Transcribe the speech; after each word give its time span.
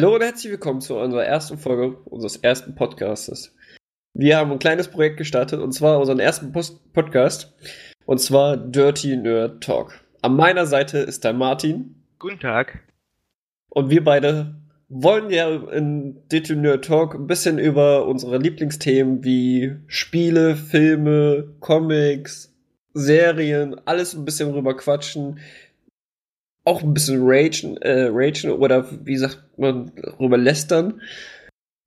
Hallo 0.00 0.14
und 0.14 0.22
herzlich 0.22 0.52
willkommen 0.52 0.80
zu 0.80 0.96
unserer 0.96 1.24
ersten 1.24 1.58
Folge 1.58 1.96
unseres 2.04 2.36
ersten 2.36 2.76
Podcastes. 2.76 3.52
Wir 4.14 4.36
haben 4.36 4.52
ein 4.52 4.60
kleines 4.60 4.86
Projekt 4.86 5.16
gestartet 5.16 5.58
und 5.58 5.72
zwar 5.72 5.98
unseren 5.98 6.20
ersten 6.20 6.52
Post 6.52 6.92
Podcast 6.92 7.52
und 8.06 8.20
zwar 8.20 8.56
Dirty 8.56 9.16
Nerd 9.16 9.60
Talk. 9.60 10.04
An 10.22 10.36
meiner 10.36 10.66
Seite 10.66 10.98
ist 10.98 11.24
der 11.24 11.32
Martin. 11.32 11.96
Guten 12.20 12.38
Tag. 12.38 12.78
Und 13.70 13.90
wir 13.90 14.04
beide 14.04 14.54
wollen 14.88 15.30
ja 15.30 15.48
in 15.72 16.22
Dirty 16.28 16.54
Nerd 16.54 16.84
Talk 16.84 17.16
ein 17.16 17.26
bisschen 17.26 17.58
über 17.58 18.06
unsere 18.06 18.38
Lieblingsthemen 18.38 19.24
wie 19.24 19.78
Spiele, 19.88 20.54
Filme, 20.54 21.56
Comics, 21.58 22.54
Serien, 22.94 23.74
alles 23.84 24.14
ein 24.14 24.24
bisschen 24.24 24.52
rüber 24.52 24.76
quatschen 24.76 25.40
auch 26.68 26.82
ein 26.82 26.94
bisschen 26.94 27.20
ragen, 27.22 27.78
äh, 27.78 28.08
ragen 28.10 28.50
oder 28.50 28.86
wie 29.04 29.16
sagt 29.16 29.42
man, 29.56 29.90
darüber 29.96 30.36
lästern. 30.36 31.00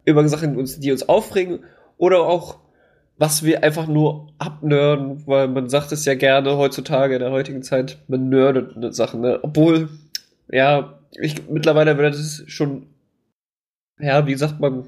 Über 0.04 0.28
Sachen, 0.28 0.66
die 0.80 0.92
uns 0.92 1.08
aufregen. 1.08 1.60
Oder 1.98 2.22
auch, 2.22 2.58
was 3.18 3.44
wir 3.44 3.64
einfach 3.64 3.88
nur 3.88 4.34
abnörden, 4.40 5.28
weil 5.28 5.48
man 5.48 5.70
sagt 5.70 5.92
es 5.92 6.06
ja 6.06 6.16
gerne 6.16 6.58
heutzutage 6.58 7.14
in 7.14 7.22
der 7.22 7.32
heutigen 7.32 7.62
Zeit, 7.62 8.00
man 8.08 8.30
nerdet 8.30 8.96
Sachen, 8.96 9.22
ne? 9.22 9.40
Obwohl, 9.44 9.90
ja, 10.52 11.00
ich 11.12 11.48
mittlerweile 11.48 11.98
wird 12.00 12.16
es 12.16 12.44
schon, 12.48 12.88
ja, 14.00 14.26
wie 14.26 14.36
sagt 14.36 14.60
man, 14.60 14.88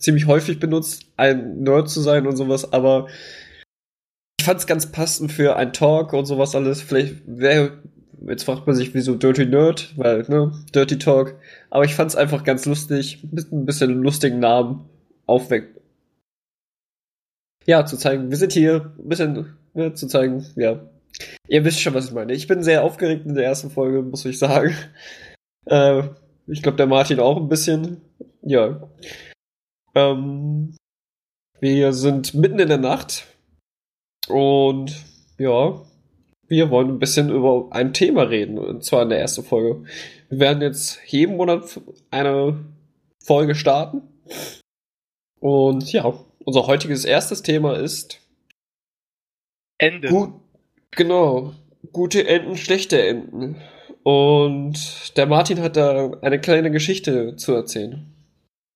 ziemlich 0.00 0.26
häufig 0.26 0.58
benutzt, 0.58 1.06
ein 1.16 1.62
Nerd 1.62 1.88
zu 1.88 2.00
sein 2.00 2.26
und 2.26 2.36
sowas, 2.36 2.72
aber 2.72 3.06
ich 4.40 4.44
fand 4.44 4.58
es 4.58 4.66
ganz 4.66 4.90
passend 4.90 5.30
für 5.30 5.54
ein 5.54 5.72
Talk 5.72 6.12
und 6.12 6.26
sowas 6.26 6.56
alles. 6.56 6.82
Vielleicht 6.82 7.22
wäre 7.26 7.78
Jetzt 8.28 8.44
fragt 8.44 8.66
man 8.66 8.74
sich, 8.74 8.92
wieso 8.94 9.14
Dirty 9.14 9.46
Nerd, 9.46 9.96
weil, 9.96 10.24
ne, 10.28 10.52
Dirty 10.74 10.98
Talk. 10.98 11.36
Aber 11.70 11.84
ich 11.84 11.94
fand 11.94 12.10
es 12.10 12.16
einfach 12.16 12.42
ganz 12.42 12.66
lustig, 12.66 13.22
mit 13.30 13.52
ein 13.52 13.66
bisschen 13.66 14.02
lustigen 14.02 14.40
Namen 14.40 14.88
aufweckt. 15.26 15.80
Ja, 17.66 17.84
zu 17.84 17.96
zeigen, 17.96 18.30
wir 18.30 18.36
sind 18.36 18.52
hier, 18.52 18.92
ein 18.98 19.08
bisschen, 19.08 19.56
ne, 19.74 19.94
zu 19.94 20.08
zeigen, 20.08 20.44
ja. 20.56 20.80
Ihr 21.48 21.64
wisst 21.64 21.80
schon, 21.80 21.94
was 21.94 22.06
ich 22.06 22.12
meine. 22.12 22.32
Ich 22.32 22.46
bin 22.46 22.62
sehr 22.62 22.82
aufgeregt 22.82 23.26
in 23.26 23.34
der 23.34 23.44
ersten 23.44 23.70
Folge, 23.70 24.02
muss 24.02 24.24
ich 24.24 24.38
sagen. 24.38 24.74
Äh, 25.68 26.04
ich 26.46 26.62
glaube, 26.62 26.76
der 26.76 26.86
Martin 26.86 27.18
auch 27.18 27.36
ein 27.38 27.48
bisschen. 27.48 28.00
Ja. 28.42 28.88
Ähm, 29.96 30.76
wir 31.58 31.92
sind 31.92 32.34
mitten 32.34 32.60
in 32.60 32.68
der 32.68 32.78
Nacht. 32.78 33.26
Und 34.28 34.94
ja, 35.38 35.82
wir 36.48 36.70
wollen 36.70 36.88
ein 36.90 36.98
bisschen 36.98 37.30
über 37.30 37.68
ein 37.70 37.92
Thema 37.92 38.22
reden, 38.22 38.58
und 38.58 38.84
zwar 38.84 39.02
in 39.02 39.08
der 39.08 39.20
ersten 39.20 39.44
Folge. 39.44 39.84
Wir 40.28 40.40
werden 40.40 40.62
jetzt 40.62 41.00
jeden 41.06 41.36
Monat 41.36 41.80
eine 42.10 42.64
Folge 43.22 43.54
starten. 43.54 44.02
Und 45.40 45.92
ja, 45.92 46.12
unser 46.44 46.66
heutiges 46.66 47.04
erstes 47.04 47.42
Thema 47.42 47.76
ist 47.76 48.20
Ende. 49.78 50.08
Gut, 50.08 50.34
genau. 50.92 51.52
Gute 51.92 52.26
Enden, 52.26 52.56
schlechte 52.56 53.00
Enden. 53.06 53.56
Und 54.02 55.16
der 55.16 55.26
Martin 55.26 55.60
hat 55.60 55.76
da 55.76 56.12
eine 56.22 56.40
kleine 56.40 56.70
Geschichte 56.70 57.36
zu 57.36 57.54
erzählen. 57.54 58.06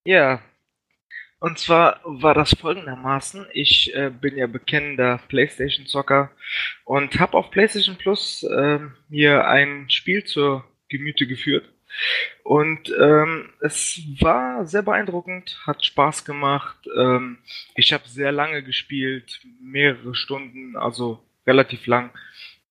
Ja, 0.04 0.40
und 1.40 1.58
zwar 1.58 2.00
war 2.04 2.34
das 2.34 2.54
folgendermaßen, 2.54 3.46
ich 3.52 3.94
äh, 3.94 4.10
bin 4.10 4.36
ja 4.36 4.46
bekennender 4.46 5.20
Playstation-Zocker 5.28 6.30
und 6.84 7.18
habe 7.18 7.36
auf 7.36 7.50
PlayStation 7.50 7.96
Plus 7.96 8.42
äh, 8.42 8.78
mir 9.08 9.48
ein 9.48 9.88
Spiel 9.88 10.24
zur 10.24 10.64
Gemüte 10.88 11.26
geführt. 11.26 11.68
Und 12.44 12.92
ähm, 13.00 13.50
es 13.60 14.00
war 14.20 14.66
sehr 14.66 14.82
beeindruckend, 14.82 15.58
hat 15.66 15.84
Spaß 15.84 16.24
gemacht. 16.24 16.78
Ähm, 16.96 17.38
ich 17.74 17.92
habe 17.92 18.06
sehr 18.06 18.32
lange 18.32 18.62
gespielt, 18.62 19.40
mehrere 19.60 20.14
Stunden, 20.14 20.76
also 20.76 21.24
relativ 21.46 21.86
lang. 21.86 22.10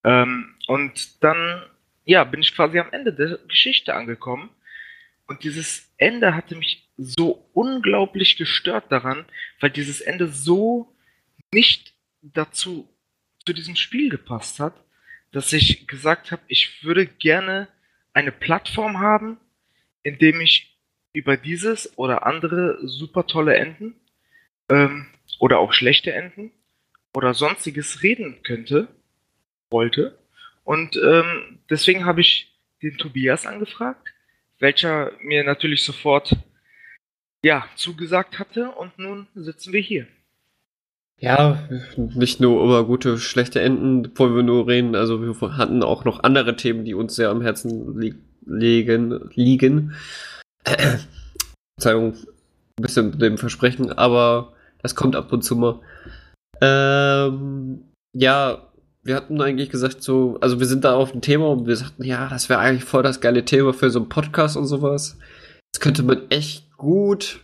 Ähm, 0.03 0.55
und 0.67 1.23
dann, 1.23 1.63
ja, 2.05 2.23
bin 2.23 2.41
ich 2.41 2.55
quasi 2.55 2.79
am 2.79 2.91
Ende 2.91 3.13
der 3.13 3.39
Geschichte 3.47 3.93
angekommen. 3.93 4.49
Und 5.29 5.43
dieses 5.43 5.93
Ende 5.97 6.33
hatte 6.33 6.55
mich 6.55 6.89
so 6.97 7.47
unglaublich 7.53 8.35
gestört 8.35 8.91
daran, 8.91 9.25
weil 9.59 9.69
dieses 9.69 10.01
Ende 10.01 10.27
so 10.27 10.91
nicht 11.53 11.93
dazu 12.23 12.89
zu 13.45 13.53
diesem 13.53 13.75
Spiel 13.75 14.09
gepasst 14.09 14.59
hat, 14.59 14.73
dass 15.31 15.53
ich 15.53 15.87
gesagt 15.87 16.31
habe, 16.31 16.41
ich 16.47 16.83
würde 16.83 17.05
gerne 17.05 17.67
eine 18.11 18.31
Plattform 18.31 19.01
haben, 19.01 19.37
in 20.01 20.17
dem 20.17 20.41
ich 20.41 20.75
über 21.13 21.37
dieses 21.37 21.95
oder 21.95 22.25
andere 22.25 22.79
super 22.81 23.27
tolle 23.27 23.55
Enden 23.55 23.93
ähm, 24.67 25.05
oder 25.37 25.59
auch 25.59 25.73
schlechte 25.73 26.11
Enden 26.11 26.51
oder 27.13 27.35
sonstiges 27.35 28.01
reden 28.01 28.41
könnte, 28.41 28.87
wollte. 29.69 30.17
Und 30.63 30.95
ähm, 30.95 31.59
deswegen 31.69 32.05
habe 32.05 32.21
ich 32.21 32.51
den 32.81 32.97
Tobias 32.97 33.45
angefragt, 33.45 34.07
welcher 34.59 35.11
mir 35.21 35.43
natürlich 35.43 35.83
sofort 35.83 36.35
ja, 37.43 37.65
zugesagt 37.75 38.39
hatte 38.39 38.69
und 38.71 38.97
nun 38.99 39.27
sitzen 39.33 39.73
wir 39.73 39.81
hier. 39.81 40.07
Ja, 41.21 41.67
nicht 41.97 42.39
nur 42.39 42.63
über 42.63 42.85
gute, 42.85 43.17
schlechte 43.17 43.61
Enden 43.61 44.17
wollen 44.17 44.35
wir 44.35 44.43
nur 44.43 44.67
reden, 44.67 44.95
also 44.95 45.21
wir 45.21 45.57
hatten 45.57 45.83
auch 45.83 46.05
noch 46.05 46.23
andere 46.23 46.55
Themen, 46.55 46.85
die 46.85 46.93
uns 46.93 47.15
sehr 47.15 47.29
am 47.29 47.41
Herzen 47.41 47.99
li 47.99 48.15
liegen. 48.45 49.29
liegen. 49.35 49.93
Verzeihung, 51.77 52.13
ein 52.13 52.81
bisschen 52.81 53.09
mit 53.11 53.21
dem 53.21 53.37
Versprechen, 53.37 53.91
aber 53.91 54.53
das 54.81 54.95
kommt 54.95 55.15
ab 55.15 55.31
und 55.33 55.43
zu 55.43 55.55
mal. 55.55 55.79
Ähm, 56.61 57.83
ja, 58.13 58.68
wir 59.09 59.15
hatten 59.15 59.41
eigentlich 59.41 59.71
gesagt, 59.71 60.03
so, 60.03 60.37
also 60.39 60.59
wir 60.59 60.67
sind 60.67 60.83
da 60.83 60.95
auf 60.95 61.13
dem 61.13 61.21
Thema 61.21 61.49
und 61.49 61.65
wir 61.65 61.75
sagten, 61.75 62.03
ja, 62.03 62.29
das 62.29 62.47
wäre 62.47 62.59
eigentlich 62.59 62.83
voll 62.83 63.01
das 63.01 63.21
geile 63.21 63.43
Thema 63.43 63.73
für 63.73 63.89
so 63.89 63.97
einen 63.97 64.07
Podcast 64.07 64.55
und 64.55 64.67
sowas. 64.67 65.17
Das 65.73 65.81
könnte 65.81 66.03
man 66.03 66.29
echt 66.29 66.71
gut 66.77 67.43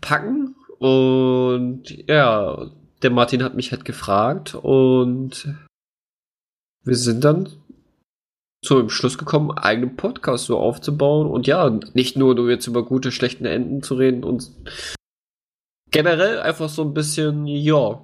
packen. 0.00 0.56
Und 0.78 1.82
ja, 2.08 2.70
der 3.02 3.10
Martin 3.10 3.42
hat 3.42 3.56
mich 3.56 3.72
halt 3.72 3.84
gefragt 3.84 4.54
und 4.54 5.54
wir 6.82 6.96
sind 6.96 7.24
dann 7.24 7.50
zu 8.64 8.78
dem 8.78 8.88
Schluss 8.88 9.18
gekommen, 9.18 9.50
einen 9.50 9.58
eigenen 9.58 9.96
Podcast 9.96 10.46
so 10.46 10.58
aufzubauen 10.58 11.26
und 11.26 11.46
ja, 11.46 11.78
nicht 11.92 12.16
nur, 12.16 12.34
nur 12.34 12.48
jetzt 12.48 12.66
über 12.66 12.86
gute, 12.86 13.12
schlechte 13.12 13.46
Enden 13.50 13.82
zu 13.82 13.96
reden 13.96 14.24
und 14.24 14.50
generell 15.90 16.40
einfach 16.40 16.70
so 16.70 16.80
ein 16.80 16.94
bisschen, 16.94 17.46
ja, 17.46 18.00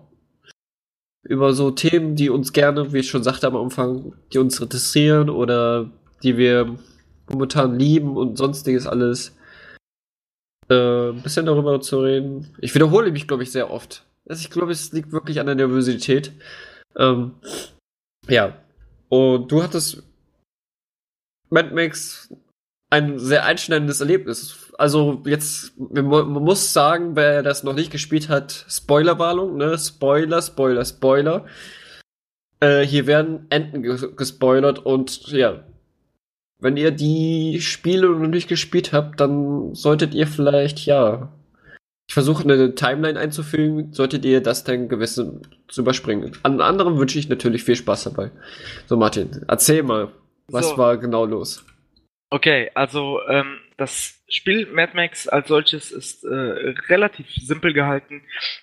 über 1.28 1.52
so 1.54 1.70
Themen, 1.70 2.16
die 2.16 2.30
uns 2.30 2.52
gerne, 2.52 2.92
wie 2.92 2.98
ich 2.98 3.10
schon 3.10 3.22
sagte 3.22 3.46
am 3.46 3.56
Anfang, 3.56 4.14
die 4.32 4.38
uns 4.38 4.60
interessieren 4.60 5.30
oder 5.30 5.90
die 6.22 6.36
wir 6.36 6.76
momentan 7.28 7.78
lieben 7.78 8.16
und 8.16 8.36
sonstiges 8.38 8.86
alles 8.86 9.36
äh, 10.68 11.10
ein 11.10 11.22
bisschen 11.22 11.46
darüber 11.46 11.80
zu 11.80 12.00
reden. 12.00 12.54
Ich 12.60 12.74
wiederhole 12.74 13.10
mich, 13.12 13.26
glaube 13.26 13.42
ich, 13.42 13.52
sehr 13.52 13.70
oft. 13.70 14.04
Also 14.28 14.40
ich 14.40 14.50
glaube, 14.50 14.72
es 14.72 14.92
liegt 14.92 15.12
wirklich 15.12 15.40
an 15.40 15.46
der 15.46 15.54
Nervosität. 15.54 16.32
Ähm, 16.96 17.32
Ja. 18.28 18.56
Und 19.08 19.52
du 19.52 19.62
hattest 19.62 20.02
Mad 21.50 21.72
Max 21.74 22.34
ein 22.90 23.18
sehr 23.18 23.44
einschneidendes 23.44 24.00
Erlebnis. 24.00 24.65
Also 24.78 25.22
jetzt, 25.24 25.72
man 25.78 26.28
muss 26.28 26.72
sagen, 26.72 27.16
wer 27.16 27.42
das 27.42 27.64
noch 27.64 27.74
nicht 27.74 27.90
gespielt 27.90 28.28
hat, 28.28 28.66
Spoilerwarnung, 28.68 29.56
ne? 29.56 29.78
Spoiler, 29.78 30.42
Spoiler, 30.42 30.84
Spoiler. 30.84 31.46
Äh, 32.60 32.82
hier 32.82 33.06
werden 33.06 33.46
Enten 33.50 33.82
gespoilert 33.82 34.78
und 34.78 35.28
ja, 35.28 35.64
wenn 36.58 36.76
ihr 36.76 36.90
die 36.90 37.60
Spiele 37.60 38.08
noch 38.08 38.28
nicht 38.28 38.48
gespielt 38.48 38.92
habt, 38.92 39.20
dann 39.20 39.74
solltet 39.74 40.14
ihr 40.14 40.26
vielleicht, 40.26 40.86
ja, 40.86 41.32
ich 42.08 42.14
versuche 42.14 42.44
eine 42.44 42.74
Timeline 42.74 43.18
einzufügen, 43.18 43.92
solltet 43.92 44.24
ihr 44.24 44.40
das 44.40 44.64
dann 44.64 44.88
gewissen 44.88 45.42
zu 45.68 45.82
überspringen. 45.82 46.32
An 46.44 46.60
anderen 46.60 46.98
wünsche 46.98 47.18
ich 47.18 47.28
natürlich 47.28 47.64
viel 47.64 47.76
Spaß 47.76 48.04
dabei. 48.04 48.30
So, 48.86 48.96
Martin, 48.96 49.44
erzähl 49.48 49.82
mal, 49.82 50.12
was 50.48 50.70
so. 50.70 50.78
war 50.78 50.96
genau 50.98 51.24
los? 51.24 51.64
Okay, 52.30 52.70
also 52.74 53.20
ähm, 53.28 53.58
das 53.76 54.22
Spiel 54.28 54.66
Mad 54.72 54.92
Max 54.94 55.28
als 55.28 55.48
solches 55.48 55.90
ist 55.90 56.24
äh, 56.24 56.74
relativ 56.88 57.26
simpel 57.34 57.72
gehalten, 57.72 58.22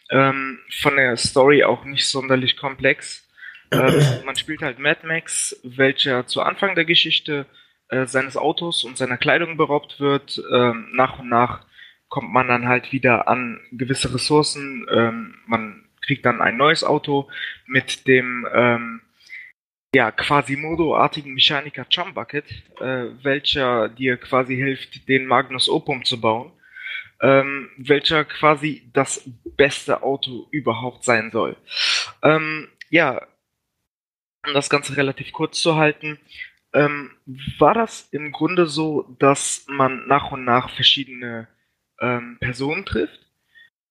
ähm, 0.10 0.60
von 0.81 0.95
der 0.95 1.15
Story 1.18 1.63
auch 1.63 1.86
nicht 1.86 2.07
sonderlich 2.07 2.57
komplex. 2.57 3.30
Ähm, 3.71 4.01
man 4.25 4.36
spielt 4.36 4.62
halt 4.62 4.80
Mad 4.80 5.06
Max, 5.06 5.60
welcher 5.63 6.25
zu 6.25 6.42
Anfang 6.42 6.75
der 6.75 6.86
Geschichte 6.86 7.45
äh, 7.89 8.07
seines 8.07 8.38
Autos 8.38 8.83
und 8.83 8.98
seiner 8.98 9.18
Kleidung 9.18 9.56
beraubt 9.56 10.00
wird. 10.00 10.42
Ähm, 10.51 10.89
nach 10.94 11.19
und 11.19 11.30
nach 11.30 11.66
kommt 12.09 12.31
man 12.31 12.48
dann 12.48 12.68
halt 12.68 12.92
wieder 12.92 13.27
an 13.27 13.59
gewisse 13.71 14.13
Ressourcen. 14.13 14.88
Ähm, 14.92 15.36
man 15.45 15.86
kriegt 16.01 16.25
dann 16.25 16.42
ein 16.42 16.57
neues 16.57 16.83
Auto 16.83 17.30
mit 17.66 18.07
dem 18.07 18.48
ähm, 18.54 19.01
ja, 19.94 20.12
Quasimodo-artigen 20.12 21.34
Mechaniker 21.34 21.86
Chumbucket, 21.88 22.45
äh, 22.80 23.06
welcher 23.22 23.90
dir 23.90 24.18
quasi 24.18 24.56
hilft, 24.56 25.07
den 25.07 25.28
Magnus 25.28 25.69
Opum 25.69 26.04
zu 26.04 26.19
bauen, 26.19 26.51
ähm, 27.22 27.69
welcher 27.78 28.25
quasi 28.25 28.90
das 28.94 29.30
beste 29.56 30.01
Auto 30.01 30.48
überhaupt 30.51 31.04
sein 31.04 31.30
soll. 31.31 31.56
Ähm, 32.24 32.69
ja, 32.90 33.25
um 34.45 34.54
das 34.54 34.69
Ganze 34.69 34.98
relativ 34.98 35.31
kurz 35.31 35.62
zu 35.62 35.75
halten, 35.75 36.19
ähm, 36.74 37.12
war 37.60 37.75
das 37.75 38.10
im 38.12 38.31
Grunde 38.31 38.66
so, 38.66 39.16
dass 39.19 39.66
man 39.68 40.07
nach 40.07 40.31
und 40.31 40.44
nach 40.44 40.72
verschiedene 40.72 41.48
ähm, 42.01 42.38
Personen 42.40 42.84
trifft, 42.84 43.19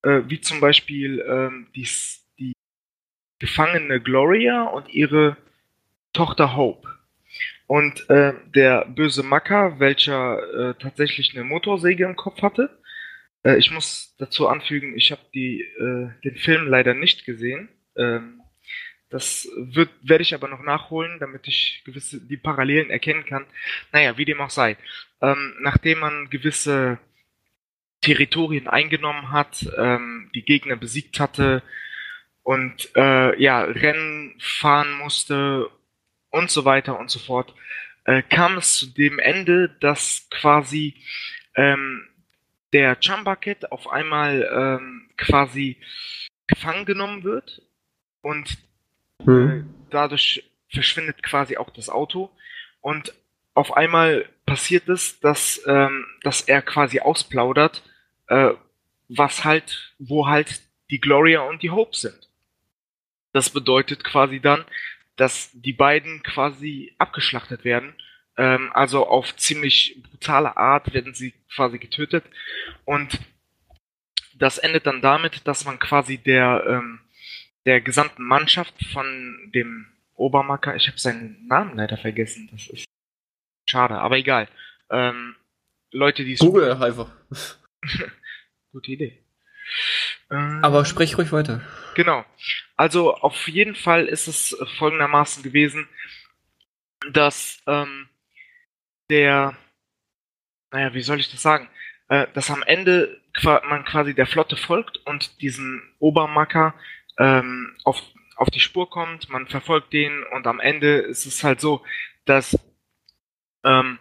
äh, 0.03 0.21
wie 0.27 0.41
zum 0.41 0.59
Beispiel 0.59 1.23
ähm, 1.27 1.67
die, 1.75 1.87
die 2.37 2.53
gefangene 3.39 4.01
Gloria 4.01 4.63
und 4.63 4.89
ihre 4.89 5.37
Tochter 6.13 6.55
Hope. 6.55 6.87
Und 7.67 8.09
äh, 8.09 8.33
der 8.53 8.85
böse 8.85 9.23
Macker, 9.23 9.79
welcher 9.79 10.71
äh, 10.71 10.73
tatsächlich 10.75 11.35
eine 11.35 11.43
Motorsäge 11.43 12.05
im 12.05 12.15
Kopf 12.15 12.41
hatte. 12.41 12.69
Äh, 13.43 13.57
ich 13.57 13.71
muss 13.71 14.15
dazu 14.19 14.47
anfügen, 14.47 14.95
ich 14.97 15.11
habe 15.11 15.21
äh, 15.33 16.09
den 16.23 16.35
Film 16.35 16.67
leider 16.67 16.93
nicht 16.93 17.25
gesehen. 17.25 17.69
Ähm, 17.97 18.41
das 19.09 19.47
wird, 19.55 19.91
werde 20.01 20.23
ich 20.23 20.33
aber 20.33 20.47
noch 20.47 20.63
nachholen, 20.63 21.19
damit 21.19 21.47
ich 21.47 21.83
gewisse 21.85 22.19
die 22.19 22.37
Parallelen 22.37 22.89
erkennen 22.89 23.25
kann. 23.25 23.45
Naja, 23.91 24.17
wie 24.17 24.25
dem 24.25 24.41
auch 24.41 24.49
sei. 24.49 24.75
Ähm, 25.21 25.53
nachdem 25.61 25.99
man 25.99 26.29
gewisse 26.31 26.97
Territorien 28.01 28.67
eingenommen 28.67 29.31
hat, 29.31 29.65
ähm, 29.77 30.31
die 30.33 30.43
Gegner 30.43 30.75
besiegt 30.75 31.19
hatte 31.19 31.61
und 32.41 32.89
äh, 32.95 33.39
ja, 33.41 33.61
Rennen 33.63 34.35
fahren 34.39 34.91
musste 34.93 35.69
und 36.33 36.49
so 36.49 36.65
weiter 36.65 36.99
und 36.99 37.11
so 37.11 37.19
fort, 37.19 37.53
äh, 38.05 38.23
kam 38.23 38.57
es 38.57 38.77
zu 38.77 38.87
dem 38.87 39.19
Ende, 39.19 39.69
dass 39.79 40.27
quasi 40.31 40.95
ähm, 41.55 42.07
der 42.73 42.99
Chumbucket 42.99 43.71
auf 43.71 43.87
einmal 43.87 44.49
ähm, 44.51 45.09
quasi 45.15 45.77
gefangen 46.47 46.85
genommen 46.85 47.23
wird 47.23 47.61
und 48.21 48.57
hm. 49.23 49.69
dadurch 49.91 50.43
verschwindet 50.69 51.21
quasi 51.21 51.57
auch 51.57 51.69
das 51.69 51.89
Auto 51.89 52.31
und 52.81 53.13
auf 53.53 53.77
einmal 53.77 54.27
passiert 54.47 54.89
es, 54.89 55.19
dass, 55.19 55.61
ähm, 55.67 56.05
dass 56.23 56.41
er 56.41 56.63
quasi 56.63 56.99
ausplaudert, 56.99 57.83
äh, 58.27 58.49
was 59.07 59.43
halt, 59.43 59.93
wo 59.99 60.27
halt 60.27 60.61
die 60.89 60.99
Gloria 60.99 61.41
und 61.41 61.61
die 61.61 61.69
Hope 61.69 61.95
sind. 61.95 62.27
Das 63.33 63.51
bedeutet 63.51 64.03
quasi 64.03 64.39
dann, 64.39 64.65
dass 65.15 65.51
die 65.53 65.73
beiden 65.73 66.23
quasi 66.23 66.93
abgeschlachtet 66.97 67.63
werden. 67.63 67.95
Ähm, 68.37 68.71
also 68.73 69.07
auf 69.07 69.35
ziemlich 69.35 70.01
brutale 70.09 70.57
Art 70.57 70.93
werden 70.93 71.13
sie 71.13 71.33
quasi 71.53 71.77
getötet. 71.77 72.25
Und 72.85 73.19
das 74.35 74.57
endet 74.57 74.85
dann 74.85 75.01
damit, 75.01 75.47
dass 75.47 75.65
man 75.65 75.79
quasi 75.79 76.17
der, 76.17 76.63
ähm, 76.67 76.99
der 77.65 77.81
gesamten 77.81 78.23
Mannschaft 78.23 78.73
von 78.91 79.51
dem 79.53 79.87
Obermacker, 80.15 80.75
ich 80.75 80.87
habe 80.87 80.99
seinen 80.99 81.47
Namen 81.47 81.75
leider 81.75 81.97
vergessen, 81.97 82.49
das 82.51 82.67
ist 82.67 82.85
schade, 83.69 83.95
aber 83.95 84.17
egal. 84.17 84.47
Ähm, 84.89 85.35
Leute, 85.91 86.23
die 86.23 86.35
Google 86.35 86.73
einfach. 86.73 87.09
Gute 88.71 88.91
Idee. 88.91 89.22
Aber 90.29 90.85
sprich 90.85 91.17
ruhig 91.17 91.31
weiter. 91.31 91.61
Genau. 91.95 92.25
Also 92.75 93.15
auf 93.15 93.47
jeden 93.47 93.75
Fall 93.75 94.07
ist 94.07 94.27
es 94.27 94.57
folgendermaßen 94.77 95.43
gewesen, 95.43 95.87
dass 97.11 97.61
ähm, 97.67 98.07
der, 99.09 99.55
naja, 100.71 100.93
wie 100.93 101.01
soll 101.01 101.19
ich 101.19 101.29
das 101.29 101.41
sagen, 101.41 101.69
äh, 102.09 102.27
dass 102.33 102.49
am 102.49 102.63
Ende 102.63 103.21
man 103.43 103.83
quasi 103.83 104.13
der 104.13 104.27
Flotte 104.27 104.55
folgt 104.55 104.97
und 105.05 105.41
diesen 105.41 105.81
Obermacker 105.99 106.73
ähm, 107.17 107.75
auf, 107.83 108.01
auf 108.35 108.49
die 108.49 108.59
Spur 108.59 108.89
kommt, 108.89 109.29
man 109.29 109.47
verfolgt 109.47 109.91
den 109.93 110.23
und 110.23 110.45
am 110.47 110.59
Ende 110.59 110.97
ist 110.97 111.25
es 111.25 111.43
halt 111.43 111.59
so, 111.59 111.83
dass 112.25 112.57
ähm, 113.63 113.99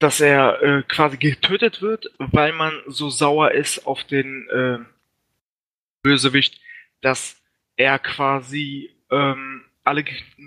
dass 0.00 0.20
er 0.20 0.62
äh, 0.62 0.82
quasi 0.82 1.18
getötet 1.18 1.82
wird, 1.82 2.10
weil 2.18 2.52
man 2.52 2.72
so 2.86 3.10
sauer 3.10 3.52
ist 3.52 3.86
auf 3.86 4.02
den 4.02 4.48
äh, 4.48 4.78
Bösewicht, 6.02 6.58
dass 7.02 7.40
er 7.76 7.98
quasi 7.98 8.96
ähm, 9.10 9.62
alle 9.84 10.02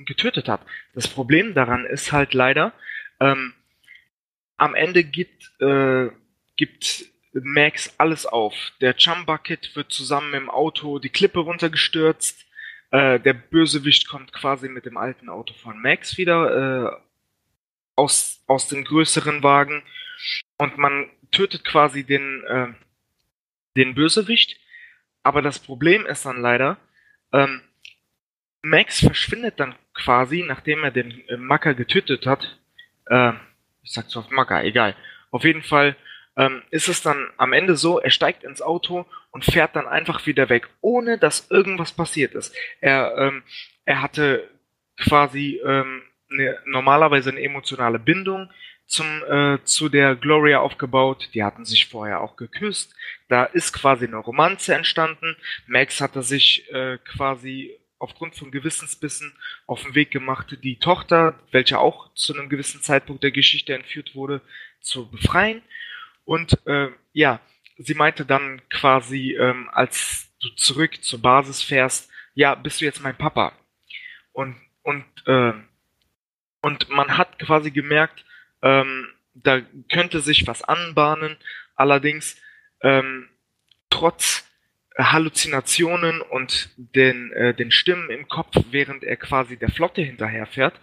getötet 0.05 0.49
hat. 0.49 0.61
Das 0.95 1.07
Problem 1.07 1.53
daran 1.53 1.85
ist 1.85 2.11
halt 2.11 2.33
leider, 2.33 2.73
ähm, 3.19 3.53
am 4.57 4.73
Ende 4.73 5.03
gibt, 5.03 5.51
äh, 5.61 6.09
gibt 6.55 7.05
Max 7.33 7.93
alles 7.99 8.25
auf. 8.25 8.55
Der 8.81 8.95
Chumbucket 8.97 9.75
wird 9.75 9.91
zusammen 9.91 10.33
dem 10.33 10.49
Auto 10.49 10.97
die 10.97 11.09
Klippe 11.09 11.39
runtergestürzt. 11.39 12.45
Äh, 12.89 13.19
der 13.19 13.33
Bösewicht 13.33 14.07
kommt 14.07 14.33
quasi 14.33 14.67
mit 14.67 14.85
dem 14.85 14.97
alten 14.97 15.29
Auto 15.29 15.53
von 15.53 15.79
Max 15.79 16.17
wieder 16.17 16.95
äh, 16.95 17.03
aus, 17.95 18.43
aus 18.47 18.67
dem 18.67 18.83
größeren 18.83 19.43
Wagen 19.43 19.83
und 20.57 20.77
man 20.77 21.09
tötet 21.31 21.65
quasi 21.65 22.03
den, 22.03 22.43
äh, 22.45 22.67
den 23.75 23.95
Bösewicht. 23.95 24.59
Aber 25.23 25.41
das 25.41 25.59
Problem 25.59 26.05
ist 26.05 26.25
dann 26.25 26.41
leider, 26.41 26.77
ähm, 27.31 27.61
Max 28.61 28.99
verschwindet 28.99 29.59
dann 29.59 29.75
quasi, 29.93 30.43
nachdem 30.45 30.83
er 30.83 30.91
den 30.91 31.27
äh, 31.27 31.37
Macker 31.37 31.73
getötet 31.73 32.25
hat. 32.25 32.59
Äh, 33.07 33.33
ich 33.83 33.91
sag 33.91 34.09
zwar 34.09 34.25
Macker, 34.31 34.63
egal. 34.63 34.95
Auf 35.31 35.43
jeden 35.43 35.63
Fall 35.63 35.95
ähm, 36.37 36.63
ist 36.71 36.87
es 36.87 37.01
dann 37.01 37.29
am 37.37 37.53
Ende 37.53 37.75
so, 37.75 37.99
er 37.99 38.09
steigt 38.09 38.43
ins 38.43 38.61
Auto 38.61 39.05
und 39.31 39.45
fährt 39.45 39.75
dann 39.75 39.87
einfach 39.87 40.25
wieder 40.25 40.49
weg, 40.49 40.69
ohne 40.81 41.17
dass 41.17 41.49
irgendwas 41.51 41.91
passiert 41.91 42.33
ist. 42.33 42.55
Er, 42.81 43.15
ähm, 43.17 43.43
er 43.85 44.01
hatte 44.01 44.49
quasi 44.97 45.61
ähm, 45.65 46.03
eine, 46.33 46.59
normalerweise 46.65 47.29
eine 47.29 47.41
emotionale 47.41 47.99
Bindung 47.99 48.49
zum, 48.85 49.23
äh, 49.23 49.59
zu 49.63 49.89
der 49.89 50.15
Gloria 50.15 50.59
aufgebaut. 50.59 51.29
Die 51.33 51.43
hatten 51.43 51.65
sich 51.65 51.87
vorher 51.87 52.21
auch 52.21 52.35
geküsst. 52.35 52.95
Da 53.29 53.45
ist 53.45 53.73
quasi 53.73 54.05
eine 54.05 54.17
Romanze 54.17 54.75
entstanden. 54.75 55.35
Max 55.67 56.01
hatte 56.01 56.23
sich 56.23 56.69
äh, 56.71 56.97
quasi 56.99 57.79
aufgrund 57.99 58.35
von 58.35 58.51
Gewissensbissen 58.51 59.33
auf 59.65 59.83
den 59.83 59.95
Weg 59.95 60.11
gemacht, 60.11 60.57
die 60.61 60.77
Tochter, 60.77 61.39
welche 61.51 61.79
auch 61.79 62.13
zu 62.15 62.33
einem 62.33 62.49
gewissen 62.49 62.81
Zeitpunkt 62.81 63.23
der 63.23 63.31
Geschichte 63.31 63.73
entführt 63.73 64.13
wurde, 64.13 64.41
zu 64.81 65.09
befreien. 65.09 65.61
Und 66.25 66.59
äh, 66.67 66.89
ja, 67.13 67.39
sie 67.77 67.93
meinte 67.93 68.25
dann 68.25 68.61
quasi, 68.69 69.35
ähm, 69.39 69.69
als 69.71 70.29
du 70.41 70.49
zurück 70.49 71.01
zur 71.01 71.21
Basis 71.21 71.61
fährst, 71.61 72.11
ja, 72.33 72.55
bist 72.55 72.81
du 72.81 72.85
jetzt 72.85 73.01
mein 73.01 73.17
Papa? 73.17 73.53
Und, 74.33 74.55
und 74.81 75.05
äh, 75.25 75.53
und 76.63 76.89
man 76.89 77.17
hat 77.17 77.37
quasi 77.39 77.71
gemerkt, 77.71 78.23
ähm, 78.61 79.09
da 79.33 79.59
könnte 79.91 80.21
sich 80.21 80.47
was 80.47 80.63
anbahnen. 80.63 81.35
Allerdings, 81.75 82.37
ähm, 82.81 83.27
trotz 83.89 84.47
Halluzinationen 84.97 86.21
und 86.21 86.69
den, 86.77 87.33
äh, 87.33 87.53
den 87.53 87.69
Stimmen 87.71 88.09
im 88.09 88.29
Kopf, 88.29 88.55
während 88.71 89.03
er 89.03 89.17
quasi 89.17 89.57
der 89.57 89.71
Flotte 89.71 90.01
hinterherfährt, 90.01 90.79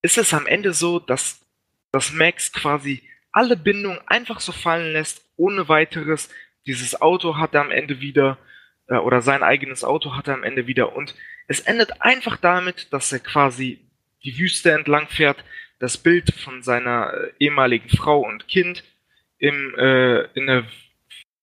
ist 0.00 0.16
es 0.16 0.32
am 0.32 0.46
Ende 0.46 0.72
so, 0.72 0.98
dass, 0.98 1.44
dass 1.90 2.14
Max 2.14 2.50
quasi 2.50 3.06
alle 3.30 3.58
Bindungen 3.58 4.00
einfach 4.06 4.40
so 4.40 4.52
fallen 4.52 4.94
lässt, 4.94 5.22
ohne 5.36 5.68
weiteres. 5.68 6.30
Dieses 6.64 6.98
Auto 7.02 7.36
hat 7.36 7.54
er 7.54 7.60
am 7.60 7.70
Ende 7.70 8.00
wieder, 8.00 8.38
äh, 8.86 8.96
oder 8.96 9.20
sein 9.20 9.42
eigenes 9.42 9.84
Auto 9.84 10.16
hat 10.16 10.28
er 10.28 10.34
am 10.34 10.44
Ende 10.44 10.66
wieder. 10.66 10.96
Und 10.96 11.14
es 11.46 11.60
endet 11.60 12.00
einfach 12.00 12.38
damit, 12.38 12.90
dass 12.94 13.12
er 13.12 13.20
quasi 13.20 13.91
die 14.24 14.38
Wüste 14.38 14.72
entlang 14.72 15.08
fährt, 15.08 15.44
das 15.78 15.98
Bild 15.98 16.32
von 16.34 16.62
seiner 16.62 17.12
äh, 17.12 17.32
ehemaligen 17.40 17.88
Frau 17.88 18.20
und 18.20 18.46
Kind 18.48 18.84
im, 19.38 19.74
äh, 19.76 20.22
in 20.34 20.46
der 20.46 20.64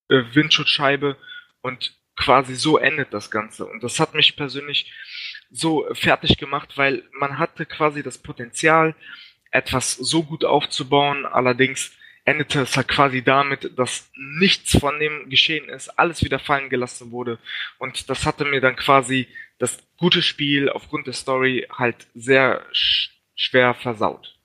äh, 0.08 0.24
Windschutzscheibe 0.34 1.18
und 1.62 1.94
quasi 2.16 2.56
so 2.56 2.78
endet 2.78 3.14
das 3.14 3.32
Ganze. 3.32 3.66
Und 3.66 3.84
das 3.84 4.00
hat 4.00 4.14
mich 4.14 4.36
persönlich 4.36 4.92
so 5.52 5.88
fertig 5.94 6.38
gemacht, 6.38 6.78
weil 6.78 7.04
man 7.12 7.38
hatte 7.40 7.66
quasi 7.66 8.04
das 8.04 8.18
Potenzial, 8.18 8.96
etwas 9.52 9.94
so 9.94 10.24
gut 10.24 10.46
aufzubauen, 10.46 11.26
allerdings 11.26 11.92
endete 12.24 12.62
es 12.62 12.78
halt 12.78 12.88
quasi 12.88 13.24
damit, 13.24 13.78
dass 13.78 14.12
nichts 14.16 14.78
von 14.78 15.00
dem 15.00 15.30
geschehen 15.30 15.68
ist, 15.70 15.90
alles 15.98 16.24
wieder 16.24 16.38
fallen 16.38 16.70
gelassen 16.70 17.12
wurde. 17.12 17.40
Und 17.80 18.10
das 18.10 18.26
hatte 18.26 18.46
mir 18.46 18.62
dann 18.62 18.76
quasi 18.76 19.28
das 19.60 19.78
gute 19.98 20.22
Spiel 20.22 20.70
aufgrund 20.70 21.06
der 21.06 21.14
Story 21.14 21.68
halt 21.72 22.08
sehr 22.16 22.66
sch 22.72 23.12
schwer 23.36 23.74
versaut. 23.74 24.38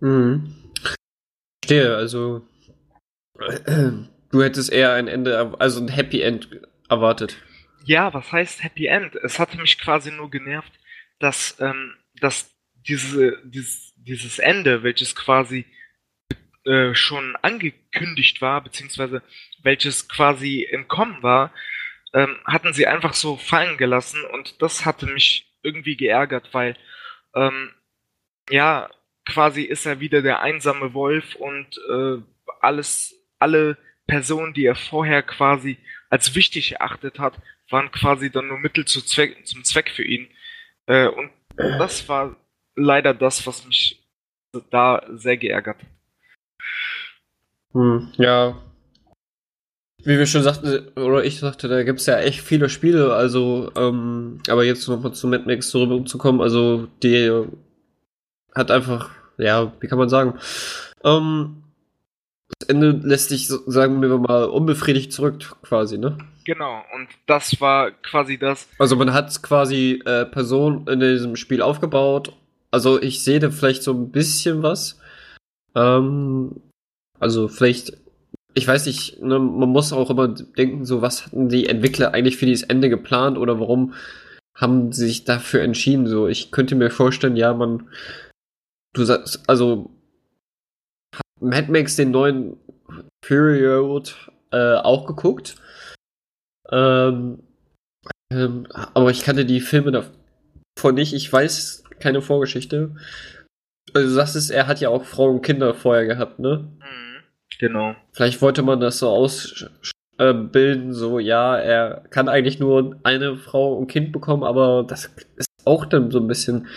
Mhm. 0.00 0.72
Verstehe, 1.62 1.96
also 1.96 2.46
du 4.30 4.42
hättest 4.42 4.70
eher 4.70 4.92
ein 4.92 5.08
Ende, 5.08 5.56
also 5.58 5.80
ein 5.80 5.88
Happy 5.88 6.20
End 6.20 6.48
erwartet. 6.88 7.38
Ja, 7.84 8.12
was 8.14 8.30
heißt 8.32 8.62
Happy 8.62 8.86
End? 8.86 9.14
Es 9.16 9.38
hatte 9.38 9.58
mich 9.58 9.78
quasi 9.78 10.10
nur 10.10 10.30
genervt, 10.30 10.72
dass, 11.18 11.56
ähm, 11.60 11.94
dass 12.20 12.50
diese, 12.88 13.40
dieses, 13.44 13.94
dieses 13.96 14.38
Ende, 14.38 14.82
welches 14.82 15.14
quasi 15.16 15.66
äh, 16.64 16.94
schon 16.94 17.36
angekündigt 17.42 18.40
war, 18.40 18.62
beziehungsweise 18.62 19.22
welches 19.62 20.08
quasi 20.08 20.62
im 20.62 20.88
Kommen 20.88 21.22
war, 21.22 21.52
ähm, 22.12 22.36
hatten 22.44 22.72
sie 22.72 22.86
einfach 22.86 23.14
so 23.14 23.36
fallen 23.36 23.76
gelassen 23.76 24.24
und 24.32 24.62
das 24.62 24.84
hatte 24.84 25.06
mich 25.06 25.52
irgendwie 25.62 25.96
geärgert, 25.96 26.48
weil 26.52 26.76
ähm, 27.34 27.72
ja, 28.50 28.88
quasi 29.24 29.62
ist 29.62 29.86
er 29.86 30.00
wieder 30.00 30.22
der 30.22 30.40
einsame 30.40 30.94
Wolf 30.94 31.34
und 31.34 31.78
äh, 31.90 32.22
alles, 32.60 33.14
alle 33.38 33.76
Personen, 34.06 34.54
die 34.54 34.64
er 34.64 34.76
vorher 34.76 35.22
quasi 35.22 35.78
als 36.08 36.34
wichtig 36.34 36.72
erachtet 36.72 37.18
hat, 37.18 37.34
waren 37.70 37.90
quasi 37.90 38.30
dann 38.30 38.46
nur 38.46 38.58
Mittel 38.58 38.84
zu 38.84 39.02
Zweck, 39.02 39.46
zum 39.46 39.64
Zweck 39.64 39.90
für 39.90 40.04
ihn. 40.04 40.28
Äh, 40.86 41.08
und 41.08 41.30
das 41.56 42.08
war 42.08 42.36
leider 42.76 43.14
das, 43.14 43.46
was 43.46 43.66
mich 43.66 44.02
da 44.70 45.02
sehr 45.10 45.36
geärgert 45.36 45.78
hat. 45.82 45.88
Hm, 47.72 48.12
ja. 48.16 48.62
Wie 50.04 50.18
wir 50.18 50.26
schon 50.26 50.42
sagten, 50.42 50.88
oder 50.96 51.24
ich 51.24 51.40
sagte, 51.40 51.68
da 51.68 51.82
gibt 51.82 52.00
es 52.00 52.06
ja 52.06 52.18
echt 52.18 52.40
viele 52.40 52.68
Spiele, 52.68 53.14
also, 53.14 53.72
ähm, 53.76 54.38
aber 54.48 54.64
jetzt 54.64 54.86
nochmal 54.88 55.12
zu 55.12 55.26
Mad 55.26 55.44
Max 55.46 55.70
zurückzukommen, 55.70 56.40
also 56.40 56.86
die 57.02 57.44
hat 58.54 58.70
einfach, 58.70 59.10
ja, 59.38 59.72
wie 59.80 59.88
kann 59.88 59.98
man 59.98 60.08
sagen, 60.08 60.38
ähm, 61.02 61.62
das 62.58 62.68
Ende 62.68 62.90
lässt 62.90 63.30
sich, 63.30 63.48
sagen 63.48 64.00
wir 64.00 64.18
mal, 64.18 64.44
unbefriedigt 64.44 65.12
zurück, 65.12 65.56
quasi, 65.62 65.98
ne? 65.98 66.16
Genau, 66.44 66.82
und 66.94 67.08
das 67.26 67.60
war 67.60 67.90
quasi 67.90 68.38
das. 68.38 68.68
Also 68.78 68.94
man 68.94 69.12
hat 69.12 69.42
quasi 69.42 70.00
äh, 70.06 70.24
Personen 70.26 70.86
in 70.86 71.00
diesem 71.00 71.34
Spiel 71.34 71.60
aufgebaut. 71.60 72.32
Also 72.70 73.02
ich 73.02 73.24
sehe 73.24 73.40
da 73.40 73.50
vielleicht 73.50 73.82
so 73.82 73.92
ein 73.92 74.12
bisschen 74.12 74.62
was. 74.62 75.00
Ähm, 75.74 76.62
also 77.18 77.48
vielleicht, 77.48 77.96
ich 78.56 78.66
weiß 78.66 78.86
nicht, 78.86 79.20
ne, 79.20 79.38
man 79.38 79.68
muss 79.68 79.92
auch 79.92 80.08
immer 80.08 80.28
denken, 80.28 80.86
so 80.86 81.02
was 81.02 81.26
hatten 81.26 81.50
die 81.50 81.68
Entwickler 81.68 82.14
eigentlich 82.14 82.38
für 82.38 82.46
dieses 82.46 82.66
Ende 82.66 82.88
geplant 82.88 83.36
oder 83.36 83.60
warum 83.60 83.92
haben 84.56 84.92
sie 84.92 85.08
sich 85.08 85.24
dafür 85.24 85.60
entschieden? 85.60 86.06
So, 86.06 86.26
ich 86.26 86.50
könnte 86.52 86.74
mir 86.74 86.90
vorstellen, 86.90 87.36
ja, 87.36 87.52
man, 87.52 87.90
du 88.94 89.04
sagst, 89.04 89.46
also 89.46 89.90
Mad 91.38 91.70
Max 91.70 91.96
den 91.96 92.12
neuen 92.12 92.56
Fury 93.22 93.66
Road 93.66 94.16
äh, 94.52 94.76
auch 94.76 95.06
geguckt. 95.06 95.56
Ähm, 96.70 97.40
ähm, 98.32 98.66
aber 98.94 99.10
ich 99.10 99.22
kannte 99.22 99.44
die 99.44 99.60
Filme 99.60 99.92
davon 99.92 100.94
nicht. 100.94 101.12
Ich 101.12 101.30
weiß 101.30 101.84
keine 102.00 102.22
Vorgeschichte. 102.22 102.96
Also 103.92 104.08
sagst 104.14 104.34
es, 104.34 104.48
er 104.48 104.66
hat 104.66 104.80
ja 104.80 104.88
auch 104.88 105.04
Frauen 105.04 105.36
und 105.36 105.42
Kinder 105.42 105.74
vorher 105.74 106.06
gehabt, 106.06 106.38
ne? 106.38 106.70
Mhm, 106.78 107.05
genau. 107.58 107.94
Vielleicht 108.12 108.42
wollte 108.42 108.62
man 108.62 108.80
das 108.80 108.98
so 108.98 109.08
ausbilden, 109.08 110.92
so 110.92 111.18
ja, 111.18 111.56
er 111.56 112.04
kann 112.10 112.28
eigentlich 112.28 112.58
nur 112.58 112.98
eine 113.02 113.36
Frau 113.36 113.74
und 113.74 113.88
Kind 113.88 114.12
bekommen, 114.12 114.44
aber 114.44 114.84
das 114.84 115.06
ist 115.36 115.50
auch 115.64 115.86
dann 115.86 116.10
so 116.10 116.20
ein 116.20 116.28
bisschen. 116.28 116.68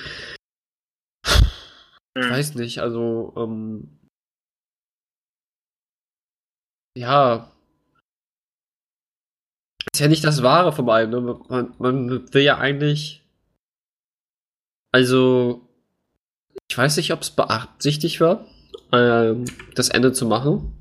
Ich 2.18 2.26
mhm. 2.26 2.32
weiß 2.32 2.56
nicht, 2.56 2.80
also 2.80 3.34
ähm, 3.38 4.00
ja, 6.98 7.52
ist 9.94 10.00
ja 10.00 10.08
nicht 10.08 10.24
das 10.24 10.44
Wahre 10.44 10.72
von 10.72 10.90
allem. 10.90 11.10
Ne? 11.10 11.40
Man, 11.50 11.76
man 11.78 12.34
will 12.34 12.44
ja 12.44 12.58
eigentlich. 12.58 13.24
Also, 14.92 15.68
ich 16.70 16.78
weiß 16.78 16.98
nicht, 16.98 17.14
ob 17.14 17.22
es 17.22 17.32
beabsichtigt 17.32 18.20
war, 18.22 18.46
äh, 18.92 19.36
das 19.76 19.90
Ende 19.90 20.12
zu 20.14 20.26
machen. 20.26 20.74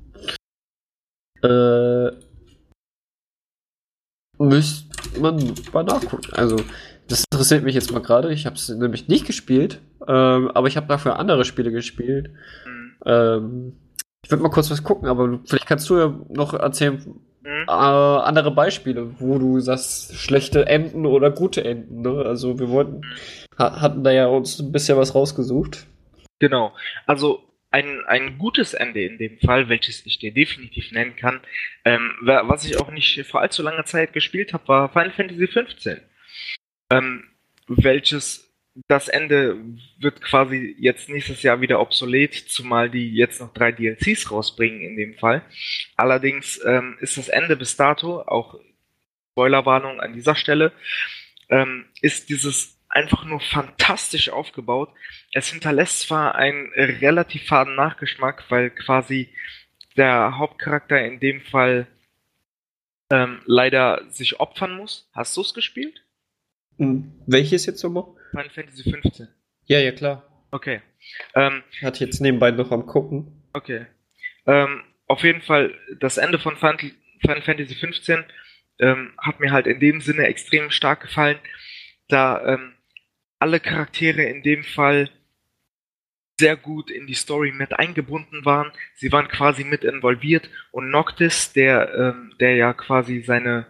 Äh, 1.41 2.11
müsste 4.37 5.19
man 5.19 5.53
mal 5.73 5.83
nachgucken. 5.83 6.33
Also, 6.33 6.57
das 7.07 7.23
interessiert 7.31 7.63
mich 7.63 7.75
jetzt 7.75 7.91
mal 7.91 8.01
gerade. 8.01 8.31
Ich 8.31 8.45
habe 8.45 8.55
es 8.55 8.69
nämlich 8.69 9.07
nicht 9.07 9.25
gespielt, 9.25 9.81
ähm, 10.07 10.49
aber 10.53 10.67
ich 10.67 10.77
habe 10.77 10.87
dafür 10.87 11.17
andere 11.17 11.45
Spiele 11.45 11.71
gespielt. 11.71 12.31
Mhm. 12.65 12.95
Ähm, 13.05 13.73
ich 14.23 14.31
würde 14.31 14.43
mal 14.43 14.49
kurz 14.49 14.69
was 14.69 14.83
gucken, 14.83 15.07
aber 15.07 15.39
vielleicht 15.45 15.65
kannst 15.65 15.89
du 15.89 15.97
ja 15.97 16.19
noch 16.29 16.53
erzählen, 16.53 17.01
mhm. 17.41 17.65
äh, 17.67 17.71
andere 17.71 18.51
Beispiele, 18.51 19.19
wo 19.19 19.39
du 19.39 19.59
sagst, 19.59 20.15
schlechte 20.15 20.67
Enden 20.67 21.05
oder 21.05 21.31
gute 21.31 21.63
Enden. 21.63 22.01
Ne? 22.01 22.23
Also 22.25 22.59
wir 22.59 22.69
wollten, 22.69 23.01
ha 23.57 23.81
hatten 23.81 24.03
da 24.03 24.11
ja 24.11 24.27
uns 24.27 24.59
ein 24.59 24.71
bisschen 24.71 24.97
was 24.97 25.15
rausgesucht. 25.15 25.87
Genau. 26.39 26.73
Also 27.05 27.39
ein, 27.71 28.05
ein 28.05 28.37
gutes 28.37 28.73
Ende 28.73 29.03
in 29.03 29.17
dem 29.17 29.39
Fall, 29.39 29.69
welches 29.69 30.05
ich 30.05 30.19
dir 30.19 30.33
definitiv 30.33 30.91
nennen 30.91 31.15
kann, 31.15 31.41
ähm, 31.85 32.13
was 32.21 32.65
ich 32.65 32.79
auch 32.79 32.91
nicht 32.91 33.25
vor 33.27 33.41
allzu 33.41 33.61
langer 33.61 33.85
Zeit 33.85 34.13
gespielt 34.13 34.53
habe, 34.53 34.67
war 34.67 34.89
Final 34.89 35.11
Fantasy 35.11 35.47
XV. 35.47 36.01
Ähm, 36.91 37.25
welches 37.67 38.49
das 38.87 39.07
Ende 39.07 39.57
wird 39.99 40.21
quasi 40.21 40.75
jetzt 40.79 41.09
nächstes 41.09 41.43
Jahr 41.43 41.59
wieder 41.61 41.81
obsolet, 41.81 42.33
zumal 42.33 42.89
die 42.89 43.13
jetzt 43.13 43.41
noch 43.41 43.53
drei 43.53 43.71
DLCs 43.71 44.31
rausbringen 44.31 44.81
in 44.81 44.95
dem 44.95 45.15
Fall. 45.15 45.43
Allerdings 45.95 46.61
ähm, 46.65 46.97
ist 47.01 47.17
das 47.17 47.29
Ende 47.29 47.55
bis 47.55 47.75
dato, 47.75 48.21
auch 48.21 48.59
Spoilerwarnung 49.31 49.99
an 49.99 50.13
dieser 50.13 50.35
Stelle, 50.35 50.71
ähm, 51.49 51.85
ist 52.01 52.29
dieses 52.29 52.78
einfach 52.89 53.23
nur 53.23 53.39
fantastisch 53.39 54.29
aufgebaut. 54.29 54.89
Es 55.33 55.49
hinterlässt 55.49 56.01
zwar 56.01 56.35
einen 56.35 56.71
relativ 56.73 57.45
faden 57.45 57.75
Nachgeschmack, 57.75 58.45
weil 58.49 58.71
quasi 58.71 59.33
der 59.95 60.37
Hauptcharakter 60.37 60.99
in 61.03 61.19
dem 61.19 61.41
Fall 61.41 61.87
ähm, 63.11 63.41
leider 63.45 64.03
sich 64.09 64.39
opfern 64.39 64.75
muss. 64.75 65.09
Hast 65.13 65.35
du 65.37 65.41
es 65.41 65.53
gespielt? 65.53 66.05
Hm, 66.77 67.11
welches 67.27 67.65
jetzt 67.65 67.83
nochmal? 67.83 68.05
Final 68.31 68.49
Fantasy 68.49 68.89
15. 68.89 69.27
Ja, 69.65 69.79
ja, 69.79 69.91
klar. 69.91 70.23
Okay. 70.51 70.81
Ähm, 71.35 71.63
Hat 71.81 71.99
jetzt 71.99 72.21
nebenbei 72.21 72.51
noch 72.51 72.71
am 72.71 72.85
gucken. 72.85 73.43
Okay. 73.53 73.85
Ähm, 74.45 74.83
auf 75.07 75.23
jeden 75.23 75.41
Fall, 75.41 75.75
das 75.99 76.17
Ende 76.17 76.39
von 76.39 76.55
Final, 76.55 76.91
Final 77.21 77.41
Fantasy 77.41 77.75
15 77.75 78.23
ähm, 78.79 79.13
hat 79.17 79.39
mir 79.39 79.51
halt 79.51 79.67
in 79.67 79.79
dem 79.79 80.01
Sinne 80.01 80.23
extrem 80.23 80.71
stark 80.71 81.01
gefallen, 81.01 81.39
da 82.07 82.53
ähm, 82.53 82.73
alle 83.39 83.59
Charaktere 83.59 84.23
in 84.23 84.43
dem 84.43 84.63
Fall 84.63 85.09
sehr 86.39 86.55
gut 86.55 86.89
in 86.89 87.07
die 87.07 87.15
Story 87.15 87.51
mit 87.51 87.77
eingebunden 87.77 88.45
waren. 88.45 88.71
Sie 88.95 89.11
waren 89.11 89.27
quasi 89.27 89.63
mit 89.63 89.83
involviert 89.83 90.49
und 90.71 90.89
Noctis, 90.89 91.51
der, 91.51 91.93
ähm, 91.93 92.33
der 92.39 92.55
ja 92.55 92.73
quasi 92.73 93.21
seine 93.21 93.67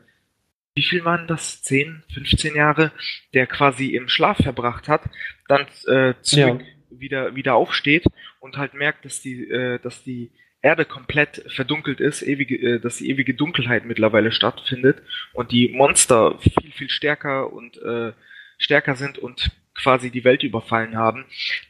wie 0.80 0.84
viel 0.84 1.04
waren 1.04 1.28
das? 1.28 1.62
10, 1.62 2.04
15 2.14 2.56
Jahre, 2.56 2.94
der 3.34 3.48
quasi 3.48 3.88
im 3.88 4.08
Schlaf 4.08 4.38
verbracht 4.38 4.88
hat, 4.88 5.02
dann 5.50 5.66
äh, 5.88 6.14
zurück 6.22 6.62
ja. 6.62 7.00
wieder, 7.00 7.36
wieder 7.36 7.56
aufsteht 7.56 8.06
und 8.40 8.56
halt 8.56 8.74
merkt, 8.76 9.04
dass 9.04 9.22
die, 9.22 9.44
äh, 9.50 9.80
dass 9.80 10.06
die 10.06 10.32
Erde 10.62 10.86
komplett 10.86 11.44
verdunkelt 11.54 12.00
ist, 12.00 12.22
ewige, 12.22 12.56
äh, 12.56 12.80
dass 12.80 12.98
die 12.98 13.10
ewige 13.10 13.34
Dunkelheit 13.34 13.84
mittlerweile 13.84 14.32
stattfindet 14.32 15.02
und 15.34 15.52
die 15.52 15.68
Monster 15.68 16.40
viel, 16.40 16.72
viel 16.72 16.90
stärker 16.90 17.52
und 17.52 17.76
äh, 17.82 18.14
stärker 18.58 18.96
sind 18.96 19.18
und 19.18 19.52
quasi 19.82 20.12
die 20.12 20.24
Welt 20.24 20.44
überfallen 20.44 20.96
haben, 20.96 21.26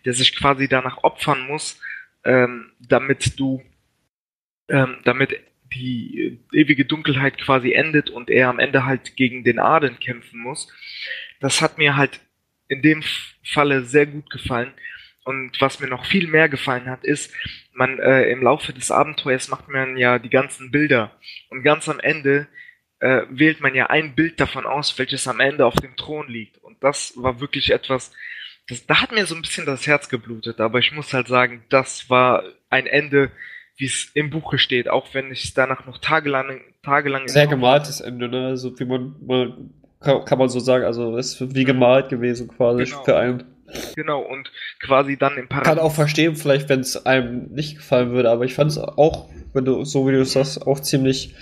der 0.06 0.13
sich 0.13 0.36
quasi 0.36 0.68
danach 0.68 1.04
opfern 1.04 1.48
muss, 1.48 1.80
ähm, 2.24 2.72
damit 2.80 3.39
du, 3.39 3.63
ähm, 4.68 4.98
damit 5.04 5.39
die 5.74 6.39
ewige 6.51 6.86
Dunkelheit 6.86 7.38
quasi 7.38 7.74
endet 7.74 8.10
und 8.10 8.30
er 8.30 8.50
am 8.50 8.60
Ende 8.60 8.86
halt 8.86 9.16
gegen 9.16 9.44
den 9.44 9.60
Aden 9.60 10.00
kämpfen 10.00 10.39
muss. 10.39 10.68
Das 11.39 11.62
hat 11.62 11.78
mir 11.78 11.96
halt 11.96 12.20
in 12.68 12.82
dem 12.82 13.04
Falle 13.44 13.84
sehr 13.84 14.06
gut 14.06 14.30
gefallen. 14.30 14.74
Und 15.24 15.60
was 15.62 15.80
mir 15.80 15.88
noch 15.88 16.06
viel 16.06 16.28
mehr 16.28 16.50
gefallen 16.50 16.88
hat, 16.88 17.04
ist, 17.04 17.34
man 17.74 18.00
äh, 18.00 18.30
im 18.32 18.42
Laufe 18.42 18.74
des 18.74 18.89
Abenteuers 18.89 19.48
macht 19.50 19.68
man 19.68 19.98
ja 19.98 20.18
die 20.18 20.30
ganzen 20.30 20.72
Bilder. 20.72 21.16
Und 21.50 21.63
ganz 21.63 21.88
am 21.88 22.00
Ende 22.00 22.48
äh, 23.00 23.22
wählt 23.29 23.62
man 23.62 23.75
ja 23.75 23.88
ein 23.88 24.15
Bild 24.15 24.39
davon 24.39 24.65
aus, 24.65 24.98
welches 24.98 25.27
am 25.27 25.39
Ende 25.39 25.65
auf 25.65 25.75
dem 25.75 25.96
Thron 25.96 26.27
liegt. 26.27 26.58
Und 26.63 26.84
das 26.84 27.13
war 27.15 27.39
wirklich 27.39 27.72
etwas, 27.72 28.12
das, 28.68 28.86
da 28.86 29.01
hat 29.01 29.12
mir 29.12 29.25
so 29.25 29.36
ein 29.36 29.41
bisschen 29.41 29.65
das 29.65 29.88
Herz 29.88 30.10
geblutet. 30.10 30.60
Aber 30.60 30.79
ich 30.79 30.91
muss 30.91 31.13
halt 31.13 31.27
sagen, 31.27 31.63
das 31.70 32.10
war 32.10 32.44
ein 32.70 32.88
Ende, 32.88 33.32
wie 33.77 33.86
es 33.86 34.12
im 34.13 34.29
Buche 34.29 34.58
steht, 34.58 34.89
auch 34.89 35.13
wenn 35.13 35.32
ich 35.32 35.53
danach 35.53 35.86
noch 35.86 36.00
tagelang, 36.00 36.60
tagelang 36.84 37.27
sehr 37.27 37.48
gemaltes 37.48 38.01
Ende, 38.01 38.27
ne? 38.27 38.48
Also 38.48 38.77
wie 38.77 38.86
man, 38.86 39.15
man 39.25 39.74
kann, 40.01 40.25
kann, 40.25 40.38
man 40.38 40.50
so 40.50 40.60
sagen, 40.60 40.84
also 40.84 41.18
es 41.18 41.39
ist 41.39 41.56
wie 41.56 41.63
gemalt 41.63 42.10
gewesen 42.10 42.50
quasi 42.50 42.84
genau. 42.84 43.03
für 43.03 43.18
einen. 43.18 43.44
Genau, 43.96 44.22
und 44.22 44.51
quasi 44.82 45.15
dann 45.15 45.38
im 45.38 45.48
Paradies. 45.48 45.70
Kann 45.70 45.79
auch 45.79 45.94
verstehen, 45.94 46.36
vielleicht, 46.36 46.68
wenn 46.70 46.82
es 46.82 47.06
einem 47.06 47.53
nicht 47.53 47.77
gefallen 47.77 48.12
würde, 48.12 48.29
aber 48.29 48.44
ich 48.44 48.56
fand 48.56 48.72
es 48.72 48.77
auch, 48.77 49.29
wenn 49.53 49.63
du, 49.63 49.86
so 49.86 50.08
wie 50.08 50.12
du 50.12 50.22
es 50.22 50.34
sagst, 50.34 50.65
auch 50.65 50.79
ziemlich, 50.79 51.36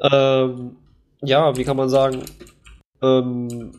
ähm, 0.00 0.76
ja, 1.22 1.56
wie 1.56 1.64
kann 1.64 1.76
man 1.76 1.88
sagen, 1.88 2.22
ähm, 3.02 3.72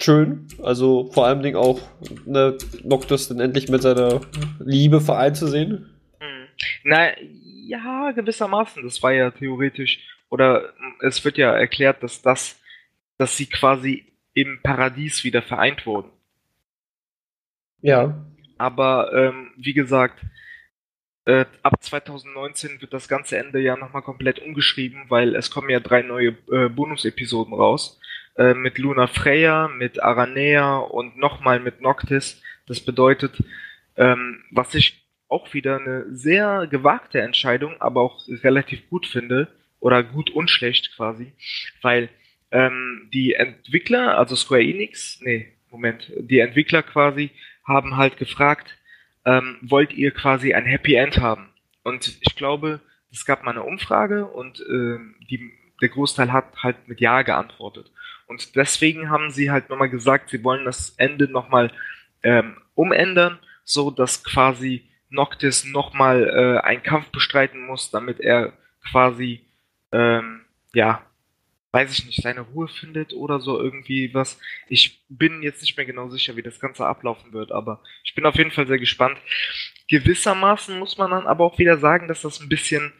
schön. 0.00 0.46
Also 0.62 1.10
vor 1.12 1.26
allem 1.26 1.42
Ding 1.42 1.56
auch 1.56 1.80
ne, 2.26 2.56
Noctus 2.82 3.28
dann 3.28 3.40
endlich 3.40 3.68
mit 3.68 3.82
seiner 3.82 4.20
Liebe 4.58 5.00
vereint 5.00 5.36
zu 5.36 5.46
sehen. 5.46 5.90
Hm. 6.20 6.46
Na, 6.84 7.18
ja, 7.20 8.12
gewissermaßen. 8.12 8.82
Das 8.82 9.02
war 9.02 9.12
ja 9.12 9.30
theoretisch, 9.30 10.00
oder 10.28 10.72
es 11.00 11.24
wird 11.24 11.38
ja 11.38 11.52
erklärt, 11.52 12.02
dass 12.02 12.22
das, 12.22 12.60
dass 13.18 13.36
sie 13.36 13.46
quasi 13.46 14.12
im 14.34 14.60
Paradies 14.62 15.24
wieder 15.24 15.42
vereint 15.42 15.86
wurden. 15.86 16.10
Ja. 17.80 18.24
Aber 18.58 19.12
ähm, 19.12 19.52
wie 19.56 19.72
gesagt, 19.72 20.20
äh, 21.26 21.44
ab 21.62 21.82
2019 21.82 22.80
wird 22.80 22.92
das 22.92 23.08
ganze 23.08 23.38
Ende 23.38 23.60
ja 23.60 23.76
nochmal 23.76 24.02
komplett 24.02 24.40
umgeschrieben, 24.40 25.04
weil 25.08 25.34
es 25.34 25.50
kommen 25.50 25.70
ja 25.70 25.80
drei 25.80 26.02
neue 26.02 26.36
äh, 26.50 26.68
Bonus-Episoden 26.68 27.54
raus. 27.54 28.00
Äh, 28.36 28.54
mit 28.54 28.78
Luna 28.78 29.06
Freya, 29.06 29.68
mit 29.68 30.02
Aranea 30.02 30.78
und 30.78 31.16
nochmal 31.16 31.60
mit 31.60 31.80
Noctis. 31.80 32.42
Das 32.66 32.80
bedeutet, 32.80 33.42
ähm, 33.96 34.42
was 34.50 34.74
ich 34.74 35.04
auch 35.28 35.54
wieder 35.54 35.78
eine 35.78 36.06
sehr 36.14 36.66
gewagte 36.66 37.20
Entscheidung, 37.20 37.80
aber 37.80 38.02
auch 38.02 38.20
relativ 38.42 38.88
gut 38.90 39.06
finde, 39.06 39.48
oder 39.84 40.02
gut 40.02 40.30
und 40.30 40.48
schlecht 40.48 40.96
quasi, 40.96 41.34
weil 41.82 42.08
ähm, 42.50 43.10
die 43.12 43.34
Entwickler, 43.34 44.16
also 44.16 44.34
Square 44.34 44.62
Enix, 44.62 45.20
nee, 45.20 45.52
Moment, 45.70 46.10
die 46.16 46.38
Entwickler 46.38 46.82
quasi 46.82 47.30
haben 47.68 47.98
halt 47.98 48.16
gefragt, 48.16 48.78
ähm, 49.24 49.58
wollt 49.62 49.92
ihr 49.92 50.10
quasi 50.10 50.54
ein 50.54 50.64
Happy 50.64 50.94
End 50.94 51.18
haben? 51.18 51.48
Und 51.82 52.18
ich 52.20 52.36
glaube, 52.36 52.80
es 53.12 53.24
gab 53.24 53.44
mal 53.44 53.52
eine 53.52 53.62
Umfrage 53.62 54.26
und 54.26 54.60
äh, 54.60 54.98
die, 55.30 55.52
der 55.80 55.88
Großteil 55.88 56.32
hat 56.32 56.56
halt 56.62 56.88
mit 56.88 57.00
Ja 57.00 57.22
geantwortet. 57.22 57.90
Und 58.26 58.56
deswegen 58.56 59.10
haben 59.10 59.30
sie 59.30 59.50
halt 59.50 59.68
nochmal 59.68 59.90
gesagt, 59.90 60.30
sie 60.30 60.42
wollen 60.42 60.64
das 60.64 60.90
Ende 60.96 61.28
nochmal 61.28 61.70
ähm, 62.22 62.56
umändern, 62.74 63.38
so 63.64 63.90
dass 63.90 64.24
quasi 64.24 64.88
Noctis 65.10 65.64
nochmal 65.64 66.28
äh, 66.28 66.66
einen 66.66 66.82
Kampf 66.82 67.10
bestreiten 67.10 67.66
muss, 67.66 67.90
damit 67.90 68.20
er 68.20 68.52
quasi, 68.90 69.44
ähm, 69.92 70.40
ja, 70.74 71.02
weiß 71.74 71.90
ich 71.90 72.06
nicht, 72.06 72.22
seine 72.22 72.42
Ruhe 72.42 72.68
findet 72.68 73.14
oder 73.14 73.40
so 73.40 73.60
irgendwie 73.60 74.14
was. 74.14 74.38
Ich 74.68 75.02
bin 75.08 75.42
jetzt 75.42 75.60
nicht 75.60 75.76
mehr 75.76 75.84
genau 75.84 76.08
sicher, 76.08 76.36
wie 76.36 76.42
das 76.42 76.60
Ganze 76.60 76.86
ablaufen 76.86 77.32
wird, 77.32 77.50
aber 77.50 77.82
ich 78.04 78.14
bin 78.14 78.24
auf 78.26 78.36
jeden 78.36 78.52
Fall 78.52 78.68
sehr 78.68 78.78
gespannt. 78.78 79.18
Gewissermaßen 79.88 80.78
muss 80.78 80.96
man 80.98 81.10
dann 81.10 81.26
aber 81.26 81.44
auch 81.44 81.58
wieder 81.58 81.76
sagen, 81.78 82.06
dass 82.06 82.22
das 82.22 82.40
ein 82.40 82.48
bisschen, 82.48 82.92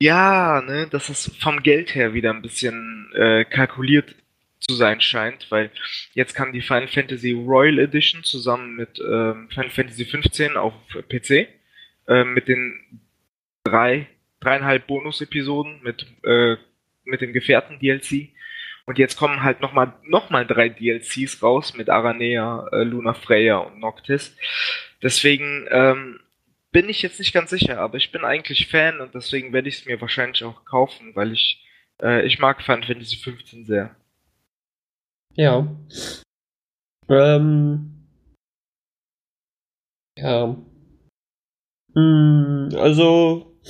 ja, 0.00 0.60
ne, 0.60 0.88
dass 0.88 1.06
das 1.06 1.30
vom 1.38 1.62
Geld 1.62 1.94
her 1.94 2.14
wieder 2.14 2.30
ein 2.30 2.42
bisschen 2.42 3.12
äh, 3.14 3.44
kalkuliert 3.44 4.16
zu 4.58 4.74
sein 4.74 5.00
scheint, 5.00 5.48
weil 5.52 5.70
jetzt 6.14 6.34
kann 6.34 6.52
die 6.52 6.62
Final 6.62 6.88
Fantasy 6.88 7.30
Royal 7.30 7.78
Edition 7.78 8.24
zusammen 8.24 8.74
mit 8.74 8.98
ähm, 8.98 9.48
Final 9.50 9.70
Fantasy 9.70 10.04
15 10.04 10.56
auf 10.56 10.74
PC 11.08 11.48
äh, 12.08 12.24
mit 12.24 12.48
den 12.48 13.00
drei 13.62 14.08
dreieinhalb 14.40 14.88
Bonus-Episoden 14.88 15.80
mit 15.84 16.06
äh, 16.24 16.56
mit 17.04 17.20
dem 17.20 17.32
Gefährten-DLC. 17.32 18.30
Und 18.86 18.98
jetzt 18.98 19.16
kommen 19.16 19.42
halt 19.42 19.60
nochmal 19.60 19.94
noch 20.04 20.30
mal 20.30 20.46
drei 20.46 20.68
DLCs 20.68 21.42
raus 21.42 21.74
mit 21.74 21.88
Aranea, 21.88 22.68
äh, 22.72 22.82
Luna 22.82 23.14
Freya 23.14 23.58
und 23.58 23.80
Noctis. 23.80 24.36
Deswegen 25.02 25.66
ähm, 25.70 26.20
bin 26.70 26.88
ich 26.88 27.02
jetzt 27.02 27.18
nicht 27.18 27.32
ganz 27.32 27.50
sicher, 27.50 27.78
aber 27.80 27.96
ich 27.96 28.12
bin 28.12 28.24
eigentlich 28.24 28.66
Fan 28.68 29.00
und 29.00 29.14
deswegen 29.14 29.52
werde 29.52 29.68
ich 29.68 29.76
es 29.78 29.86
mir 29.86 30.00
wahrscheinlich 30.00 30.44
auch 30.44 30.64
kaufen, 30.64 31.14
weil 31.14 31.32
ich, 31.32 31.64
äh, 32.02 32.26
ich 32.26 32.38
mag 32.40 32.62
Final 32.62 32.82
Fantasy 32.82 33.16
15 33.16 33.64
sehr. 33.64 33.96
Ja. 35.36 35.66
Ähm. 37.08 38.08
Ja. 40.18 40.56
Hm, 41.94 42.70
also, 42.74 43.60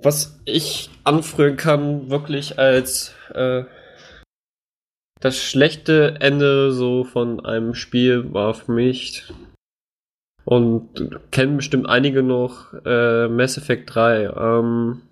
was 0.00 0.38
ich 0.44 0.90
anführen 1.04 1.56
kann, 1.56 2.10
wirklich 2.10 2.58
als 2.58 3.14
äh, 3.34 3.64
das 5.20 5.38
schlechte 5.42 6.16
Ende 6.20 6.72
so 6.72 7.04
von 7.04 7.44
einem 7.44 7.74
Spiel 7.74 8.32
war 8.32 8.54
für 8.54 8.72
mich 8.72 9.32
und 10.44 11.10
kennen 11.32 11.56
bestimmt 11.56 11.88
einige 11.88 12.22
noch 12.22 12.72
äh, 12.84 13.28
Mass 13.28 13.58
Effect 13.58 13.94
3. 13.94 14.30
Ähm, 14.36 15.02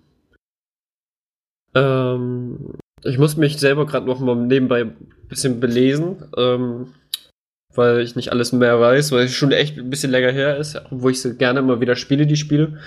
ähm, 1.75 2.77
ich 3.03 3.17
muss 3.17 3.35
mich 3.35 3.57
selber 3.57 3.85
gerade 3.85 4.05
noch 4.05 4.19
mal 4.19 4.35
nebenbei 4.35 4.81
ein 4.81 4.95
bisschen 5.27 5.59
belesen, 5.59 6.23
ähm, 6.37 6.93
weil 7.73 7.99
ich 7.99 8.15
nicht 8.15 8.31
alles 8.31 8.53
mehr 8.53 8.79
weiß, 8.79 9.11
weil 9.11 9.25
es 9.25 9.33
schon 9.33 9.51
echt 9.51 9.77
ein 9.77 9.89
bisschen 9.89 10.11
länger 10.11 10.31
her 10.31 10.57
ist, 10.57 10.81
wo 10.89 11.09
ich 11.09 11.21
sie 11.21 11.35
gerne 11.35 11.59
immer 11.59 11.81
wieder 11.81 11.97
spiele, 11.97 12.25
die 12.25 12.37
Spiele. 12.37 12.79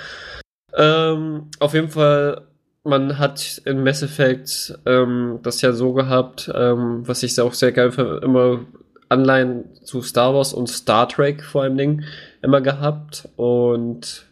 Ähm, 0.78 1.50
auf 1.58 1.74
jeden 1.74 1.88
Fall, 1.88 2.46
man 2.84 3.18
hat 3.18 3.60
in 3.64 3.82
Mass 3.82 4.02
Effect 4.02 4.78
ähm, 4.86 5.40
das 5.42 5.60
ja 5.60 5.72
so 5.72 5.92
gehabt, 5.92 6.50
ähm, 6.54 7.06
was 7.06 7.24
ich 7.24 7.38
auch 7.40 7.52
sehr 7.52 7.72
geil 7.72 7.90
finde, 7.90 8.20
immer 8.22 8.64
Anleihen 9.08 9.74
zu 9.82 10.02
Star 10.02 10.34
Wars 10.34 10.52
und 10.52 10.68
Star 10.68 11.08
Trek 11.08 11.42
vor 11.42 11.62
allem 11.62 11.76
Ding 11.76 12.04
immer 12.42 12.60
gehabt. 12.60 13.28
Und 13.36 14.26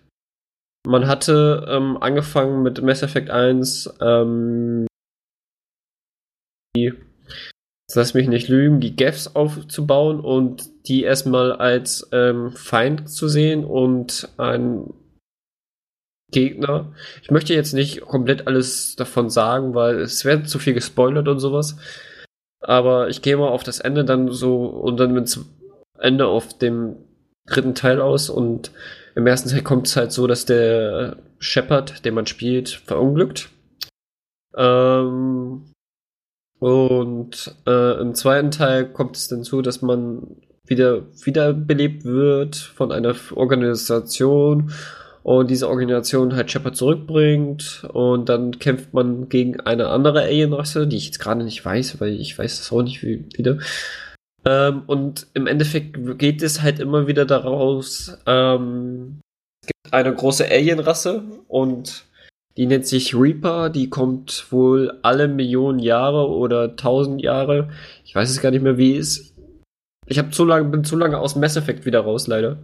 man 0.87 1.09
hatte 1.09 1.67
ähm, 1.69 1.97
angefangen 2.01 2.63
mit 2.63 2.81
Mass 2.81 3.03
Effect 3.03 3.29
1 3.29 3.95
ähm, 4.01 4.87
die, 6.77 6.93
lass 7.95 8.15
mich 8.15 8.29
nicht 8.29 8.49
lügen, 8.49 8.79
die 8.81 8.95
Gaffs 8.95 9.35
aufzubauen 9.35 10.21
und 10.21 10.65
die 10.87 11.03
erstmal 11.03 11.53
als 11.53 12.09
ähm, 12.13 12.53
Feind 12.53 13.11
zu 13.11 13.29
sehen 13.29 13.65
und 13.65 14.29
ein 14.37 14.93
Gegner. 16.33 16.93
Ich 17.23 17.31
möchte 17.31 17.55
jetzt 17.55 17.73
nicht 17.73 18.01
komplett 18.03 18.47
alles 18.47 18.97
davon 18.97 19.31
sagen, 19.31 19.75
weil 19.75 20.01
es 20.01 20.25
wird 20.25 20.49
zu 20.49 20.59
viel 20.59 20.75
gespoilert 20.75 21.29
und 21.29 21.39
sowas. 21.39 21.77
Aber 22.61 23.09
ich 23.09 23.23
gehe 23.23 23.37
mal 23.37 23.49
auf 23.49 23.63
das 23.63 23.79
Ende 23.81 24.05
dann 24.05 24.31
so 24.33 24.67
und 24.67 24.99
dann 24.99 25.13
mit 25.13 25.39
Ende 25.99 26.27
auf 26.27 26.57
dem 26.59 26.97
dritten 27.47 27.75
Teil 27.75 28.01
aus 28.01 28.29
und 28.29 28.73
im 29.15 29.27
ersten 29.27 29.49
Teil 29.49 29.63
kommt 29.63 29.87
es 29.87 29.97
halt 29.97 30.13
so, 30.13 30.27
dass 30.27 30.45
der 30.45 31.19
Shepard, 31.39 32.05
den 32.05 32.15
man 32.15 32.27
spielt, 32.27 32.69
verunglückt. 32.71 33.49
Ähm, 34.57 35.73
und 36.59 37.55
äh, 37.67 38.01
im 38.01 38.15
zweiten 38.15 38.51
Teil 38.51 38.91
kommt 38.93 39.17
es 39.17 39.29
dann 39.29 39.45
zu, 39.45 39.63
dass 39.63 39.83
man 39.83 40.37
wieder 40.65 41.03
wiederbelebt 41.25 42.05
wird 42.05 42.57
von 42.57 42.91
einer 42.91 43.15
Organisation 43.35 44.73
und 45.27 45.51
diese 45.51 45.69
Organisation 45.69 46.37
halt 46.37 46.53
Shepard 46.53 46.77
zurückbringt 46.77 47.85
und 47.93 48.29
dann 48.29 48.61
kämpft 48.61 48.95
man 48.95 49.29
gegen 49.29 49.59
eine 49.59 49.89
andere 49.89 50.23
Alienrasse, 50.23 50.87
die 50.87 50.99
ich 50.99 51.07
jetzt 51.07 51.19
gerade 51.19 51.43
nicht 51.43 51.65
weiß, 51.65 52.01
weil 52.01 52.21
ich 52.21 52.39
weiß 52.39 52.59
das 52.59 52.71
auch 52.71 52.83
nicht 52.83 53.03
wie, 53.03 53.27
wieder. 53.35 53.59
Ähm, 54.45 54.85
und 54.87 55.27
im 55.35 55.49
Endeffekt 55.49 55.97
geht 56.21 56.43
es 56.43 56.63
halt 56.63 56.79
immer 56.79 57.09
wieder 57.09 57.27
daraus, 57.27 58.17
ähm, 58.25 59.19
es 59.63 59.67
gibt 59.67 59.93
eine 59.93 60.15
große 60.15 60.49
Alienrasse 60.49 61.25
und 61.49 62.05
die 62.57 62.67
nennt 62.67 62.87
sich 62.87 63.13
Reaper. 63.13 63.69
Die 63.69 63.91
kommt 63.91 64.47
wohl 64.53 64.97
alle 65.03 65.27
Millionen 65.27 65.81
Jahre 65.81 66.29
oder 66.29 66.77
tausend 66.77 67.21
Jahre. 67.21 67.71
Ich 68.05 68.15
weiß 68.15 68.31
es 68.31 68.41
gar 68.41 68.53
nicht 68.53 68.63
mehr, 68.63 68.79
wie 68.79 68.97
es. 68.97 69.35
Ich 70.07 70.21
habe 70.21 70.31
zu 70.31 70.45
lange, 70.45 70.69
bin 70.69 70.85
zu 70.85 70.97
lange 70.97 71.19
aus 71.19 71.35
Mass 71.35 71.57
Effect 71.57 71.85
wieder 71.85 72.03
raus, 72.03 72.29
leider. 72.29 72.59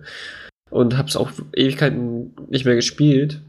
Und 0.72 0.96
hab's 0.96 1.16
auch 1.16 1.30
Ewigkeiten 1.54 2.34
nicht 2.48 2.64
mehr 2.64 2.74
gespielt. 2.74 3.42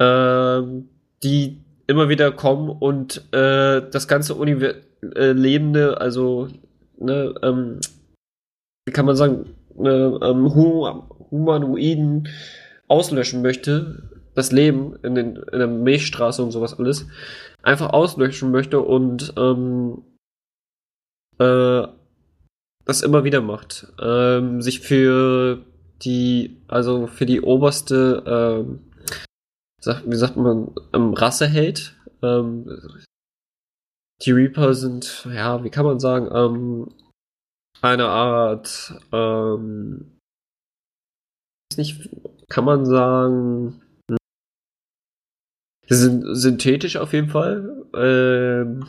Ähm, 0.00 0.88
die 1.22 1.60
immer 1.86 2.08
wieder 2.08 2.32
kommen 2.32 2.70
und 2.70 3.32
äh, 3.32 3.82
das 3.90 4.08
ganze 4.08 4.34
Univer 4.34 4.74
äh, 5.14 5.32
Lebende, 5.32 6.00
also, 6.00 6.48
ne, 6.98 7.34
ähm, 7.42 7.78
wie 8.84 8.92
kann 8.92 9.06
man 9.06 9.16
sagen, 9.16 9.54
ne, 9.76 10.18
ähm, 10.22 10.54
Humanoiden 11.30 12.28
auslöschen 12.88 13.42
möchte, 13.42 14.10
das 14.34 14.50
Leben 14.50 14.96
in, 15.02 15.14
den, 15.14 15.36
in 15.36 15.58
der 15.58 15.68
Milchstraße 15.68 16.42
und 16.42 16.50
sowas 16.50 16.78
alles, 16.78 17.06
einfach 17.62 17.90
auslöschen 17.90 18.50
möchte 18.50 18.80
und 18.80 19.32
ähm, 19.36 20.02
äh, 21.38 21.86
das 22.84 23.02
immer 23.02 23.24
wieder 23.24 23.40
macht. 23.40 23.86
Ähm, 24.02 24.60
sich 24.60 24.80
für 24.80 25.64
die, 26.04 26.60
also 26.68 27.06
für 27.06 27.26
die 27.26 27.40
oberste, 27.40 28.22
ähm, 28.26 28.90
wie 30.06 30.16
sagt 30.16 30.36
man, 30.36 30.74
ähm, 30.92 31.14
Rasse 31.14 31.46
hält. 31.46 31.96
Ähm, 32.22 32.80
die 34.22 34.32
Reaper 34.32 34.74
sind, 34.74 35.26
ja, 35.30 35.62
wie 35.64 35.70
kann 35.70 35.84
man 35.84 36.00
sagen, 36.00 36.28
ähm, 36.32 36.94
eine 37.82 38.08
Art, 38.08 38.94
ähm, 39.12 40.18
nicht, 41.76 42.08
kann 42.48 42.64
man 42.64 42.86
sagen, 42.86 43.82
sind 45.88 46.24
synthetisch 46.36 46.96
auf 46.96 47.12
jeden 47.12 47.28
Fall. 47.28 47.84
Ähm, 47.94 48.86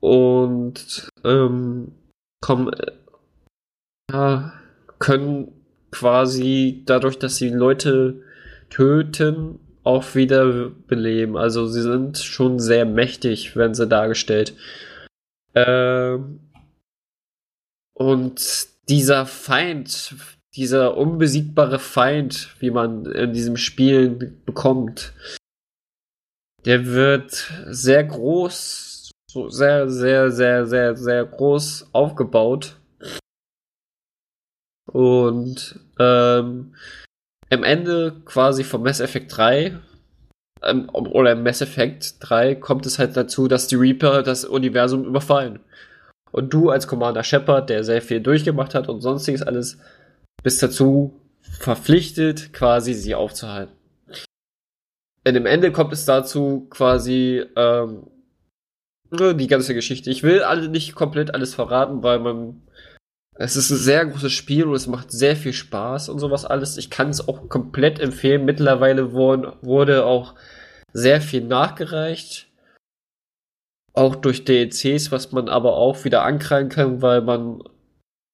und 0.00 1.10
ähm, 1.24 1.92
kommen, 2.40 2.72
äh, 2.72 2.92
ja, 4.12 4.59
können 5.00 5.52
quasi 5.90 6.82
dadurch, 6.86 7.18
dass 7.18 7.36
sie 7.36 7.48
Leute 7.48 8.22
töten, 8.68 9.58
auch 9.82 10.14
wieder 10.14 10.70
beleben. 10.86 11.36
Also 11.36 11.66
sie 11.66 11.82
sind 11.82 12.18
schon 12.18 12.60
sehr 12.60 12.84
mächtig, 12.84 13.56
werden 13.56 13.74
sie 13.74 13.88
dargestellt. 13.88 14.54
Ähm, 15.54 16.40
und 17.94 18.68
dieser 18.88 19.26
Feind, 19.26 20.14
dieser 20.54 20.96
unbesiegbare 20.96 21.78
Feind, 21.78 22.54
wie 22.60 22.70
man 22.70 23.06
in 23.06 23.32
diesem 23.32 23.56
Spiel 23.56 24.10
bekommt, 24.44 25.12
der 26.64 26.86
wird 26.86 27.50
sehr 27.66 28.04
groß, 28.04 29.10
so 29.30 29.48
sehr, 29.48 29.88
sehr, 29.88 30.30
sehr, 30.30 30.66
sehr, 30.66 30.96
sehr 30.96 31.24
groß 31.24 31.90
aufgebaut. 31.92 32.79
Und 34.92 35.78
ähm, 35.98 36.74
am 37.50 37.64
Ende 37.64 38.16
quasi 38.24 38.64
vom 38.64 38.82
Mass 38.82 39.00
Effect 39.00 39.36
3 39.36 39.78
ähm, 40.62 40.88
oder 40.90 41.32
im 41.32 41.42
Mass 41.42 41.60
Effect 41.60 42.16
3 42.20 42.56
kommt 42.56 42.86
es 42.86 42.98
halt 42.98 43.16
dazu, 43.16 43.48
dass 43.48 43.68
die 43.68 43.76
Reaper 43.76 44.22
das 44.22 44.44
Universum 44.44 45.04
überfallen. 45.04 45.60
Und 46.32 46.52
du 46.52 46.70
als 46.70 46.86
Commander 46.86 47.24
Shepard, 47.24 47.70
der 47.70 47.84
sehr 47.84 48.02
viel 48.02 48.20
durchgemacht 48.20 48.74
hat 48.74 48.88
und 48.88 49.00
sonstiges 49.00 49.42
alles, 49.42 49.78
bist 50.42 50.62
dazu 50.62 51.20
verpflichtet, 51.40 52.52
quasi 52.52 52.94
sie 52.94 53.14
aufzuhalten. 53.14 53.74
In 55.24 55.34
dem 55.34 55.46
Ende 55.46 55.72
kommt 55.72 55.92
es 55.92 56.04
dazu 56.04 56.66
quasi 56.70 57.44
ähm, 57.56 58.06
die 59.12 59.46
ganze 59.48 59.74
Geschichte. 59.74 60.10
Ich 60.10 60.22
will 60.22 60.42
alle 60.42 60.68
nicht 60.68 60.94
komplett 60.94 61.34
alles 61.34 61.54
verraten, 61.54 62.02
weil 62.02 62.20
man 62.20 62.62
es 63.42 63.56
ist 63.56 63.70
ein 63.70 63.78
sehr 63.78 64.04
großes 64.04 64.32
Spiel 64.32 64.64
und 64.64 64.74
es 64.74 64.86
macht 64.86 65.10
sehr 65.10 65.34
viel 65.34 65.54
Spaß 65.54 66.10
und 66.10 66.18
sowas 66.18 66.44
alles. 66.44 66.76
Ich 66.76 66.90
kann 66.90 67.08
es 67.08 67.26
auch 67.26 67.48
komplett 67.48 67.98
empfehlen. 67.98 68.44
Mittlerweile 68.44 69.12
wurden, 69.12 69.50
wurde 69.62 70.04
auch 70.04 70.34
sehr 70.92 71.22
viel 71.22 71.40
nachgereicht. 71.40 72.48
Auch 73.94 74.14
durch 74.14 74.44
DLCs, 74.44 75.10
was 75.10 75.32
man 75.32 75.48
aber 75.48 75.78
auch 75.78 76.04
wieder 76.04 76.22
ankreien 76.22 76.68
kann, 76.68 77.00
weil 77.00 77.22
man 77.22 77.62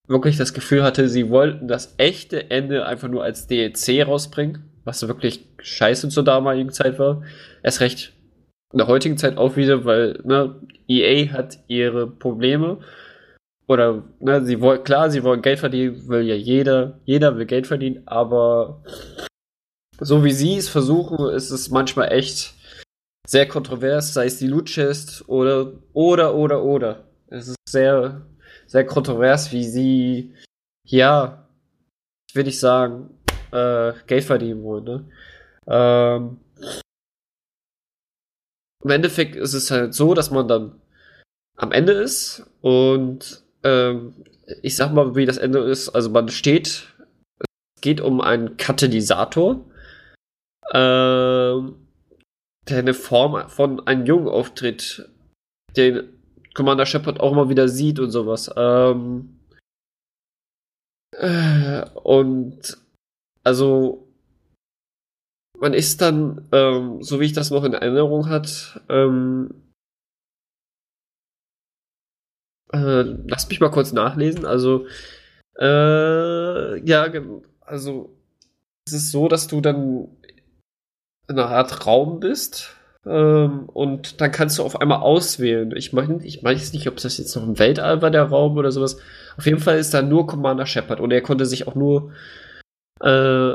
wirklich 0.08 0.38
das 0.38 0.54
Gefühl 0.54 0.82
hatte, 0.82 1.08
sie 1.08 1.30
wollten 1.30 1.68
das 1.68 1.94
echte 1.98 2.50
Ende 2.50 2.84
einfach 2.84 3.08
nur 3.08 3.22
als 3.22 3.46
DLC 3.46 4.04
rausbringen, 4.04 4.64
was 4.82 5.06
wirklich 5.06 5.46
scheiße 5.60 6.08
zur 6.08 6.24
damaligen 6.24 6.72
Zeit 6.72 6.98
war. 6.98 7.22
Erst 7.62 7.80
recht 7.80 8.12
in 8.72 8.78
der 8.78 8.88
heutigen 8.88 9.18
Zeit 9.18 9.36
auch 9.36 9.54
wieder, 9.54 9.84
weil 9.84 10.20
ne, 10.24 10.60
EA 10.88 11.32
hat 11.32 11.60
ihre 11.68 12.08
Probleme 12.08 12.78
oder 13.68 14.04
ne, 14.20 14.44
sie 14.44 14.60
wollen, 14.60 14.84
klar, 14.84 15.10
sie 15.10 15.22
wollen 15.22 15.42
Geld 15.42 15.58
verdienen, 15.58 16.08
will 16.08 16.22
ja 16.22 16.34
jeder, 16.34 17.00
jeder 17.04 17.36
will 17.36 17.46
Geld 17.46 17.66
verdienen, 17.66 18.06
aber 18.06 18.82
so 19.98 20.24
wie 20.24 20.32
sie 20.32 20.56
es 20.56 20.68
versuchen, 20.68 21.30
ist 21.30 21.50
es 21.50 21.70
manchmal 21.70 22.12
echt 22.12 22.54
sehr 23.26 23.48
kontrovers, 23.48 24.14
sei 24.14 24.26
es 24.26 24.38
die 24.38 24.46
Loot 24.46 24.66
Chest 24.66 25.28
oder, 25.28 25.72
oder, 25.92 26.34
oder, 26.34 26.62
oder. 26.62 27.04
Es 27.28 27.48
ist 27.48 27.56
sehr, 27.68 28.24
sehr 28.66 28.86
kontrovers, 28.86 29.52
wie 29.52 29.64
sie, 29.64 30.34
ja, 30.84 31.48
ich 32.28 32.36
will 32.36 32.44
nicht 32.44 32.60
sagen, 32.60 33.18
äh, 33.50 33.92
Geld 34.06 34.24
verdienen 34.24 34.62
wollen, 34.62 34.84
ne? 34.84 35.08
Ähm, 35.66 36.38
Im 38.84 38.90
Endeffekt 38.90 39.34
ist 39.34 39.54
es 39.54 39.70
halt 39.72 39.94
so, 39.94 40.14
dass 40.14 40.30
man 40.30 40.46
dann 40.46 40.80
am 41.56 41.72
Ende 41.72 41.92
ist 41.92 42.48
und 42.60 43.45
ähm, 43.66 44.14
ich 44.62 44.76
sag 44.76 44.92
mal, 44.92 45.16
wie 45.16 45.26
das 45.26 45.38
Ende 45.38 45.58
ist. 45.58 45.88
Also 45.88 46.10
man 46.10 46.28
steht, 46.28 46.94
es 47.40 47.80
geht 47.80 48.00
um 48.00 48.20
einen 48.20 48.56
Katalysator, 48.56 49.64
ähm, 50.72 51.74
der 52.68 52.78
eine 52.78 52.94
Form 52.94 53.48
von 53.48 53.86
einem 53.86 54.06
Jungen 54.06 54.28
auftritt, 54.28 55.10
den 55.76 56.12
Commander 56.54 56.86
Shepard 56.86 57.20
auch 57.20 57.32
immer 57.32 57.48
wieder 57.48 57.68
sieht 57.68 57.98
und 57.98 58.10
sowas. 58.10 58.50
Ähm, 58.56 59.40
äh, 61.12 61.84
und 62.02 62.78
also 63.42 64.08
man 65.58 65.74
ist 65.74 66.00
dann, 66.00 66.48
ähm, 66.52 67.02
so 67.02 67.20
wie 67.20 67.24
ich 67.24 67.32
das 67.32 67.50
noch 67.50 67.64
in 67.64 67.72
Erinnerung 67.72 68.28
hat, 68.28 68.80
ähm, 68.88 69.65
Äh, 72.72 73.02
lass 73.26 73.48
mich 73.48 73.60
mal 73.60 73.70
kurz 73.70 73.92
nachlesen. 73.92 74.44
Also, 74.44 74.86
äh, 75.58 76.80
ja, 76.80 77.06
also 77.60 78.16
es 78.86 78.92
ist 78.92 79.10
so, 79.10 79.28
dass 79.28 79.46
du 79.46 79.60
dann 79.60 80.08
in 81.28 81.38
einer 81.38 81.48
Art 81.48 81.86
Raum 81.86 82.20
bist 82.20 82.76
ähm, 83.04 83.68
und 83.68 84.20
dann 84.20 84.32
kannst 84.32 84.58
du 84.58 84.64
auf 84.64 84.80
einmal 84.80 85.00
auswählen. 85.00 85.74
Ich 85.76 85.92
meine, 85.92 86.24
ich 86.24 86.42
weiß 86.42 86.72
nicht, 86.72 86.88
ob 86.88 86.96
das 86.96 87.18
jetzt 87.18 87.34
noch 87.36 87.44
im 87.44 87.58
Weltall 87.58 88.02
war, 88.02 88.10
der 88.10 88.24
Raum 88.24 88.56
oder 88.56 88.72
sowas. 88.72 88.98
Auf 89.36 89.46
jeden 89.46 89.60
Fall 89.60 89.78
ist 89.78 89.94
da 89.94 90.02
nur 90.02 90.26
Commander 90.26 90.66
Shepard 90.66 91.00
und 91.00 91.12
er 91.12 91.22
konnte 91.22 91.46
sich 91.46 91.66
auch 91.68 91.74
nur, 91.74 92.12
äh, 93.02 93.52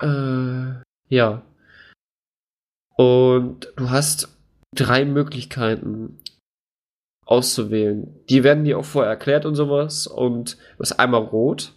äh, 0.00 0.74
ja. 1.08 1.42
Und 2.96 3.72
du 3.76 3.90
hast 3.90 4.28
drei 4.74 5.04
Möglichkeiten 5.04 6.18
auszuwählen. 7.28 8.14
Die 8.30 8.42
werden 8.42 8.64
dir 8.64 8.78
auch 8.78 8.84
vorher 8.84 9.10
erklärt 9.10 9.44
und 9.44 9.54
sowas. 9.54 10.06
Und 10.06 10.54
du 10.54 10.80
hast 10.80 10.98
einmal 10.98 11.22
rot. 11.22 11.74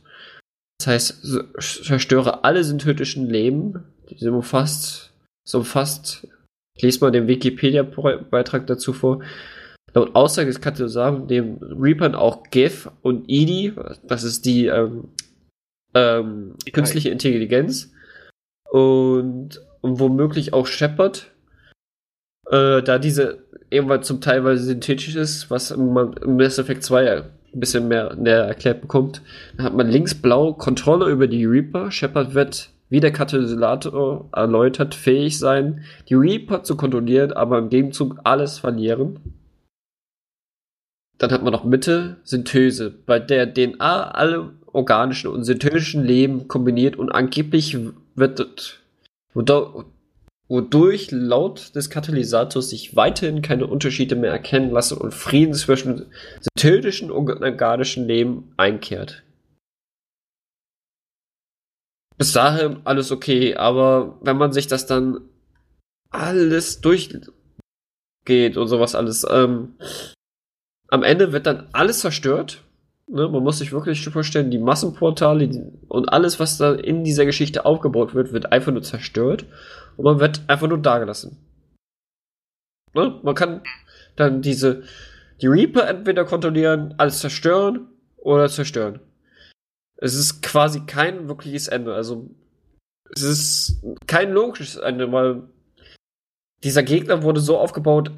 Das 0.80 0.88
heißt, 0.88 1.84
zerstöre 1.84 2.44
alle 2.44 2.64
synthetischen 2.64 3.30
Leben. 3.30 3.84
Die 4.10 4.28
umfasst, 4.28 5.14
so 5.46 5.60
umfasst, 5.60 6.28
ich 6.76 6.84
lese 6.84 7.02
mal 7.02 7.12
den 7.12 7.28
Wikipedia-Beitrag 7.28 8.66
dazu 8.68 8.94
vor. 8.94 9.22
Laut 9.94 10.16
Aussage 10.16 10.48
des 10.48 10.62
Katalysators 10.62 11.28
dem 11.28 11.58
Reapern 11.62 12.16
auch 12.16 12.44
GIF 12.50 12.90
und 13.02 13.30
EDI, 13.30 13.74
das 14.08 14.24
ist 14.24 14.46
die 14.46 14.68
ähm, 14.68 15.10
ähm, 15.94 16.56
künstliche 16.72 17.10
Intelligenz. 17.10 17.92
Und, 18.70 19.62
und 19.82 20.00
womöglich 20.00 20.54
auch 20.54 20.66
Shepard, 20.66 21.31
äh, 22.52 22.84
da 22.84 23.00
diese 23.00 23.40
irgendwann 23.70 24.04
zum 24.04 24.22
Teil 24.22 24.58
synthetisch 24.58 25.16
ist, 25.16 25.50
was 25.50 25.76
man 25.76 26.14
im 26.14 26.38
Mass 26.38 26.60
Effect 26.60 26.84
2 26.84 27.24
ein 27.54 27.60
bisschen 27.60 27.88
mehr 27.88 28.16
näher 28.16 28.44
erklärt 28.44 28.82
bekommt. 28.82 29.22
Dann 29.56 29.66
hat 29.66 29.74
man 29.74 29.90
links 29.90 30.14
blau 30.14 30.54
Kontrolle 30.54 31.10
über 31.10 31.28
die 31.28 31.46
Reaper. 31.46 31.92
Shepard 31.92 32.34
wird, 32.34 32.70
wie 32.90 33.00
der 33.00 33.12
Katalysator 33.12 34.30
erläutert, 34.34 34.94
fähig 34.94 35.40
sein, 35.40 35.84
die 36.10 36.16
Reaper 36.16 36.64
zu 36.64 36.76
kontrollieren, 36.76 37.32
aber 37.32 37.58
im 37.58 37.70
Gegenzug 37.70 38.20
alles 38.24 38.60
verlieren. 38.60 39.20
Dann 41.18 41.32
hat 41.32 41.44
man 41.44 41.54
noch 41.54 41.64
Mitte 41.64 42.18
Synthese, 42.24 42.94
bei 43.06 43.20
der 43.20 43.54
DNA 43.54 44.12
alle 44.12 44.50
organischen 44.74 45.30
und 45.30 45.44
synthetischen 45.44 46.04
Leben 46.04 46.48
kombiniert 46.48 46.96
und 46.96 47.12
angeblich 47.12 47.78
wird 48.16 48.40
wodurch 50.52 51.12
laut 51.12 51.74
des 51.76 51.90
Katalysators 51.90 52.70
sich 52.70 52.94
weiterhin 52.98 53.42
keine 53.42 53.68
Unterschiede 53.68 54.18
mehr 54.18 54.32
erkennen 54.32 54.70
lassen 54.70 54.98
und 54.98 55.14
Frieden 55.14 55.54
zwischen 55.54 56.12
synthetischen 56.42 57.10
und 57.10 57.30
organischen 57.30 58.06
Leben 58.06 58.54
einkehrt. 58.58 59.24
Bis 62.18 62.34
dahin 62.34 62.82
alles 62.84 63.14
okay, 63.14 63.56
aber 63.56 64.20
wenn 64.22 64.36
man 64.36 64.52
sich 64.52 64.68
das 64.68 64.86
dann 64.86 65.22
alles 66.10 66.82
durchgeht 66.82 68.58
und 68.58 68.68
sowas 68.68 68.94
alles, 68.94 69.26
ähm, 69.32 69.76
am 70.90 71.04
Ende 71.04 71.32
wird 71.32 71.46
dann 71.46 71.70
alles 71.72 72.02
zerstört. 72.02 72.66
Ne? 73.08 73.30
Man 73.30 73.42
muss 73.42 73.60
sich 73.60 73.72
wirklich 73.72 74.04
vorstellen, 74.10 74.52
die 74.52 74.60
Massenportale 74.60 75.72
und 75.88 76.10
alles, 76.10 76.42
was 76.42 76.58
da 76.58 76.74
in 76.74 77.06
dieser 77.06 77.26
Geschichte 77.26 77.66
aufgebaut 77.66 78.14
wird, 78.14 78.34
wird 78.34 78.52
einfach 78.52 78.74
nur 78.74 78.84
zerstört 78.84 79.46
und 79.98 80.06
man 80.06 80.20
wird 80.20 80.42
einfach 80.48 80.68
nur 80.68 80.82
dagelassen. 80.82 81.38
Ne? 82.94 83.20
Man 83.24 83.36
kann 83.36 83.62
dann 84.16 84.42
diese 84.42 84.84
die 85.42 85.48
Reaper 85.48 85.88
entweder 85.88 86.26
kontrollieren, 86.26 86.94
alles 86.98 87.20
zerstören 87.20 87.88
oder 88.18 88.48
zerstören. 88.48 89.00
Es 89.98 90.14
ist 90.14 90.42
quasi 90.44 90.82
kein 90.86 91.28
wirkliches 91.28 91.68
Ende. 91.68 91.96
Also 91.96 92.30
es 93.14 93.24
ist 93.24 93.84
kein 94.08 94.32
logisches 94.32 94.76
Ende, 94.76 95.12
weil 95.12 95.44
dieser 96.64 96.84
Gegner 96.84 97.24
wurde 97.24 97.40
so 97.40 97.58
aufgebaut, 97.58 98.12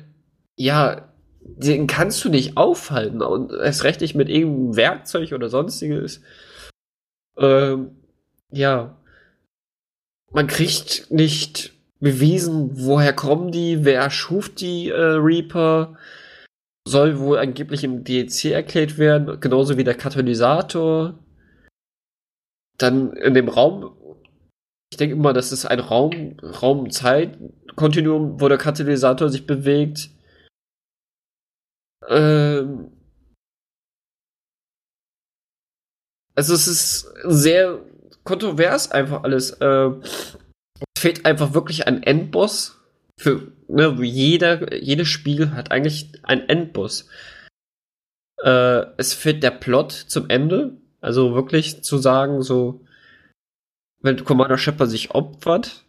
ja, 0.57 1.09
den 1.39 1.87
kannst 1.87 2.23
du 2.23 2.29
nicht 2.29 2.57
aufhalten 2.57 3.21
und 3.21 3.51
erst 3.51 3.83
recht 3.83 4.01
nicht 4.01 4.15
mit 4.15 4.29
irgendeinem 4.29 4.75
Werkzeug 4.75 5.31
oder 5.33 5.49
sonstiges. 5.49 6.21
Ähm, 7.37 7.95
ja. 8.51 8.97
Man 10.33 10.47
kriegt 10.47 11.11
nicht 11.11 11.73
bewiesen, 11.99 12.71
woher 12.73 13.13
kommen 13.13 13.51
die, 13.51 13.85
wer 13.85 14.09
schuf 14.09 14.53
die 14.53 14.89
äh, 14.89 14.99
Reaper. 14.99 15.95
Soll 16.85 17.19
wohl 17.19 17.37
angeblich 17.37 17.85
im 17.85 18.03
DLC 18.03 18.45
erklärt 18.45 18.97
werden, 18.97 19.39
genauso 19.39 19.77
wie 19.77 19.85
der 19.85 19.95
Katalysator. 19.95 21.17
Dann 22.77 23.13
in 23.13 23.33
dem 23.33 23.47
Raum, 23.47 23.95
ich 24.91 24.97
denke 24.97 25.15
immer, 25.15 25.31
das 25.31 25.53
ist 25.53 25.65
ein 25.65 25.79
Raum, 25.79 26.37
Raum-Zeit-Kontinuum, 26.41 28.41
wo 28.41 28.49
der 28.49 28.57
Katalysator 28.57 29.29
sich 29.29 29.47
bewegt 29.47 30.09
ähm, 32.09 32.91
also 36.35 36.53
es 36.53 36.67
ist 36.67 37.13
sehr 37.23 37.79
kontrovers 38.23 38.91
einfach 38.91 39.23
alles. 39.23 39.51
Äh, 39.51 39.91
es 39.95 41.01
fehlt 41.01 41.25
einfach 41.25 41.53
wirklich 41.53 41.87
ein 41.87 42.03
Endboss. 42.03 42.79
Für 43.19 43.51
ne, 43.67 43.95
jeder, 44.01 44.73
jedes 44.73 45.07
Spiel 45.07 45.51
hat 45.51 45.71
eigentlich 45.71 46.11
ein 46.23 46.47
Endboss. 46.49 47.07
Äh, 48.41 48.85
es 48.97 49.13
fehlt 49.13 49.43
der 49.43 49.51
Plot 49.51 49.91
zum 49.91 50.29
Ende. 50.29 50.77
Also 51.01 51.35
wirklich 51.35 51.83
zu 51.83 51.97
sagen, 51.97 52.41
so, 52.41 52.85
wenn 54.01 54.23
Commander 54.23 54.57
Shepard 54.57 54.89
sich 54.89 55.11
opfert, 55.11 55.83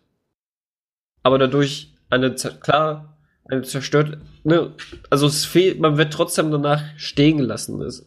aber 1.22 1.38
dadurch 1.38 1.94
eine, 2.10 2.34
klar, 2.34 3.16
eine 3.44 3.62
zerstört, 3.62 4.18
ne, 4.42 4.74
also 5.10 5.26
es 5.26 5.44
fehlt, 5.44 5.78
man 5.80 5.96
wird 5.96 6.12
trotzdem 6.12 6.50
danach 6.50 6.82
stehen 6.96 7.38
gelassen. 7.38 7.80
Es 7.82 8.06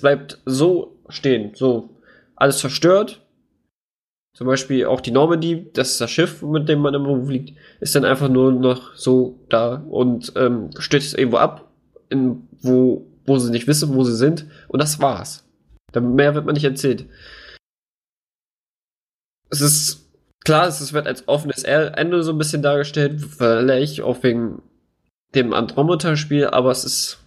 bleibt 0.00 0.40
so 0.44 1.00
stehen, 1.08 1.54
so 1.54 1.96
alles 2.36 2.58
zerstört. 2.58 3.23
Zum 4.34 4.46
Beispiel 4.46 4.86
auch 4.86 5.00
die 5.00 5.12
Normandy, 5.12 5.70
das 5.72 5.92
ist 5.92 6.00
das 6.00 6.10
Schiff, 6.10 6.42
mit 6.42 6.68
dem 6.68 6.80
man 6.80 6.94
immer 6.94 7.24
fliegt, 7.24 7.56
ist 7.80 7.94
dann 7.94 8.04
einfach 8.04 8.28
nur 8.28 8.52
noch 8.52 8.94
so 8.96 9.38
da 9.48 9.76
und 9.88 10.32
ähm, 10.36 10.70
stürzt 10.78 11.16
irgendwo 11.16 11.36
ab, 11.36 11.70
in, 12.08 12.48
wo, 12.60 13.06
wo 13.26 13.38
sie 13.38 13.52
nicht 13.52 13.68
wissen, 13.68 13.94
wo 13.94 14.02
sie 14.02 14.16
sind. 14.16 14.46
Und 14.68 14.82
das 14.82 15.00
war's. 15.00 15.44
Dann 15.92 16.14
mehr 16.14 16.34
wird 16.34 16.46
man 16.46 16.54
nicht 16.54 16.64
erzählt. 16.64 17.06
Es 19.50 19.60
ist 19.60 20.04
Klar, 20.44 20.68
es 20.68 20.92
wird 20.92 21.06
als 21.06 21.26
offenes 21.26 21.64
Ende 21.64 22.22
so 22.22 22.32
ein 22.32 22.38
bisschen 22.38 22.60
dargestellt, 22.60 23.22
vielleicht 23.22 24.02
auch 24.02 24.22
wegen 24.22 24.60
dem 25.34 25.54
Andromeda-Spiel, 25.54 26.48
aber 26.48 26.70
es 26.70 26.84
ist, 26.84 27.18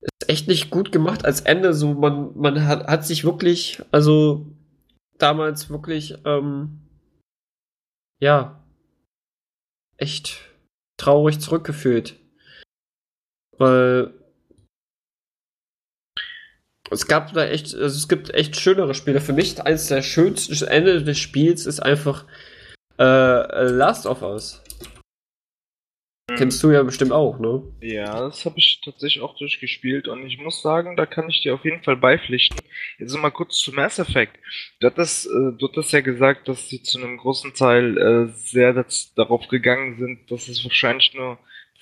ist 0.00 0.28
echt 0.28 0.48
nicht 0.48 0.70
gut 0.70 0.92
gemacht 0.92 1.26
als 1.26 1.42
Ende. 1.42 1.74
So, 1.74 1.92
man, 1.92 2.30
man 2.36 2.66
hat, 2.66 2.86
hat 2.86 3.04
sich 3.04 3.24
wirklich, 3.24 3.82
also 3.92 4.46
damals 5.22 5.70
wirklich, 5.70 6.18
ähm, 6.24 6.80
ja, 8.20 8.62
echt 9.96 10.40
traurig 10.98 11.40
zurückgefühlt. 11.40 12.16
Weil 13.58 14.14
es 16.90 17.06
gab 17.06 17.32
da 17.32 17.44
echt, 17.44 17.74
also 17.74 17.96
es 17.96 18.08
gibt 18.08 18.34
echt 18.34 18.56
schönere 18.56 18.94
Spiele. 18.94 19.20
Für 19.20 19.32
mich 19.32 19.60
eines 19.62 19.86
der 19.86 20.02
schönsten 20.02 20.66
Ende 20.66 21.04
des 21.04 21.18
Spiels 21.18 21.66
ist 21.66 21.80
einfach 21.80 22.26
äh, 22.98 23.64
Last 23.68 24.06
of 24.06 24.22
Us. 24.22 24.62
Kennst 26.36 26.62
du 26.62 26.70
ja 26.70 26.82
bestimmt 26.82 27.12
auch, 27.12 27.38
ne? 27.38 27.62
Ja, 27.80 28.20
das 28.20 28.44
habe 28.44 28.58
ich 28.58 28.80
tatsächlich 28.84 29.22
auch 29.22 29.36
durchgespielt 29.36 30.08
und 30.08 30.26
ich 30.26 30.38
muss 30.38 30.62
sagen, 30.62 30.96
da 30.96 31.06
kann 31.06 31.28
ich 31.28 31.42
dir 31.42 31.54
auf 31.54 31.64
jeden 31.64 31.82
Fall 31.82 31.96
beipflichten. 31.96 32.58
Jetzt 32.98 33.16
mal 33.16 33.30
kurz 33.30 33.58
zu 33.58 33.72
Mass 33.72 33.98
Effect. 33.98 34.38
Du 34.80 34.86
hattest, 34.86 35.26
äh, 35.26 35.52
du 35.58 35.68
hattest 35.68 35.92
ja 35.92 36.00
gesagt, 36.00 36.48
dass 36.48 36.68
sie 36.68 36.82
zu 36.82 36.98
einem 36.98 37.18
großen 37.18 37.54
Teil 37.54 37.98
äh, 37.98 38.32
sehr 38.32 38.72
das, 38.72 39.12
darauf 39.14 39.48
gegangen 39.48 39.98
sind, 39.98 40.30
dass 40.30 40.48
es 40.48 40.64
wahrscheinlich 40.64 41.14
nur 41.14 41.38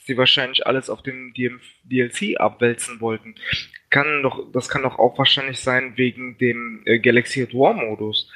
sie 0.08 0.16
wahrscheinlich 0.16 0.66
alles 0.66 0.90
auf 0.90 1.02
dem 1.02 1.32
DLC 1.34 2.40
abwälzen 2.40 3.00
wollten. 3.00 3.36
Kann 3.90 4.22
doch, 4.22 4.50
das 4.52 4.68
kann 4.68 4.82
doch 4.82 4.98
auch 4.98 5.16
wahrscheinlich 5.18 5.60
sein 5.60 5.96
wegen 5.96 6.36
dem 6.38 6.82
äh, 6.84 6.98
Galaxy 6.98 7.42
at 7.42 7.54
War 7.54 7.74
Modus. 7.74 8.30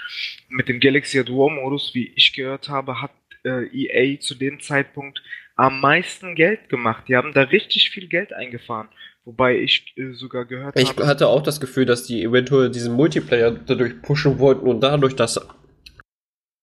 Mit 0.49 0.69
dem 0.69 0.81
Galaxy 0.81 1.19
at 1.19 1.29
War 1.29 1.51
Modus, 1.51 1.95
wie 1.95 2.13
ich 2.15 2.33
gehört 2.33 2.69
habe, 2.69 3.03
hat 3.03 3.11
äh, 3.45 3.67
EA 3.67 4.21
zu 4.21 4.35
dem 4.35 4.61
Zeitpunkt 4.61 5.23
am 5.63 5.81
meisten 5.81 6.35
Geld 6.35 6.69
gemacht. 6.69 7.05
Die 7.07 7.15
haben 7.15 7.33
da 7.33 7.43
richtig 7.43 7.91
viel 7.91 8.09
Geld 8.09 8.33
eingefahren. 8.33 8.89
Wobei 9.25 9.59
ich 9.59 9.95
äh, 9.97 10.13
sogar 10.13 10.45
gehört 10.45 10.77
ich 10.77 10.89
habe. 10.89 11.03
Ich 11.03 11.09
hatte 11.09 11.29
auch 11.29 11.43
das 11.43 11.61
Gefühl, 11.61 11.87
dass 11.87 12.03
die 12.03 12.25
eventuell 12.25 12.69
diesen 12.69 12.95
Multiplayer 12.95 13.53
dadurch 13.53 14.03
pushen 14.03 14.41
wollten 14.41 14.67
und 14.67 14.81
dadurch 14.81 15.15
das. 15.15 15.41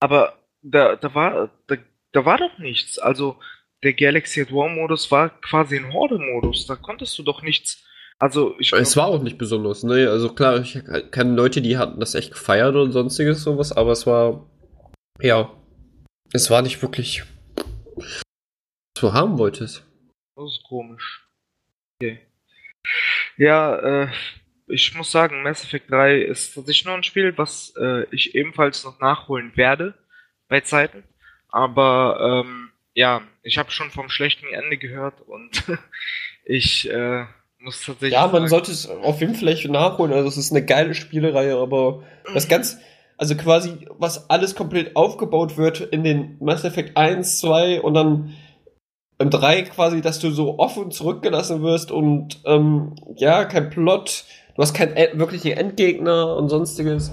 Aber 0.01 0.33
da, 0.61 0.97
da 0.97 1.15
war, 1.15 1.49
da, 1.67 1.77
da 2.11 2.25
war 2.25 2.39
doch 2.39 2.57
nichts. 2.59 2.99
Also, 2.99 3.37
der 3.83 3.93
Galaxy 3.93 4.41
at 4.41 4.51
War 4.51 4.67
Modus 4.67 5.09
war 5.11 5.29
quasi 5.29 5.77
ein 5.77 5.93
Horde-Modus. 5.93 6.65
Da 6.65 6.75
konntest 6.75 7.17
du 7.17 7.23
doch 7.23 7.41
nichts. 7.41 7.85
Also 8.21 8.55
ich 8.59 8.73
es 8.73 8.97
war 8.97 9.07
auch 9.07 9.23
nicht 9.23 9.37
besonders, 9.37 9.83
ne? 9.83 10.09
Also 10.09 10.33
klar, 10.33 10.59
ich 10.59 10.77
kenne 11.11 11.35
Leute, 11.35 11.61
die 11.61 11.77
hatten 11.77 12.01
das 12.01 12.15
echt 12.15 12.31
gefeiert 12.31 12.75
und 12.75 12.91
sonstiges 12.91 13.43
sowas, 13.43 13.71
aber 13.71 13.93
es 13.93 14.05
war 14.05 14.45
ja, 15.21 15.49
es 16.33 16.49
war 16.49 16.61
nicht 16.61 16.81
wirklich 16.81 17.23
du 19.01 19.13
haben 19.13 19.37
wolltest. 19.37 19.85
Das 20.35 20.51
ist 20.51 20.63
komisch. 20.63 21.27
Okay. 21.95 22.19
Ja, 23.37 23.75
äh, 24.03 24.07
ich 24.67 24.93
muss 24.95 25.11
sagen, 25.11 25.43
Mass 25.43 25.63
Effect 25.63 25.91
3 25.91 26.19
ist 26.19 26.53
tatsächlich 26.53 26.85
noch 26.85 26.93
ein 26.93 27.03
Spiel, 27.03 27.37
was 27.37 27.73
äh, 27.79 28.03
ich 28.11 28.35
ebenfalls 28.35 28.83
noch 28.83 28.99
nachholen 28.99 29.51
werde 29.55 29.95
bei 30.47 30.61
Zeiten. 30.61 31.03
Aber 31.49 32.43
ähm, 32.45 32.69
ja, 32.93 33.21
ich 33.43 33.57
habe 33.57 33.71
schon 33.71 33.91
vom 33.91 34.09
schlechten 34.09 34.47
Ende 34.47 34.77
gehört 34.77 35.21
und 35.21 35.63
ich 36.45 36.89
äh, 36.89 37.25
muss 37.59 37.85
tatsächlich. 37.85 38.13
Ja, 38.13 38.27
man 38.27 38.33
sagen, 38.33 38.47
sollte 38.47 38.71
es 38.71 38.87
auf 38.87 39.21
jeden 39.21 39.35
Fall 39.35 39.55
nachholen. 39.69 40.13
Also 40.13 40.27
es 40.27 40.37
ist 40.37 40.51
eine 40.51 40.65
geile 40.65 40.93
Spielereihe, 40.93 41.57
aber 41.57 42.03
das 42.33 42.45
mhm. 42.45 42.49
ganz, 42.49 42.77
also 43.17 43.35
quasi, 43.35 43.87
was 43.97 44.29
alles 44.29 44.55
komplett 44.55 44.95
aufgebaut 44.95 45.57
wird 45.57 45.81
in 45.81 46.03
den 46.03 46.37
Mass 46.39 46.63
Effect 46.63 46.95
1, 46.95 47.39
2 47.39 47.81
und 47.81 47.93
dann 47.93 48.35
im 49.19 49.29
3 49.29 49.63
quasi, 49.63 50.01
dass 50.01 50.19
du 50.19 50.31
so 50.31 50.59
offen 50.59 50.91
zurückgelassen 50.91 51.61
wirst 51.61 51.91
und 51.91 52.39
ähm, 52.45 52.95
ja, 53.15 53.45
kein 53.45 53.69
Plot, 53.69 54.25
du 54.55 54.61
hast 54.61 54.73
keinen 54.73 54.95
wirklichen 55.19 55.51
Endgegner 55.51 56.35
und 56.37 56.49
sonstiges. 56.49 57.11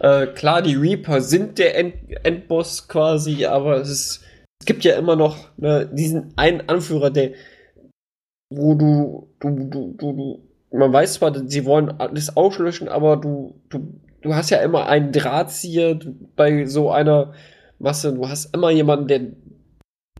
Äh, 0.00 0.28
klar, 0.28 0.62
die 0.62 0.76
Reaper 0.76 1.20
sind 1.20 1.58
der 1.58 1.76
End 1.76 1.94
Endboss 2.22 2.86
quasi, 2.86 3.44
aber 3.44 3.80
es 3.80 3.90
ist 3.90 4.24
es 4.60 4.66
gibt 4.66 4.84
ja 4.84 4.96
immer 4.96 5.16
noch 5.16 5.36
ne, 5.56 5.88
diesen 5.92 6.32
einen 6.36 6.68
Anführer, 6.68 7.10
der, 7.10 7.32
wo 8.50 8.74
du, 8.74 9.28
du, 9.40 9.68
du, 9.68 9.94
du, 9.96 10.12
du, 10.12 10.76
man 10.76 10.92
weiß 10.92 11.14
zwar, 11.14 11.34
sie 11.48 11.64
wollen 11.64 12.00
alles 12.00 12.36
auslöschen, 12.36 12.88
aber 12.88 13.16
du, 13.16 13.60
du, 13.68 13.94
du 14.22 14.34
hast 14.34 14.50
ja 14.50 14.58
immer 14.58 14.86
einen 14.86 15.12
Drahtzieher 15.12 15.98
bei 16.34 16.66
so 16.66 16.90
einer 16.90 17.32
Masse. 17.78 18.12
Du 18.12 18.28
hast 18.28 18.54
immer 18.54 18.70
jemanden, 18.70 19.06
der, 19.06 19.20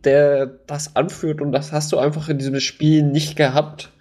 der 0.03 0.45
das 0.45 0.95
anführt 0.95 1.41
und 1.41 1.51
das 1.51 1.71
hast 1.71 1.91
du 1.91 1.97
einfach 1.97 2.29
in 2.29 2.37
diesem 2.37 2.59
Spiel 2.59 3.03
nicht 3.03 3.35
gehabt. 3.35 3.91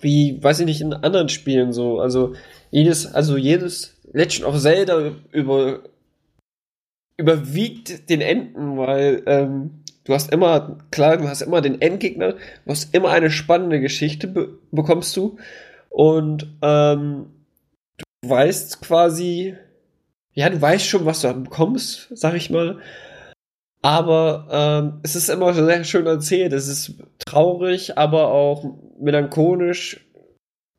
wie, 0.00 0.42
weiß 0.42 0.60
ich 0.60 0.66
nicht, 0.66 0.80
in 0.80 0.92
anderen 0.92 1.28
Spielen 1.28 1.72
so. 1.72 2.00
Also 2.00 2.34
jedes, 2.70 3.06
also 3.14 3.36
jedes 3.36 3.96
Legend 4.12 4.44
of 4.46 4.58
Zelda 4.60 5.12
über, 5.32 5.80
überwiegt 7.16 8.08
den 8.10 8.20
Enden, 8.20 8.76
weil 8.78 9.22
ähm, 9.26 9.82
du 10.04 10.14
hast 10.14 10.32
immer, 10.32 10.78
klar, 10.90 11.16
du 11.16 11.28
hast 11.28 11.42
immer 11.42 11.60
den 11.60 11.80
Endgegner, 11.80 12.32
du 12.32 12.70
hast 12.70 12.94
immer 12.94 13.10
eine 13.10 13.30
spannende 13.30 13.80
Geschichte 13.80 14.28
be 14.28 14.58
bekommst 14.70 15.16
du. 15.16 15.38
Und 15.90 16.46
ähm, 16.62 17.26
du 18.22 18.30
weißt 18.30 18.80
quasi, 18.82 19.56
ja, 20.32 20.48
du 20.48 20.60
weißt 20.60 20.86
schon, 20.86 21.06
was 21.06 21.22
du 21.22 21.32
bekommst, 21.34 22.08
sag 22.10 22.34
ich 22.34 22.50
mal. 22.50 22.78
Aber 23.80 24.48
ähm, 24.50 25.00
es 25.02 25.14
ist 25.14 25.28
immer 25.28 25.54
sehr 25.54 25.84
schön 25.84 26.06
erzählt. 26.06 26.52
Es 26.52 26.68
ist 26.68 26.94
traurig, 27.18 27.96
aber 27.96 28.28
auch 28.28 28.64
melancholisch 29.00 30.04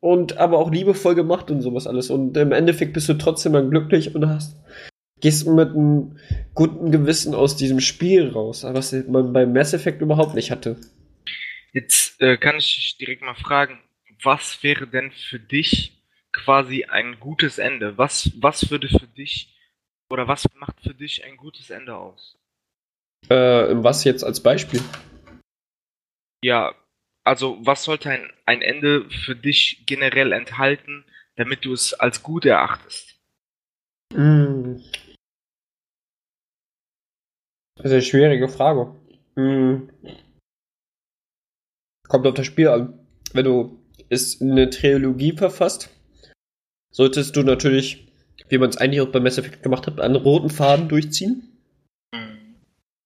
und 0.00 0.36
aber 0.36 0.58
auch 0.58 0.70
liebevoll 0.70 1.14
gemacht 1.14 1.50
und 1.50 1.62
sowas 1.62 1.86
alles. 1.86 2.10
Und 2.10 2.36
im 2.36 2.52
Endeffekt 2.52 2.92
bist 2.92 3.08
du 3.08 3.14
trotzdem 3.14 3.54
dann 3.54 3.70
glücklich 3.70 4.14
und 4.14 4.28
hast 4.28 4.56
gehst 5.20 5.46
mit 5.46 5.70
einem 5.70 6.18
guten 6.54 6.90
Gewissen 6.90 7.34
aus 7.34 7.56
diesem 7.56 7.80
Spiel 7.80 8.30
raus, 8.30 8.64
was 8.64 8.92
man 8.92 9.32
beim 9.32 9.52
Mass 9.52 9.72
Effect 9.72 10.00
überhaupt 10.00 10.34
nicht 10.34 10.50
hatte. 10.50 10.76
Jetzt 11.72 12.20
äh, 12.20 12.36
kann 12.36 12.56
ich 12.56 12.74
dich 12.74 12.96
direkt 12.98 13.22
mal 13.22 13.34
fragen, 13.34 13.78
was 14.22 14.62
wäre 14.62 14.86
denn 14.86 15.12
für 15.12 15.38
dich 15.38 16.02
quasi 16.32 16.84
ein 16.84 17.20
gutes 17.20 17.58
Ende? 17.58 17.96
Was, 17.96 18.32
was 18.40 18.70
würde 18.70 18.88
für 18.88 19.06
dich 19.06 19.56
oder 20.08 20.26
was 20.26 20.46
macht 20.56 20.80
für 20.82 20.94
dich 20.94 21.24
ein 21.24 21.36
gutes 21.36 21.70
Ende 21.70 21.96
aus? 21.96 22.39
Äh, 23.28 23.84
was 23.84 24.04
jetzt 24.04 24.24
als 24.24 24.42
Beispiel? 24.42 24.80
Ja, 26.42 26.74
also 27.24 27.58
was 27.60 27.84
sollte 27.84 28.10
ein, 28.10 28.30
ein 28.46 28.62
Ende 28.62 29.08
für 29.10 29.36
dich 29.36 29.84
generell 29.86 30.32
enthalten, 30.32 31.04
damit 31.36 31.64
du 31.64 31.72
es 31.72 31.94
als 31.94 32.22
gut 32.22 32.44
erachtest? 32.44 33.20
Mm. 34.14 34.76
Das 37.76 37.86
ist 37.86 37.92
eine 37.92 38.02
schwierige 38.02 38.48
Frage. 38.48 38.94
Mm. 39.36 39.88
Kommt 42.08 42.26
auf 42.26 42.34
das 42.34 42.46
Spiel 42.46 42.68
an. 42.68 43.06
Wenn 43.32 43.44
du 43.44 43.80
es 44.08 44.34
in 44.34 44.50
eine 44.52 44.70
Trilogie 44.70 45.32
verfasst, 45.32 45.88
solltest 46.90 47.36
du 47.36 47.42
natürlich, 47.42 48.12
wie 48.48 48.58
man 48.58 48.70
es 48.70 48.76
eigentlich 48.76 49.00
auch 49.00 49.12
bei 49.12 49.20
Mass 49.20 49.38
Effect 49.38 49.62
gemacht 49.62 49.86
hat, 49.86 50.00
einen 50.00 50.16
roten 50.16 50.50
Faden 50.50 50.88
durchziehen. 50.88 51.49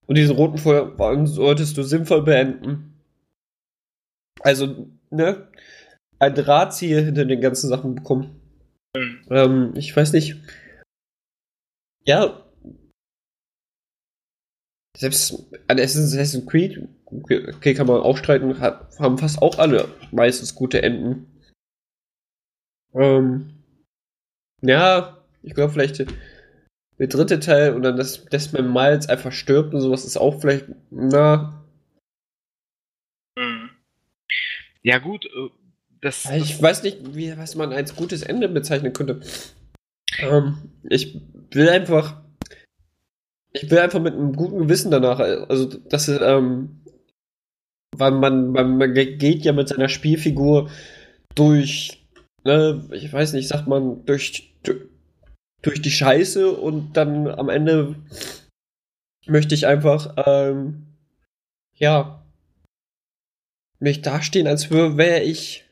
Und 0.07 0.17
diesen 0.17 0.37
roten 0.37 0.59
Faden 0.59 1.27
solltest 1.27 1.77
du 1.77 1.83
sinnvoll 1.83 2.23
beenden. 2.23 3.01
Also, 4.41 4.89
ne? 5.11 5.49
Ein 6.19 6.35
Drahtzieher 6.35 7.03
hinter 7.03 7.25
den 7.25 7.41
ganzen 7.41 7.69
Sachen 7.69 7.95
bekommen. 7.95 8.41
Mhm. 8.97 9.27
Ähm, 9.31 9.75
ich 9.77 9.97
weiß 9.97 10.13
nicht. 10.13 10.37
Ja. 12.05 12.43
Selbst 14.97 15.51
an 15.67 15.81
Assassin's 15.81 16.47
Creed, 16.47 16.89
okay, 17.07 17.75
kann 17.75 17.87
man 17.87 18.01
auch 18.01 18.17
streiten, 18.17 18.61
haben 18.61 19.19
fast 19.19 19.43
auch 19.43 19.59
alle 19.59 19.89
meistens 20.13 20.55
gute 20.55 20.83
Enden. 20.83 21.27
Ähm, 22.95 23.55
ja, 24.63 25.19
ich 25.43 25.55
glaube 25.55 25.73
vielleicht 25.73 26.07
der 26.99 27.09
dritte 27.09 27.41
Teil 27.41 27.75
und 27.75 27.83
dann, 27.83 27.97
dass 27.97 28.25
Desmond 28.27 28.73
Miles 28.73 29.09
einfach 29.09 29.33
stirbt 29.33 29.75
und 29.75 29.81
sowas 29.81 30.05
ist 30.05 30.17
auch 30.17 30.41
vielleicht, 30.41 30.67
na. 30.91 31.65
Mhm. 33.37 33.71
Ja, 34.83 34.99
gut, 34.99 35.25
äh, 35.27 35.49
das. 36.01 36.31
Ich 36.31 36.61
weiß 36.61 36.83
nicht, 36.83 37.15
wie, 37.15 37.37
was 37.37 37.57
man 37.57 37.73
als 37.73 37.97
gutes 37.97 38.23
Ende 38.23 38.49
bezeichnen 38.49 38.93
könnte. 38.93 39.21
Ähm, 40.19 40.71
ich 40.89 41.21
will 41.51 41.69
einfach. 41.69 42.23
Ich 43.53 43.71
will 43.71 43.79
einfach 43.79 44.01
mit 44.01 44.15
einem 44.15 44.35
guten 44.35 44.59
Gewissen 44.59 44.91
danach, 44.91 45.21
also, 45.21 45.67
das 45.67 46.09
ist, 46.09 46.21
ähm, 46.21 46.81
weil 47.97 48.11
man, 48.11 48.51
man, 48.51 48.79
man 48.79 48.93
geht 48.95 49.45
ja 49.45 49.53
mit 49.53 49.69
seiner 49.69 49.89
Spielfigur 49.89 50.71
durch, 51.37 52.05
ne, 52.43 52.85
ich 52.91 53.13
weiß 53.13 53.33
nicht, 53.33 53.47
sagt 53.47 53.69
man, 53.69 54.05
durch, 54.07 54.57
durch 54.65 54.89
die 55.73 55.91
Scheiße 55.91 56.51
und 56.51 56.97
dann 56.97 57.29
am 57.29 57.49
Ende 57.49 57.97
möchte 59.27 59.55
ich 59.55 59.67
einfach, 59.67 60.15
ähm, 60.27 60.87
ja, 61.75 62.25
mich 63.79 64.03
dastehen, 64.03 64.47
als 64.47 64.71
wäre 64.71 65.21
ich, 65.21 65.65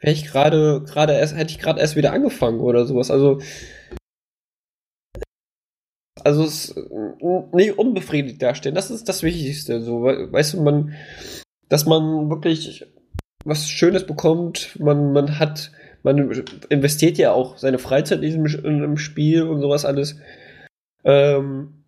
wäre 0.00 0.12
ich 0.12 0.26
gerade, 0.26 0.82
gerade 0.82 1.14
erst, 1.14 1.36
hätte 1.36 1.52
ich 1.52 1.58
gerade 1.58 1.80
erst 1.80 1.96
wieder 1.96 2.12
angefangen 2.12 2.60
oder 2.60 2.86
sowas. 2.86 3.10
Also, 3.10 3.40
also 6.24 6.44
es 6.44 6.74
nicht 7.52 7.78
unbefriedigt 7.78 8.42
dastehen. 8.42 8.74
Das 8.74 8.90
ist 8.90 9.08
das 9.08 9.22
Wichtigste. 9.22 9.80
So, 9.80 10.02
weißt 10.02 10.54
du, 10.54 10.62
man, 10.62 10.94
dass 11.68 11.86
man 11.86 12.30
wirklich 12.30 12.86
was 13.44 13.68
Schönes 13.68 14.06
bekommt. 14.06 14.76
Man, 14.80 15.12
man 15.12 15.38
hat 15.38 15.70
man 16.06 16.30
investiert 16.68 17.18
ja 17.18 17.32
auch 17.32 17.58
seine 17.58 17.78
Freizeit 17.78 18.18
in 18.18 18.22
diesem 18.22 18.46
in 18.46 18.82
einem 18.82 18.96
Spiel 18.96 19.42
und 19.42 19.60
sowas 19.60 19.84
alles. 19.84 20.20
Ähm, 21.04 21.84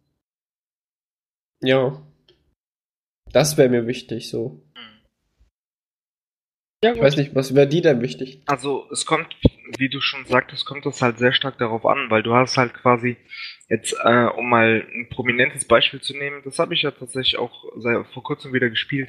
ja. 1.61 2.03
Das 3.31 3.57
wäre 3.57 3.69
mir 3.69 3.87
wichtig, 3.87 4.29
so. 4.29 4.61
Ja, 6.85 6.93
ich 6.95 7.01
weiß 7.01 7.17
nicht, 7.17 7.35
was 7.35 7.57
wäre 7.57 7.67
die 7.67 7.81
denn 7.83 8.01
wichtig? 8.03 8.41
Also 8.47 8.87
es 8.93 9.05
kommt, 9.05 9.27
wie 9.79 9.89
du 9.89 10.01
schon 10.01 10.25
sagtest, 10.27 10.65
kommt 10.65 10.87
das 10.87 11.03
halt 11.03 11.19
sehr 11.19 11.33
stark 11.33 11.59
darauf 11.59 11.85
an, 11.85 12.09
weil 12.09 12.23
du 12.23 12.35
hast 12.35 12.57
halt 12.57 12.73
quasi 12.73 13.17
jetzt, 13.69 13.97
äh, 14.05 14.27
um 14.37 14.49
mal 14.49 14.87
ein 14.95 15.09
prominentes 15.11 15.65
Beispiel 15.65 16.01
zu 16.01 16.17
nehmen, 16.17 16.41
das 16.45 16.61
habe 16.61 16.75
ich 16.75 16.83
ja 16.83 16.93
tatsächlich 16.93 17.37
auch 17.37 17.65
sehr, 17.79 18.05
vor 18.05 18.23
kurzem 18.23 18.53
wieder 18.53 18.71
gespielt. 18.71 19.09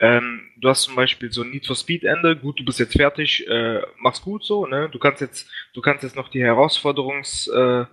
Ähm, 0.00 0.50
du 0.56 0.68
hast 0.68 0.82
zum 0.82 0.96
Beispiel 0.96 1.30
so 1.30 1.42
ein 1.42 1.50
Need 1.50 1.68
for 1.68 1.76
Speed 1.76 2.02
Ende, 2.02 2.34
gut, 2.36 2.58
du 2.58 2.64
bist 2.64 2.80
jetzt 2.80 2.96
fertig, 2.96 3.46
äh, 3.46 3.80
mach's 3.98 4.20
gut 4.20 4.44
so, 4.44 4.66
ne? 4.66 4.88
Du 4.90 4.98
kannst 4.98 5.20
jetzt, 5.20 5.48
du 5.72 5.80
kannst 5.82 6.02
jetzt 6.02 6.16
noch 6.16 6.28
die 6.30 6.42
Herausforderungsrennen 6.42 7.86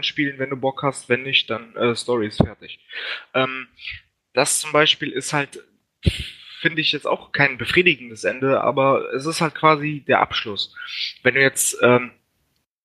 äh, 0.00 0.02
spielen, 0.02 0.38
wenn 0.38 0.48
du 0.48 0.56
Bock 0.56 0.82
hast, 0.82 1.10
wenn 1.10 1.24
nicht, 1.24 1.50
dann 1.50 1.76
äh, 1.76 1.94
Story 1.94 2.28
ist 2.28 2.38
fertig. 2.42 2.80
Ähm, 3.34 3.68
das 4.32 4.60
zum 4.60 4.72
Beispiel 4.72 5.10
ist 5.12 5.34
halt 5.34 5.62
finde 6.62 6.80
ich 6.80 6.92
jetzt 6.92 7.06
auch 7.06 7.32
kein 7.32 7.58
befriedigendes 7.58 8.22
Ende, 8.22 8.62
aber 8.62 9.12
es 9.12 9.26
ist 9.26 9.40
halt 9.40 9.56
quasi 9.56 10.04
der 10.06 10.20
Abschluss. 10.20 10.74
Wenn 11.24 11.34
du 11.34 11.40
jetzt, 11.40 11.76
ähm, 11.82 12.12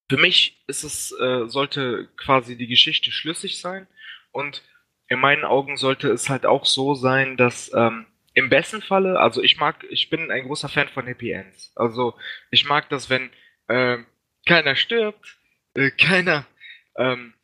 für 0.10 0.18
mich 0.18 0.64
ist 0.66 0.84
es, 0.84 1.12
äh, 1.12 1.48
sollte 1.48 2.10
quasi 2.18 2.58
die 2.58 2.68
Geschichte 2.68 3.12
schlüssig 3.12 3.62
sein 3.62 3.88
und 4.32 4.64
in 5.10 5.20
meinen 5.20 5.46
Augen 5.46 5.78
sollte 5.78 6.10
es 6.10 6.28
halt 6.28 6.48
auch 6.48 6.66
so 6.66 6.96
sein, 6.96 7.38
dass 7.38 7.72
ähm, 7.74 8.08
im 8.34 8.50
besten 8.50 8.82
Falle, 8.82 9.20
also 9.20 9.44
ich 9.44 9.58
mag, 9.58 9.86
ich 9.90 10.10
bin 10.10 10.32
ein 10.32 10.46
großer 10.46 10.70
Fan 10.70 10.90
von 10.90 11.06
Happy 11.06 11.32
Ends. 11.32 11.72
Also 11.76 12.16
ich 12.50 12.66
mag 12.66 12.90
das, 12.90 13.12
wenn 13.12 13.30
äh, 13.68 14.00
keiner 14.48 14.76
stirbt, 14.76 15.38
äh, 15.76 15.92
keiner, 15.92 16.48
ähm, 16.96 17.36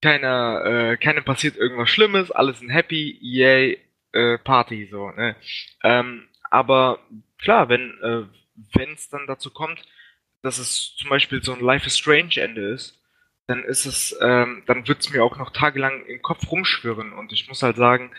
keiner, 0.00 0.64
äh, 0.64 0.96
keinem 0.96 1.24
passiert 1.24 1.56
irgendwas 1.56 1.90
Schlimmes, 1.90 2.30
alles 2.30 2.60
sind 2.60 2.70
happy, 2.70 3.18
yay, 3.20 3.80
äh, 4.12 4.38
Party, 4.38 4.88
so, 4.90 5.10
ne? 5.10 5.36
Ähm, 5.82 6.28
aber 6.50 7.00
klar, 7.38 7.68
wenn 7.68 7.98
äh, 8.02 8.24
wenn 8.72 8.92
es 8.92 9.08
dann 9.08 9.26
dazu 9.26 9.50
kommt, 9.50 9.82
dass 10.42 10.58
es 10.58 10.94
zum 10.96 11.10
Beispiel 11.10 11.42
so 11.42 11.52
ein 11.52 11.60
Life 11.60 11.86
is 11.86 11.98
Strange 11.98 12.36
Ende 12.36 12.68
ist, 12.68 13.02
dann 13.46 13.62
ist 13.62 13.86
es, 13.86 14.16
ähm, 14.20 14.62
dann 14.66 14.88
wird 14.88 15.00
es 15.00 15.10
mir 15.10 15.22
auch 15.22 15.36
noch 15.38 15.52
tagelang 15.52 16.04
im 16.06 16.20
Kopf 16.20 16.50
rumschwirren. 16.50 17.12
Und 17.12 17.32
ich 17.32 17.48
muss 17.48 17.62
halt 17.62 17.76
sagen, 17.76 18.10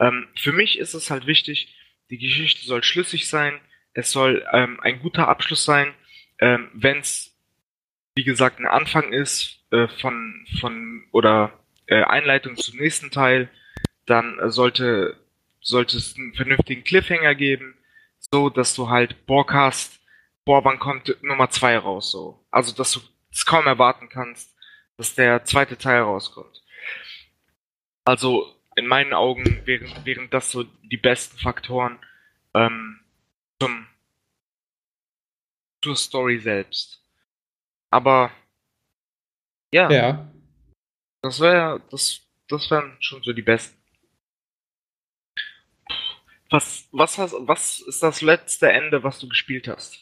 ähm, 0.00 0.26
für 0.36 0.52
mich 0.52 0.78
ist 0.78 0.94
es 0.94 1.10
halt 1.10 1.26
wichtig, 1.26 1.74
die 2.10 2.18
Geschichte 2.18 2.66
soll 2.66 2.82
schlüssig 2.82 3.28
sein, 3.28 3.60
es 3.94 4.10
soll 4.10 4.44
ähm, 4.52 4.80
ein 4.80 5.00
guter 5.00 5.28
Abschluss 5.28 5.64
sein, 5.64 5.94
ähm, 6.40 6.68
wenn 6.74 6.98
es, 6.98 7.36
wie 8.14 8.24
gesagt, 8.24 8.58
ein 8.58 8.66
Anfang 8.66 9.12
ist 9.12 9.60
äh, 9.70 9.86
von, 9.86 10.46
von 10.60 11.04
oder 11.12 11.58
äh, 11.86 12.02
Einleitung 12.02 12.56
zum 12.56 12.78
nächsten 12.78 13.10
Teil, 13.10 13.50
dann 14.06 14.38
äh, 14.40 14.50
sollte 14.50 15.16
sollte 15.62 15.96
es 15.96 16.16
einen 16.16 16.34
vernünftigen 16.34 16.84
Cliffhanger 16.84 17.34
geben, 17.34 17.78
so 18.18 18.50
dass 18.50 18.74
du 18.74 18.88
halt 18.88 19.26
Bock 19.26 19.52
hast, 19.52 20.00
boah, 20.44 20.64
wann 20.64 20.78
kommt 20.78 21.16
Nummer 21.22 21.50
zwei 21.50 21.78
raus, 21.78 22.10
so. 22.10 22.44
Also, 22.50 22.74
dass 22.74 22.92
du 22.92 23.00
es 23.30 23.46
kaum 23.46 23.66
erwarten 23.66 24.08
kannst, 24.08 24.54
dass 24.96 25.14
der 25.14 25.44
zweite 25.44 25.78
Teil 25.78 26.02
rauskommt. 26.02 26.62
Also, 28.04 28.54
in 28.76 28.86
meinen 28.86 29.12
Augen 29.12 29.62
wären, 29.66 30.04
wären 30.04 30.30
das 30.30 30.50
so 30.50 30.64
die 30.64 30.96
besten 30.96 31.38
Faktoren 31.38 31.98
ähm, 32.54 33.00
zum 33.60 33.86
zur 35.82 35.96
Story 35.96 36.38
selbst. 36.38 37.02
Aber 37.90 38.30
ja, 39.72 39.90
ja. 39.90 40.32
das 41.22 41.40
wäre 41.40 41.82
das 41.90 42.22
das 42.48 42.70
wären 42.70 42.96
schon 43.00 43.22
so 43.22 43.32
die 43.32 43.42
besten. 43.42 43.81
Was, 46.52 46.86
was, 46.92 47.16
hast, 47.18 47.34
was 47.40 47.80
ist 47.80 48.02
das 48.02 48.20
letzte 48.20 48.70
Ende, 48.70 49.02
was 49.02 49.18
du 49.18 49.28
gespielt 49.28 49.68
hast? 49.68 49.98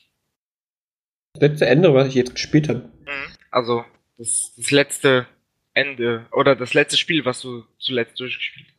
Das 1.34 1.42
letzte 1.42 1.66
Ende, 1.66 1.94
was 1.94 2.08
ich 2.08 2.14
jetzt 2.14 2.34
gespielt 2.34 2.68
habe. 2.68 2.80
Mhm. 2.80 3.34
Also, 3.52 3.84
das, 4.18 4.52
das 4.56 4.70
letzte 4.72 5.28
Ende 5.74 6.26
oder 6.32 6.56
das 6.56 6.74
letzte 6.74 6.96
Spiel, 6.96 7.24
was 7.24 7.40
du 7.40 7.64
zuletzt 7.78 8.18
durchgespielt 8.18 8.66
hast. 8.68 8.76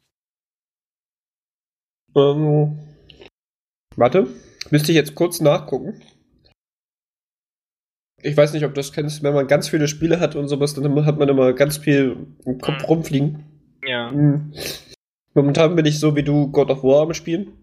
Ähm, 2.18 2.78
warte, 3.96 4.28
müsste 4.70 4.92
ich 4.92 4.98
jetzt 4.98 5.16
kurz 5.16 5.40
nachgucken. 5.40 6.02
Ich 8.22 8.36
weiß 8.36 8.52
nicht, 8.52 8.66
ob 8.66 8.72
du 8.72 8.80
das 8.80 8.92
kennst, 8.92 9.24
wenn 9.24 9.34
man 9.34 9.48
ganz 9.48 9.70
viele 9.70 9.88
Spiele 9.88 10.20
hat 10.20 10.36
und 10.36 10.50
sowas, 10.50 10.74
dann 10.74 11.06
hat 11.06 11.18
man 11.18 11.30
immer 11.30 11.54
ganz 11.54 11.78
viel 11.78 12.28
im 12.46 12.60
Kopf 12.60 12.80
Mhm. 12.80 12.86
rumfliegen. 12.86 13.80
Ja. 13.86 14.12
Mhm. 14.12 14.54
Momentan 15.34 15.78
bin 15.78 15.86
ich 15.86 16.00
so 16.00 16.18
wie 16.18 16.24
du 16.24 16.52
God 16.52 16.70
of 16.70 16.84
War 16.84 17.04
am 17.04 17.14
Spielen. 17.14 17.58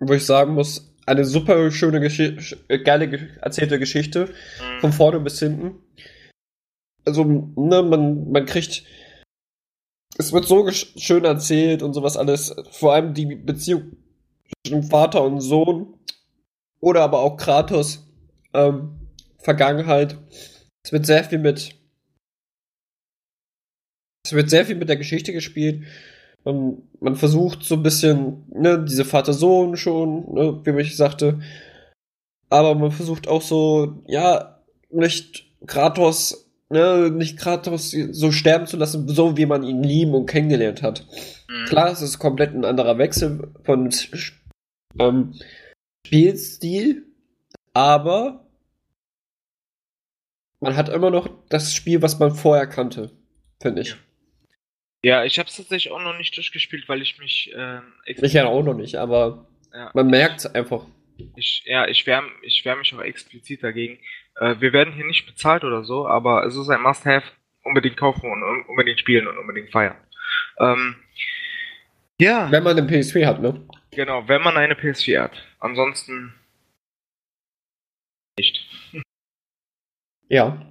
Wo 0.00 0.12
ich 0.14 0.26
sagen 0.26 0.54
muss, 0.54 0.94
eine 1.06 1.24
super 1.24 1.70
schöne, 1.70 2.00
Gesch 2.00 2.56
geile 2.84 3.08
ge 3.08 3.28
erzählte 3.40 3.78
Geschichte, 3.78 4.28
von 4.80 4.92
vorne 4.92 5.20
bis 5.20 5.38
hinten. 5.38 5.82
Also, 7.04 7.24
ne, 7.24 7.82
man, 7.82 8.30
man 8.30 8.44
kriegt. 8.44 8.84
Es 10.18 10.32
wird 10.32 10.46
so 10.46 10.68
schön 10.70 11.24
erzählt 11.24 11.82
und 11.82 11.94
sowas 11.94 12.16
alles. 12.16 12.54
Vor 12.72 12.92
allem 12.92 13.14
die 13.14 13.36
Beziehung 13.36 13.96
zwischen 14.66 14.82
Vater 14.82 15.22
und 15.24 15.40
Sohn. 15.40 15.94
Oder 16.80 17.02
aber 17.02 17.20
auch 17.20 17.36
Kratos. 17.36 18.06
Ähm, 18.52 19.08
Vergangenheit. 19.38 20.18
Es 20.84 20.92
wird 20.92 21.06
sehr 21.06 21.24
viel 21.24 21.38
mit. 21.38 21.74
Es 24.26 24.32
wird 24.32 24.50
sehr 24.50 24.66
viel 24.66 24.76
mit 24.76 24.88
der 24.88 24.96
Geschichte 24.96 25.32
gespielt. 25.32 25.84
Man, 26.44 26.82
man 27.00 27.16
versucht 27.16 27.62
so 27.62 27.74
ein 27.74 27.82
bisschen, 27.82 28.44
ne, 28.50 28.84
diese 28.84 29.04
Vater-Sohn 29.04 29.76
schon, 29.76 30.32
ne, 30.32 30.60
wie 30.64 30.80
ich 30.80 30.96
sagte. 30.96 31.40
Aber 32.48 32.74
man 32.74 32.90
versucht 32.90 33.28
auch 33.28 33.42
so, 33.42 34.02
ja, 34.06 34.60
nicht 34.90 35.46
Kratos, 35.66 36.50
ne, 36.70 37.10
nicht 37.10 37.38
Kratos 37.38 37.90
so 37.90 38.32
sterben 38.32 38.66
zu 38.66 38.76
lassen, 38.76 39.08
so 39.08 39.36
wie 39.36 39.46
man 39.46 39.62
ihn 39.62 39.82
lieben 39.82 40.14
und 40.14 40.26
kennengelernt 40.26 40.82
hat. 40.82 41.06
Mhm. 41.48 41.66
Klar, 41.66 41.90
es 41.90 42.02
ist 42.02 42.18
komplett 42.18 42.54
ein 42.54 42.64
anderer 42.64 42.98
Wechsel 42.98 43.52
von 43.64 43.90
ähm, 44.98 45.34
Spielstil, 46.06 47.06
aber 47.74 48.46
man 50.60 50.76
hat 50.76 50.88
immer 50.88 51.10
noch 51.10 51.28
das 51.48 51.74
Spiel, 51.74 52.02
was 52.02 52.18
man 52.18 52.34
vorher 52.34 52.66
kannte, 52.66 53.12
finde 53.60 53.82
ich. 53.82 53.96
Ja, 55.04 55.24
ich 55.24 55.38
habe 55.38 55.48
es 55.48 55.56
tatsächlich 55.56 55.92
auch 55.92 56.02
noch 56.02 56.16
nicht 56.16 56.36
durchgespielt, 56.36 56.88
weil 56.88 57.02
ich 57.02 57.18
mich 57.18 57.52
ähm, 57.56 57.82
Ich 58.06 58.32
ja 58.32 58.46
auch 58.46 58.62
noch 58.62 58.74
nicht, 58.74 58.96
aber 58.96 59.46
ja, 59.72 59.90
man 59.94 60.08
merkt 60.08 60.38
es 60.40 60.46
einfach. 60.46 60.86
ich, 61.36 61.62
ja, 61.66 61.86
ich 61.86 62.04
wehr, 62.06 62.22
ich 62.42 62.64
wehr 62.64 62.74
mich 62.76 62.92
auch 62.94 63.00
explizit 63.00 63.62
dagegen. 63.62 63.98
Äh, 64.40 64.56
wir 64.58 64.72
werden 64.72 64.92
hier 64.94 65.06
nicht 65.06 65.26
bezahlt 65.26 65.62
oder 65.64 65.84
so, 65.84 66.06
aber 66.08 66.44
es 66.46 66.56
ist 66.56 66.68
ein 66.68 66.82
Must-Have. 66.82 67.26
Unbedingt 67.64 67.96
kaufen 67.96 68.30
und 68.30 68.42
un- 68.42 68.64
unbedingt 68.66 68.98
spielen 69.00 69.26
und 69.28 69.36
unbedingt 69.36 69.70
feiern. 69.70 69.96
Ähm, 70.58 70.96
ja, 72.20 72.50
Wenn 72.50 72.62
man 72.62 72.78
einen 72.78 72.86
PSP 72.88 73.26
hat, 73.26 73.40
ne? 73.42 73.68
genau, 73.90 74.26
wenn 74.26 74.42
man 74.42 74.56
eine 74.56 74.74
PS4 74.74 75.20
hat. 75.22 75.44
Ansonsten 75.60 76.34
nicht. 78.38 78.66
Ja. 80.28 80.66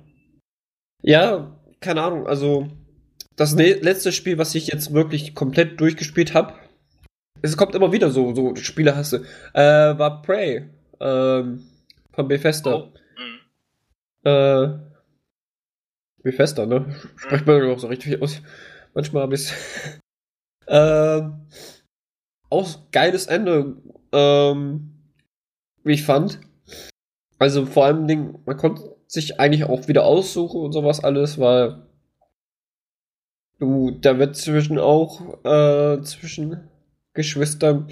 Ja, 1.04 1.56
keine 1.82 2.02
Ahnung, 2.02 2.26
also 2.28 2.70
das 3.38 3.56
ne 3.56 3.74
letzte 3.74 4.12
Spiel, 4.12 4.38
was 4.38 4.56
ich 4.56 4.68
jetzt 4.68 4.94
wirklich 4.94 5.34
komplett 5.34 5.80
durchgespielt 5.80 6.34
habe, 6.34 6.56
es 7.42 7.56
kommt 7.56 7.76
immer 7.76 7.92
wieder 7.92 8.10
so, 8.10 8.34
so 8.36 8.56
Spiele 8.56 8.96
hast 8.96 9.14
du, 9.14 9.18
äh, 9.54 9.98
war 9.98 10.22
Prey, 10.22 10.70
ähm, 11.00 11.64
von 12.12 12.28
Bethesda. 12.28 12.74
Oh. 12.74 12.94
Mhm. 13.18 14.30
Äh, 14.30 14.80
Bethesda, 16.24 16.66
ne? 16.66 16.96
Spricht 17.16 17.46
man 17.46 17.70
auch 17.70 17.80
so 17.80 17.88
richtig 17.88 18.22
aus. 18.22 18.42
Manchmal 18.94 19.24
habe 19.24 19.36
ich 19.36 19.54
ähm, 20.68 21.48
auch 22.50 22.92
geiles 22.92 23.28
Ende, 23.28 23.78
ähm, 24.12 24.94
wie 25.84 25.94
ich 25.94 26.04
fand. 26.04 26.40
Also 27.38 27.68
vor 27.68 27.86
allem 27.86 28.40
man 28.46 28.58
konnte 28.58 28.96
sich 29.06 29.40
eigentlich 29.40 29.66
auch 29.66 29.88
wieder 29.88 30.06
aussuchen 30.06 30.60
und 30.60 30.72
sowas 30.72 31.04
alles, 31.04 31.40
weil 31.40 31.87
du, 33.60 33.92
da 33.92 34.20
wird 34.20 34.36
zwischen 34.36 34.80
auch, 34.80 35.44
äh, 35.44 36.02
zwischen 36.04 36.70
Geschwistern. 37.14 37.88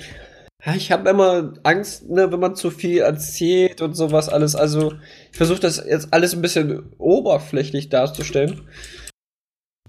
Ich 0.76 0.92
habe 0.92 1.10
immer 1.10 1.54
Angst, 1.64 2.10
ne, 2.10 2.32
wenn 2.32 2.40
man 2.40 2.56
zu 2.56 2.72
viel 2.72 3.00
erzählt 3.00 3.82
und 3.82 3.94
sowas 3.96 4.30
alles. 4.30 4.56
Also, 4.56 4.94
ich 5.32 5.38
versuche 5.38 5.60
das 5.62 5.78
jetzt 5.86 6.14
alles 6.14 6.34
ein 6.36 6.42
bisschen 6.42 6.92
oberflächlich 6.98 7.90
darzustellen. 7.90 8.62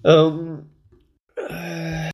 Ähm, 0.05 0.71
äh, 1.37 2.11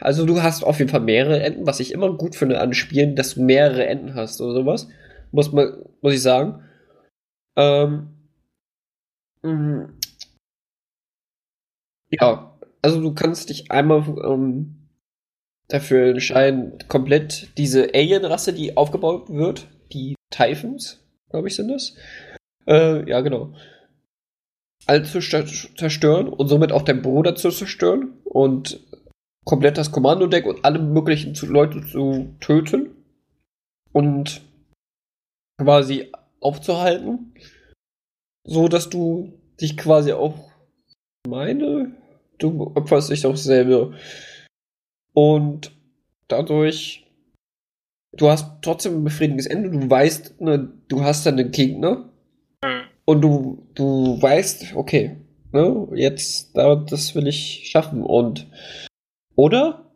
also, 0.00 0.26
du 0.26 0.42
hast 0.42 0.64
auf 0.64 0.78
jeden 0.80 0.90
Fall 0.90 1.00
mehrere 1.00 1.42
Enden, 1.42 1.66
was 1.66 1.80
ich 1.80 1.92
immer 1.92 2.12
gut 2.16 2.36
finde 2.36 2.60
an 2.60 2.74
Spielen, 2.74 3.16
dass 3.16 3.34
du 3.36 3.42
mehrere 3.42 3.86
Enden 3.86 4.14
hast 4.14 4.40
oder 4.40 4.54
sowas. 4.54 4.88
Muss 5.32 5.52
man, 5.52 5.84
muss 6.02 6.14
ich 6.14 6.22
sagen. 6.22 6.64
Ähm, 7.56 8.08
mh, 9.42 9.88
ja, 12.10 12.53
also 12.84 13.00
du 13.00 13.14
kannst 13.14 13.48
dich 13.48 13.70
einmal 13.70 14.04
ähm, 14.22 14.90
dafür 15.68 16.08
entscheiden, 16.08 16.76
komplett 16.86 17.48
diese 17.56 17.94
Alien-Rasse, 17.94 18.52
die 18.52 18.76
aufgebaut 18.76 19.30
wird, 19.30 19.68
die 19.90 20.14
Typhons, 20.30 21.02
glaube 21.30 21.48
ich, 21.48 21.56
sind 21.56 21.68
das. 21.68 21.96
Äh, 22.66 23.08
ja, 23.08 23.22
genau. 23.22 23.54
All 24.84 25.02
zu 25.06 25.20
zerstören 25.20 26.28
und 26.28 26.48
somit 26.48 26.72
auch 26.72 26.82
deinen 26.82 27.00
Bruder 27.00 27.34
zu 27.34 27.50
zerstören 27.50 28.18
und 28.24 28.80
komplett 29.46 29.78
das 29.78 29.90
Kommandodeck 29.90 30.44
und 30.44 30.62
alle 30.66 30.78
möglichen 30.78 31.34
zu 31.34 31.46
Leute 31.46 31.80
zu 31.86 32.34
töten 32.40 32.90
und 33.92 34.42
quasi 35.58 36.12
aufzuhalten, 36.40 37.32
so 38.46 38.68
dass 38.68 38.90
du 38.90 39.32
dich 39.58 39.78
quasi 39.78 40.12
auch 40.12 40.50
meine, 41.26 42.03
du 42.38 42.72
opferst 42.74 43.10
dich 43.10 43.26
auch 43.26 43.36
selber 43.36 43.92
und 45.12 45.72
dadurch 46.28 47.06
du 48.16 48.30
hast 48.30 48.62
trotzdem 48.62 48.96
ein 48.98 49.04
befriedigendes 49.04 49.46
Ende, 49.46 49.70
du 49.70 49.90
weißt, 49.90 50.40
ne, 50.40 50.72
du 50.88 51.02
hast 51.02 51.26
dann 51.26 51.36
den 51.36 51.50
Gegner 51.50 52.10
Mhm. 52.64 52.82
und 53.04 53.20
du 53.20 53.66
du 53.74 54.20
weißt, 54.20 54.74
okay, 54.76 55.16
ne, 55.52 55.88
jetzt 55.94 56.56
da 56.56 56.76
das 56.76 57.14
will 57.14 57.26
ich 57.26 57.68
schaffen 57.70 58.02
und 58.02 58.46
oder 59.36 59.92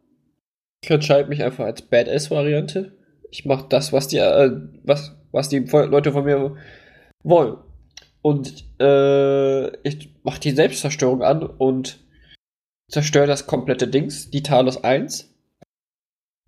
ich 0.83 0.91
entscheide 0.91 1.29
mich 1.29 1.43
einfach 1.43 1.65
als 1.65 1.83
Badass-Variante. 1.83 2.93
Ich 3.31 3.45
mache 3.45 3.67
das, 3.69 3.93
was 3.93 4.09
die, 4.09 4.19
äh, 4.19 4.51
was, 4.85 5.17
was 5.33 5.49
die 5.49 5.59
Leute 5.59 6.13
von 6.13 6.25
mir 6.25 6.57
wollen. 7.25 7.57
Und 8.23 8.65
äh, 8.81 9.77
ich 9.87 10.15
mache 10.23 10.41
die 10.41 10.53
Selbstzerstörung 10.53 11.23
an 11.23 11.43
und 11.43 11.99
zerstöre 12.91 13.27
das 13.27 13.47
komplette 13.47 13.89
Dings, 13.89 14.31
die 14.31 14.43
Talos 14.43 14.83
1. 14.83 15.35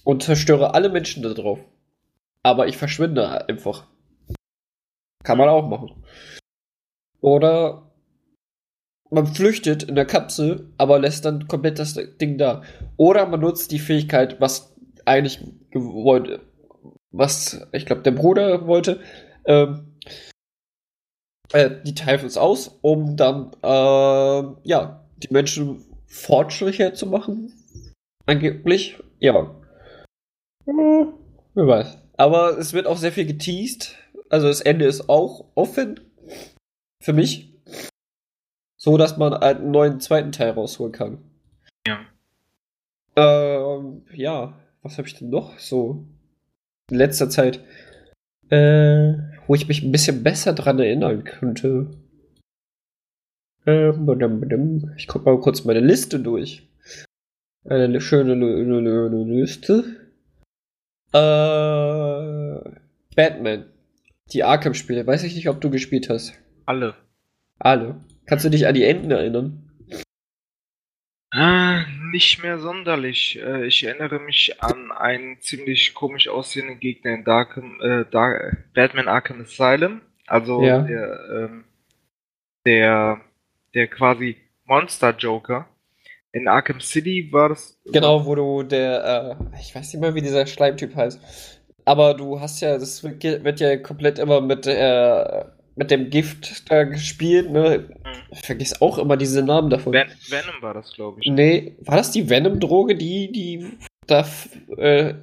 Und 0.05 0.23
zerstöre 0.23 0.75
alle 0.75 0.89
Menschen 0.89 1.23
da 1.23 1.35
drauf. 1.35 1.61
Aber 2.43 2.69
ich 2.69 2.79
verschwinde 2.79 3.47
einfach. 3.49 3.87
Kann 5.23 5.37
man 5.37 5.49
auch 5.51 5.69
machen. 5.69 6.03
Oder 7.21 7.91
man 9.11 9.27
flüchtet 9.27 9.83
in 9.83 9.95
der 9.95 10.07
Kapsel, 10.07 10.73
aber 10.79 10.99
lässt 10.99 11.25
dann 11.25 11.49
komplett 11.49 11.79
das 11.79 11.99
Ding 12.21 12.39
da. 12.39 12.63
Oder 12.97 13.27
man 13.27 13.41
nutzt 13.41 13.73
die 13.73 13.79
Fähigkeit, 13.79 14.41
was 14.41 14.75
eigentlich 15.05 15.41
gewollt, 15.71 16.41
was 17.11 17.67
ich 17.73 17.87
glaube 17.87 18.03
der 18.03 18.13
Bruder 18.13 18.67
wollte, 18.67 19.01
ähm, 19.45 19.97
äh, 21.53 21.71
die 21.85 21.95
Typhons 21.95 22.37
aus, 22.37 22.79
um 22.81 23.17
dann 23.17 23.53
äh, 23.63 24.69
ja 24.69 25.05
die 25.19 25.29
Menschen 25.31 25.85
fortschrittlicher 26.11 26.93
zu 26.93 27.07
machen. 27.07 27.53
Angeblich, 28.27 28.99
ja. 29.21 29.55
Hm, 30.67 31.15
wer 31.55 31.67
weiß. 31.67 31.99
Aber 32.17 32.59
es 32.59 32.73
wird 32.73 32.87
auch 32.87 32.99
sehr 32.99 33.13
viel 33.13 33.27
geteased. 33.27 33.97
Also 34.29 34.49
das 34.49 34.61
Ende 34.61 34.85
ist 34.85 35.09
auch 35.09 35.47
offen. 35.55 36.01
Für 37.03 37.13
mich. 37.13 37.55
So 38.77 38.97
dass 38.97 39.17
man 39.17 39.35
einen 39.35 39.71
neuen 39.71 40.01
zweiten 40.01 40.33
Teil 40.33 40.51
rausholen 40.51 40.93
kann. 40.93 41.19
Ja. 41.87 42.01
Ähm, 43.17 44.03
ja, 44.13 44.59
was 44.83 44.99
habe 44.99 45.09
ich 45.09 45.19
denn 45.19 45.31
noch 45.31 45.59
so 45.59 46.05
in 46.91 46.97
letzter 46.97 47.31
Zeit, 47.31 47.61
äh, 48.51 49.15
wo 49.47 49.55
ich 49.55 49.69
mich 49.69 49.83
ein 49.83 49.93
bisschen 49.93 50.23
besser 50.23 50.53
dran 50.55 50.79
erinnern 50.79 51.25
könnte? 51.25 51.91
Ähm, 53.67 54.93
ich 54.97 55.07
guck 55.07 55.25
mal 55.27 55.39
kurz 55.41 55.65
meine 55.65 55.81
Liste 55.81 56.21
durch. 56.21 56.67
Eine 57.65 58.01
schöne 58.01 58.35
Liste. 58.35 59.85
Äh, 61.13 62.71
Batman. 63.17 63.67
Die 64.33 64.45
Arkham-Spiele. 64.45 65.07
Weiß 65.07 65.25
ich 65.25 65.35
nicht, 65.35 65.49
ob 65.49 65.61
du 65.61 65.71
gespielt 65.71 66.09
hast. 66.09 66.35
Alle. 66.67 66.95
Alle. 67.59 68.01
Kannst 68.27 68.45
du 68.45 68.49
dich 68.49 68.67
an 68.67 68.75
die 68.75 68.85
Enden 68.85 69.11
erinnern? 69.11 69.67
Äh, 71.33 71.83
nicht 72.11 72.43
mehr 72.43 72.59
sonderlich. 72.59 73.39
Äh, 73.41 73.67
ich 73.67 73.85
erinnere 73.85 74.21
mich 74.21 74.63
an 74.63 74.91
einen 74.91 75.41
ziemlich 75.41 75.95
komisch 75.95 76.29
aussehenden 76.29 76.81
Gegner 76.81 77.13
in 77.15 77.25
Darkham, 77.25 77.79
äh, 77.81 78.05
Dark, 78.11 78.73
Batman 78.75 79.09
Arkham 79.09 79.41
Asylum. 79.43 80.01
Also 80.27 80.63
Ja. 80.63 80.83
der, 80.83 81.29
ähm, 81.33 81.65
der, 82.67 83.21
der 83.75 83.89
quasi 83.89 84.37
Monster 84.65 85.15
Joker. 85.17 85.67
In 86.33 86.47
Arkham 86.47 86.81
City 86.81 87.29
war 87.33 87.49
das. 87.49 87.77
Genau, 87.87 88.25
wo 88.25 88.35
du 88.37 88.63
der, 88.63 89.37
äh, 89.53 89.59
ich 89.61 89.75
weiß 89.75 89.93
nicht 89.93 90.01
mal, 90.01 90.15
wie 90.15 90.21
dieser 90.23 90.47
Schleimtyp 90.47 90.95
heißt. 90.95 91.21
Aber 91.85 92.15
du 92.15 92.41
hast 92.41 92.61
ja, 92.61 92.79
das 92.79 93.03
wird, 93.03 93.61
ja 93.61 93.77
komplett 93.79 94.19
immer 94.21 94.41
mit, 94.41 94.67
äh, 94.67 95.45
mit 95.75 95.91
dem 95.91 96.11
Gift 96.11 96.71
da 96.71 96.85
gespielt, 96.85 97.51
ne? 97.51 97.89
Ich 98.31 98.41
vergiss 98.43 98.81
auch 98.81 98.99
immer 98.99 99.17
diese 99.17 99.43
Namen 99.43 99.71
davon. 99.71 99.93
Ven 99.93 100.09
Venom 100.29 100.63
war 100.63 100.75
das, 100.75 100.93
glaube 100.93 101.19
ich. 101.21 101.31
Nee, 101.31 101.75
war 101.81 101.97
das 101.97 102.13
die 102.13 102.29
Venom-Droge, 102.29 102.95
die, 102.95 103.33
die 103.33 103.67
da, 104.07 104.25
äh, 104.77 105.15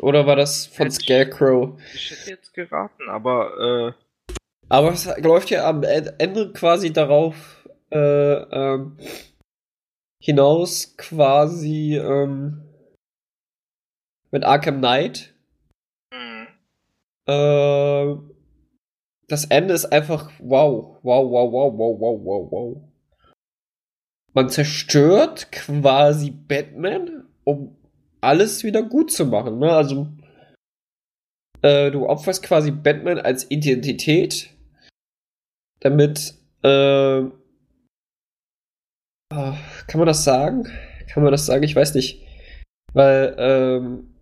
oder 0.00 0.26
war 0.26 0.36
das 0.36 0.66
von 0.66 0.86
Hätte 0.86 0.98
ich- 1.00 1.04
Scarecrow? 1.06 1.78
Ich 1.94 2.10
hätte 2.10 2.30
jetzt 2.30 2.52
geraten, 2.52 3.08
aber 3.08 3.94
äh, 4.28 4.34
Aber 4.68 4.92
es 4.92 5.08
läuft 5.22 5.48
ja 5.50 5.66
am 5.66 5.82
Ende 5.84 6.52
quasi 6.52 6.92
darauf 6.92 7.57
äh, 7.90 8.34
ähm, 8.34 8.96
hinaus, 10.22 10.96
quasi 10.96 11.96
ähm, 11.96 12.62
mit 14.30 14.44
Arkham 14.44 14.78
Knight. 14.78 15.34
mh, 16.12 16.46
Äh, 17.26 18.16
das 19.28 19.44
Ende 19.44 19.74
ist 19.74 19.86
einfach 19.86 20.32
wow, 20.38 20.98
wow, 21.02 21.30
wow, 21.30 21.52
wow, 21.52 21.78
wow, 21.78 22.00
wow, 22.00 22.20
wow, 22.24 22.50
wow. 22.50 22.82
Man 24.32 24.48
zerstört 24.48 25.52
quasi 25.52 26.30
Batman, 26.30 27.28
um 27.44 27.76
alles 28.20 28.64
wieder 28.64 28.82
gut 28.82 29.10
zu 29.12 29.26
machen. 29.26 29.58
Ne? 29.58 29.70
Also 29.70 30.08
äh, 31.62 31.90
du 31.90 32.08
opferst 32.08 32.42
quasi 32.42 32.70
Batman 32.70 33.18
als 33.18 33.50
Identität, 33.50 34.50
damit 35.80 36.34
äh, 36.62 37.22
ah, 39.32 39.56
kann 39.86 39.98
man 39.98 40.06
das 40.06 40.24
sagen? 40.24 40.64
Kann 41.08 41.22
man 41.22 41.32
das 41.32 41.46
sagen? 41.46 41.62
Ich 41.62 41.76
weiß 41.76 41.94
nicht, 41.94 42.26
weil 42.92 43.34
ähm, 43.38 44.14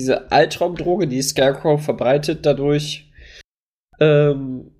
diese 0.00 0.30
Albtraumdroge, 0.30 1.08
die 1.08 1.22
Scarecrow 1.22 1.82
verbreitet, 1.82 2.46
dadurch 2.46 3.10
ähm, 4.00 4.70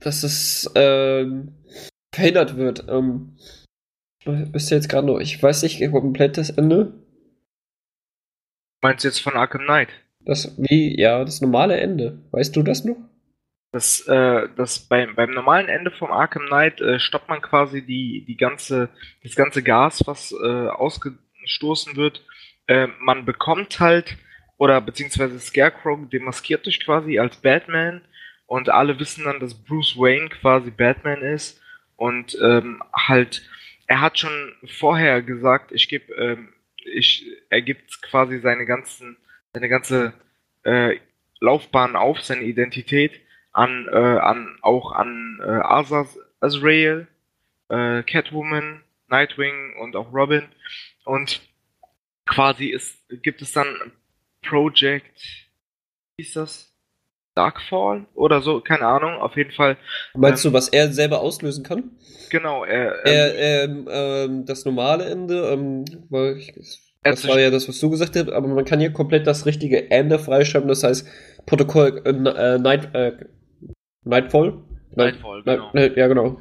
dass 0.00 0.22
es 0.22 0.70
ähm, 0.74 1.54
verhindert 2.14 2.56
wird. 2.56 2.86
Ähm, 2.88 3.36
bist 4.24 4.70
du 4.70 4.74
jetzt 4.74 4.88
gerade 4.88 5.06
noch, 5.06 5.18
ich 5.18 5.42
weiß 5.42 5.62
nicht 5.62 5.80
komplett 5.90 6.36
das 6.36 6.50
Ende. 6.50 6.92
meinst 8.82 9.04
du 9.04 9.08
jetzt 9.08 9.20
von 9.20 9.34
Arkham 9.34 9.62
Knight? 9.62 9.88
Das, 10.20 10.54
wie, 10.58 10.98
ja, 10.98 11.24
das 11.24 11.40
normale 11.40 11.78
Ende. 11.78 12.22
Weißt 12.30 12.54
du 12.54 12.62
das 12.62 12.84
noch? 12.84 12.96
Das, 13.70 14.00
äh, 14.08 14.48
das 14.56 14.78
beim, 14.78 15.14
beim 15.14 15.30
normalen 15.30 15.68
Ende 15.68 15.90
vom 15.90 16.10
Arkham 16.10 16.46
Knight 16.46 16.80
äh, 16.80 16.98
stoppt 16.98 17.28
man 17.28 17.42
quasi 17.42 17.82
die, 17.84 18.24
die 18.26 18.36
ganze, 18.36 18.88
das 19.22 19.34
ganze 19.34 19.62
Gas, 19.62 20.02
was 20.06 20.32
äh, 20.32 20.68
ausgestoßen 20.68 21.96
wird. 21.96 22.24
Äh, 22.66 22.88
man 23.00 23.26
bekommt 23.26 23.78
halt, 23.78 24.16
oder 24.56 24.80
beziehungsweise 24.80 25.38
Scarecrow 25.38 25.98
demaskiert 26.08 26.64
dich 26.64 26.82
quasi 26.82 27.18
als 27.18 27.36
Batman 27.36 28.00
und 28.46 28.70
alle 28.70 28.98
wissen 28.98 29.24
dann, 29.24 29.38
dass 29.38 29.54
Bruce 29.54 29.96
Wayne 29.98 30.30
quasi 30.30 30.70
Batman 30.70 31.20
ist 31.20 31.60
und 31.96 32.38
ähm, 32.42 32.82
halt, 32.94 33.42
er 33.86 34.00
hat 34.00 34.18
schon 34.18 34.54
vorher 34.66 35.20
gesagt, 35.20 35.72
ich 35.72 35.88
gebe, 35.88 36.14
ähm, 36.14 36.54
ich, 36.76 37.26
er 37.50 37.60
gibt 37.60 38.00
quasi 38.00 38.38
seine 38.38 38.64
ganzen, 38.64 39.18
seine 39.52 39.68
ganze 39.68 40.14
äh, 40.62 40.96
Laufbahn 41.40 41.96
auf, 41.96 42.22
seine 42.22 42.44
Identität 42.44 43.20
an, 43.52 43.88
äh, 43.90 43.96
an 43.96 44.58
auch 44.62 44.92
an 44.92 45.40
äh, 45.42 45.60
Azaz, 45.62 46.18
Azrael, 46.40 47.08
äh, 47.68 48.02
Catwoman, 48.02 48.82
Nightwing 49.08 49.76
und 49.80 49.96
auch 49.96 50.12
Robin. 50.12 50.44
Und 51.04 51.40
quasi 52.26 52.66
ist, 52.66 52.98
gibt 53.22 53.42
es 53.42 53.52
dann 53.52 53.66
Project, 54.42 55.20
wie 56.16 56.24
ist 56.24 56.36
das? 56.36 56.72
Darkfall 57.34 58.06
oder 58.14 58.42
so, 58.42 58.60
keine 58.60 58.86
Ahnung, 58.86 59.14
auf 59.14 59.36
jeden 59.36 59.52
Fall. 59.52 59.76
Meinst 60.14 60.44
Ähm, 60.44 60.50
du, 60.50 60.56
was 60.56 60.68
er 60.68 60.92
selber 60.92 61.20
auslösen 61.20 61.62
kann? 61.62 61.92
Genau, 62.30 62.64
er, 62.64 63.06
Er, 63.06 63.64
ähm, 63.64 63.88
ähm, 63.88 64.44
das 64.44 64.64
normale 64.64 65.04
Ende, 65.04 65.48
ähm, 65.52 65.84
weil 66.10 66.38
ich, 66.38 66.52
das 67.04 67.28
war 67.28 67.38
ja 67.38 67.50
das, 67.50 67.68
was 67.68 67.78
du 67.78 67.90
gesagt 67.90 68.16
hast, 68.16 68.28
aber 68.28 68.48
man 68.48 68.64
kann 68.64 68.80
hier 68.80 68.92
komplett 68.92 69.26
das 69.26 69.46
richtige 69.46 69.88
Ende 69.90 70.18
freischreiben, 70.18 70.68
das 70.68 70.82
heißt 70.82 71.06
Protokoll 71.46 72.02
äh, 72.04 72.10
äh, 72.10 72.58
Night, 72.58 72.92
äh, 72.94 73.12
Nightfall? 74.04 74.62
Nightfall, 74.94 75.42
genau. 75.42 75.70
Night- 75.74 75.96
Ja, 75.96 76.06
genau. 76.08 76.40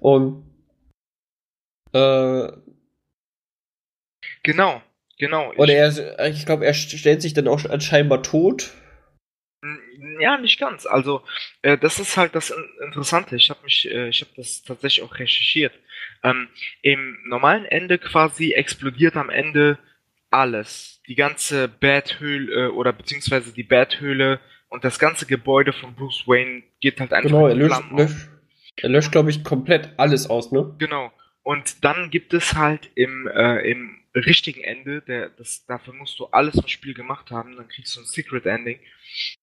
Und 0.00 0.44
äh, 1.92 2.48
Genau, 4.42 4.82
genau. 5.18 5.52
oder 5.54 5.72
er, 5.74 6.28
ich 6.30 6.46
glaube, 6.46 6.64
er 6.66 6.74
stellt 6.74 7.22
sich 7.22 7.34
dann 7.34 7.48
auch 7.48 7.60
scheinbar 7.80 8.22
tot. 8.22 8.70
Ja, 10.18 10.38
nicht 10.38 10.58
ganz. 10.58 10.86
Also, 10.86 11.22
äh, 11.62 11.76
das 11.76 11.98
ist 11.98 12.16
halt 12.16 12.34
das 12.34 12.50
In- 12.50 12.86
Interessante. 12.86 13.36
Ich 13.36 13.50
habe 13.50 13.62
mich, 13.62 13.90
äh, 13.90 14.08
ich 14.08 14.22
habe 14.22 14.30
das 14.36 14.62
tatsächlich 14.62 15.04
auch 15.04 15.18
recherchiert. 15.18 15.74
Ähm, 16.22 16.48
Im 16.80 17.18
normalen 17.26 17.66
Ende 17.66 17.98
quasi 17.98 18.52
explodiert 18.52 19.16
am 19.16 19.28
Ende 19.28 19.78
alles. 20.30 21.02
Die 21.08 21.14
ganze 21.14 21.68
Bathöhle 21.68 22.66
äh, 22.66 22.68
oder 22.68 22.92
beziehungsweise 22.94 23.52
die 23.52 23.62
Bathöhle 23.64 24.40
und 24.70 24.84
das 24.84 24.98
ganze 24.98 25.26
Gebäude 25.26 25.72
von 25.72 25.94
Bruce 25.94 26.26
Wayne 26.26 26.62
geht 26.80 27.00
halt 27.00 27.12
einfach 27.12 27.28
Genau, 27.28 27.46
er 27.46 27.52
in 27.52 27.58
löscht, 27.58 27.74
Flammen 27.76 27.92
auf. 27.92 28.00
löscht, 28.00 28.28
er 28.76 28.88
löscht, 28.88 29.12
glaube 29.12 29.30
ich, 29.30 29.44
komplett 29.44 29.92
alles 29.98 30.30
aus, 30.30 30.52
ne? 30.52 30.74
Genau. 30.78 31.12
Und 31.42 31.84
dann 31.84 32.10
gibt 32.10 32.32
es 32.34 32.54
halt 32.54 32.90
im, 32.94 33.26
äh, 33.28 33.70
im 33.70 33.98
richtigen 34.14 34.62
Ende, 34.62 35.02
der, 35.02 35.30
das, 35.30 35.66
dafür 35.66 35.94
musst 35.94 36.18
du 36.18 36.26
alles 36.26 36.54
im 36.56 36.68
Spiel 36.68 36.94
gemacht 36.94 37.30
haben, 37.30 37.56
dann 37.56 37.68
kriegst 37.68 37.96
du 37.96 38.00
ein 38.00 38.06
Secret 38.06 38.46
Ending. 38.46 38.80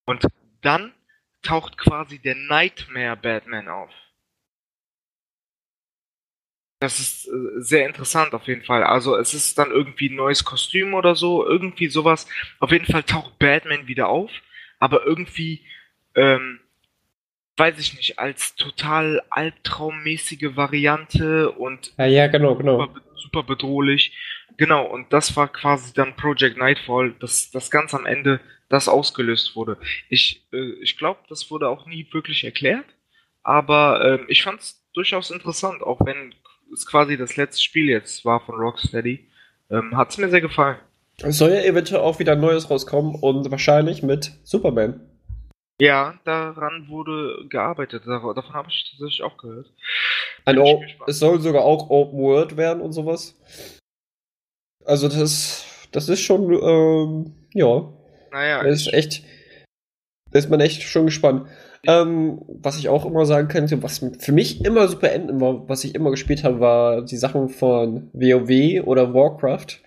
Und 0.06 0.26
dann 0.62 0.92
taucht 1.42 1.78
quasi 1.78 2.18
der 2.18 2.34
Nightmare 2.34 3.16
Batman 3.16 3.68
auf. 3.68 3.90
Das 6.80 7.00
ist 7.00 7.26
äh, 7.26 7.60
sehr 7.60 7.86
interessant 7.86 8.34
auf 8.34 8.46
jeden 8.46 8.64
Fall. 8.64 8.84
Also 8.84 9.16
es 9.16 9.34
ist 9.34 9.58
dann 9.58 9.70
irgendwie 9.72 10.08
ein 10.10 10.14
neues 10.14 10.44
Kostüm 10.44 10.94
oder 10.94 11.16
so, 11.16 11.44
irgendwie 11.44 11.88
sowas. 11.88 12.28
Auf 12.60 12.70
jeden 12.70 12.86
Fall 12.86 13.02
taucht 13.02 13.38
Batman 13.38 13.88
wieder 13.88 14.08
auf, 14.08 14.30
aber 14.78 15.04
irgendwie, 15.06 15.64
ähm, 16.14 16.60
weiß 17.56 17.78
ich 17.78 17.96
nicht, 17.96 18.18
als 18.18 18.54
total 18.54 19.22
albtraummäßige 19.30 20.56
Variante 20.56 21.50
und 21.50 21.92
Ja, 21.98 22.06
ja, 22.06 22.26
genau, 22.28 22.54
genau. 22.54 22.80
super, 22.80 23.00
super 23.16 23.42
bedrohlich. 23.42 24.16
Genau, 24.56 24.86
und 24.86 25.12
das 25.12 25.36
war 25.36 25.48
quasi 25.48 25.92
dann 25.92 26.16
Project 26.16 26.56
Nightfall, 26.56 27.14
dass 27.20 27.50
das 27.50 27.70
ganz 27.70 27.94
am 27.94 28.06
Ende 28.06 28.40
das 28.68 28.88
ausgelöst 28.88 29.56
wurde. 29.56 29.78
Ich, 30.08 30.46
äh, 30.52 30.72
ich 30.82 30.96
glaube, 30.98 31.20
das 31.28 31.50
wurde 31.50 31.68
auch 31.68 31.86
nie 31.86 32.06
wirklich 32.12 32.44
erklärt, 32.44 32.84
aber 33.42 34.04
ähm, 34.04 34.26
ich 34.28 34.42
fand 34.42 34.60
es 34.60 34.84
durchaus 34.94 35.30
interessant, 35.30 35.82
auch 35.82 36.04
wenn 36.04 36.34
es 36.72 36.86
quasi 36.86 37.16
das 37.16 37.36
letzte 37.36 37.62
Spiel 37.62 37.88
jetzt 37.88 38.24
war 38.24 38.40
von 38.44 38.56
Rocksteady. 38.56 39.30
Ähm, 39.70 39.96
Hat 39.96 40.10
es 40.10 40.18
mir 40.18 40.28
sehr 40.28 40.40
gefallen. 40.40 40.78
Es 41.22 41.38
soll 41.38 41.50
ja 41.50 41.62
eventuell 41.62 42.00
auch 42.00 42.18
wieder 42.18 42.32
ein 42.32 42.40
neues 42.40 42.70
rauskommen 42.70 43.16
und 43.16 43.50
wahrscheinlich 43.50 44.02
mit 44.02 44.32
Superman. 44.44 45.00
Ja, 45.80 46.18
daran 46.24 46.88
wurde 46.88 47.46
gearbeitet. 47.48 48.04
Davon 48.06 48.36
habe 48.52 48.68
ich 48.68 48.90
tatsächlich 48.90 49.22
auch 49.22 49.36
gehört. 49.36 49.72
Ein 50.44 50.58
o 50.58 50.82
es 51.06 51.18
soll 51.18 51.40
sogar 51.40 51.62
auch 51.62 51.90
Open 51.90 52.18
World 52.18 52.56
werden 52.56 52.82
und 52.82 52.92
sowas. 52.92 53.36
Also 54.84 55.08
das, 55.08 55.88
das 55.92 56.08
ist 56.08 56.20
schon, 56.20 56.52
ähm, 56.52 57.34
ja, 57.52 57.92
Naja, 58.32 58.62
das 58.64 58.80
ist 58.80 58.92
echt, 58.92 59.22
da 60.30 60.38
ist 60.38 60.50
man 60.50 60.60
echt 60.60 60.82
schon 60.82 61.06
gespannt. 61.06 61.48
Ähm, 61.86 62.42
was 62.48 62.78
ich 62.78 62.88
auch 62.88 63.04
immer 63.04 63.24
sagen 63.24 63.46
könnte, 63.46 63.82
was 63.82 64.04
für 64.18 64.32
mich 64.32 64.64
immer 64.64 64.88
super 64.88 65.12
enden 65.12 65.40
war, 65.40 65.68
was 65.68 65.84
ich 65.84 65.94
immer 65.94 66.10
gespielt 66.10 66.42
habe, 66.42 66.58
war 66.58 67.02
die 67.02 67.16
Sachen 67.16 67.48
von 67.48 68.10
WoW 68.12 68.84
oder 68.84 69.14
Warcraft, 69.14 69.80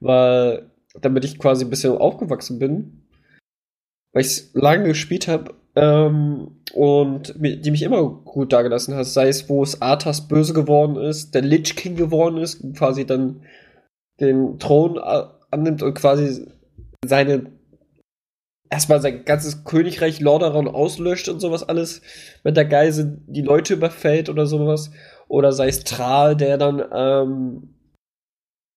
weil 0.00 0.70
damit 1.00 1.24
ich 1.24 1.38
quasi 1.38 1.64
ein 1.64 1.70
bisschen 1.70 1.96
aufgewachsen 1.96 2.58
bin, 2.58 3.06
weil 4.12 4.22
ich 4.22 4.28
es 4.28 4.54
lange 4.54 4.88
gespielt 4.88 5.28
habe 5.28 5.54
ähm, 5.76 6.62
und 6.72 7.34
die 7.36 7.70
mich 7.70 7.82
immer 7.82 8.02
gut 8.02 8.52
dagelassen 8.52 8.94
hat, 8.94 9.06
sei 9.06 9.28
es, 9.28 9.48
wo 9.48 9.62
es 9.62 9.80
Arthas 9.80 10.26
böse 10.26 10.52
geworden 10.52 10.96
ist, 10.96 11.34
der 11.34 11.42
Lich 11.42 11.76
King 11.76 11.96
geworden 11.96 12.38
ist, 12.38 12.62
quasi 12.74 13.06
dann 13.06 13.42
den 14.20 14.58
Thron 14.58 14.98
annimmt 15.50 15.82
und 15.82 15.94
quasi 15.94 16.46
seine 17.04 17.46
erstmal 18.70 19.00
sein 19.00 19.24
ganzes 19.24 19.64
Königreich 19.64 20.20
Lordaeron 20.20 20.68
auslöscht 20.68 21.28
und 21.28 21.40
sowas 21.40 21.68
alles 21.68 22.02
mit 22.44 22.56
der 22.56 22.64
Geise 22.64 23.18
die 23.26 23.42
Leute 23.42 23.74
überfällt 23.74 24.28
oder 24.28 24.46
sowas. 24.46 24.92
Oder 25.28 25.52
sei 25.52 25.68
es 25.68 25.84
Tral, 25.84 26.36
der 26.36 26.56
dann 26.56 26.82
ähm, 26.92 27.74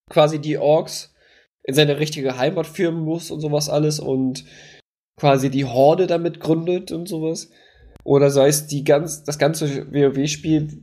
quasi 0.09 0.39
die 0.39 0.57
Orks 0.57 1.12
in 1.63 1.73
seine 1.73 1.99
richtige 1.99 2.37
Heimat 2.37 2.67
führen 2.67 2.99
muss 2.99 3.31
und 3.31 3.39
sowas 3.39 3.69
alles 3.69 3.99
und 3.99 4.45
quasi 5.17 5.49
die 5.49 5.65
Horde 5.65 6.07
damit 6.07 6.39
gründet 6.39 6.91
und 6.91 7.07
sowas. 7.07 7.51
Oder 8.03 8.29
sei 8.29 8.47
es 8.47 8.67
die 8.67 8.83
ganz, 8.83 9.23
das 9.23 9.39
ganze 9.39 9.91
WoW-Spiel, 9.93 10.81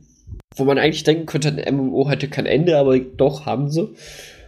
wo 0.55 0.63
man 0.63 0.79
eigentlich 0.79 1.03
denken 1.03 1.27
könnte, 1.27 1.49
ein 1.49 1.75
MMO 1.75 2.09
hätte 2.09 2.27
kein 2.27 2.45
Ende, 2.45 2.77
aber 2.77 2.97
doch 2.99 3.45
haben 3.45 3.69
sie. 3.69 3.93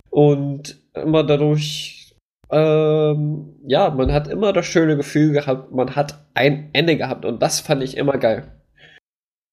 Und 0.10 0.82
immer 0.94 1.24
dadurch, 1.24 2.16
ähm, 2.52 3.56
ja, 3.66 3.90
man 3.92 4.12
hat 4.12 4.28
immer 4.28 4.54
das 4.54 4.66
schöne 4.66 4.98
Gefühl 4.98 5.34
gehabt, 5.34 5.72
man 5.72 5.96
hat 5.96 6.26
ein 6.34 6.70
Ende 6.74 6.98
gehabt 6.98 7.26
und 7.26 7.42
das 7.42 7.60
fand 7.60 7.84
ich 7.84 7.98
immer 7.98 8.18
geil. 8.18 8.52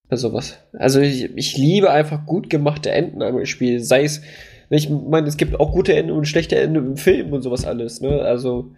Bei 0.09 0.17
sowas. 0.17 0.59
Also 0.73 1.01
ich, 1.01 1.25
ich 1.37 1.57
liebe 1.57 1.91
einfach 1.91 2.27
gut 2.27 2.51
gemachte 2.51 2.91
Enden 2.91 3.23
am 3.23 3.45
Spiel. 3.47 3.81
Sei 3.81 4.03
es, 4.03 4.23
ich 4.71 4.89
meine, 4.89 5.27
es 5.27 5.37
gibt 5.37 5.59
auch 5.59 5.73
gute 5.73 5.95
Enden 5.95 6.13
und 6.13 6.27
schlechte 6.27 6.57
Enden 6.57 6.77
im 6.77 6.97
Film 6.97 7.33
und 7.33 7.43
sowas 7.43 7.65
alles, 7.65 8.01
ne? 8.01 8.23
Also, 8.23 8.75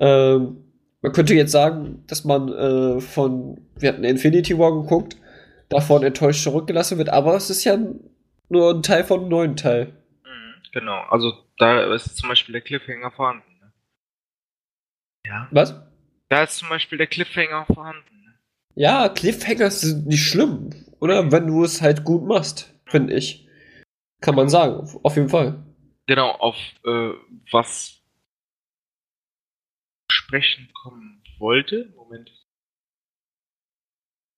ähm, 0.00 0.64
man 1.02 1.12
könnte 1.12 1.34
jetzt 1.34 1.52
sagen, 1.52 2.02
dass 2.06 2.24
man 2.24 2.48
äh, 2.48 3.00
von, 3.00 3.60
wir 3.76 3.90
hatten 3.90 4.04
Infinity 4.04 4.58
War 4.58 4.72
geguckt, 4.72 5.16
davon 5.68 6.02
enttäuscht 6.02 6.42
zurückgelassen 6.42 6.96
wird, 6.96 7.10
aber 7.10 7.36
es 7.36 7.50
ist 7.50 7.64
ja 7.64 7.78
nur 8.48 8.70
ein 8.70 8.82
Teil 8.82 9.04
von 9.04 9.20
einem 9.20 9.28
neuen 9.28 9.56
Teil. 9.56 9.92
Mhm, 10.24 10.54
genau, 10.72 11.02
also 11.10 11.34
da 11.58 11.94
ist 11.94 12.16
zum 12.16 12.30
Beispiel 12.30 12.54
der 12.54 12.62
Cliffhanger 12.62 13.10
vorhanden. 13.10 13.50
Ne? 13.60 13.72
Ja. 15.26 15.48
Was? 15.50 15.74
Da 16.28 16.42
ist 16.42 16.56
zum 16.56 16.70
Beispiel 16.70 16.98
der 16.98 17.06
Cliffhanger 17.06 17.66
vorhanden. 17.66 18.24
Ne? 18.24 18.34
Ja, 18.74 19.08
Cliffhanger 19.10 19.70
sind 19.70 20.06
nicht 20.06 20.26
schlimm, 20.26 20.70
oder? 21.00 21.30
Wenn 21.30 21.46
du 21.46 21.64
es 21.64 21.82
halt 21.82 22.04
gut 22.04 22.24
machst, 22.24 22.74
finde 22.86 23.14
ich. 23.14 23.45
Kann 24.26 24.34
man 24.34 24.48
sagen, 24.48 24.90
auf 25.04 25.14
jeden 25.14 25.28
Fall. 25.28 25.64
Genau, 26.08 26.32
auf 26.32 26.56
äh, 26.84 27.12
was 27.52 28.02
sprechen 30.10 30.68
kommen 30.82 31.22
wollte. 31.38 31.92
Moment. 31.94 32.32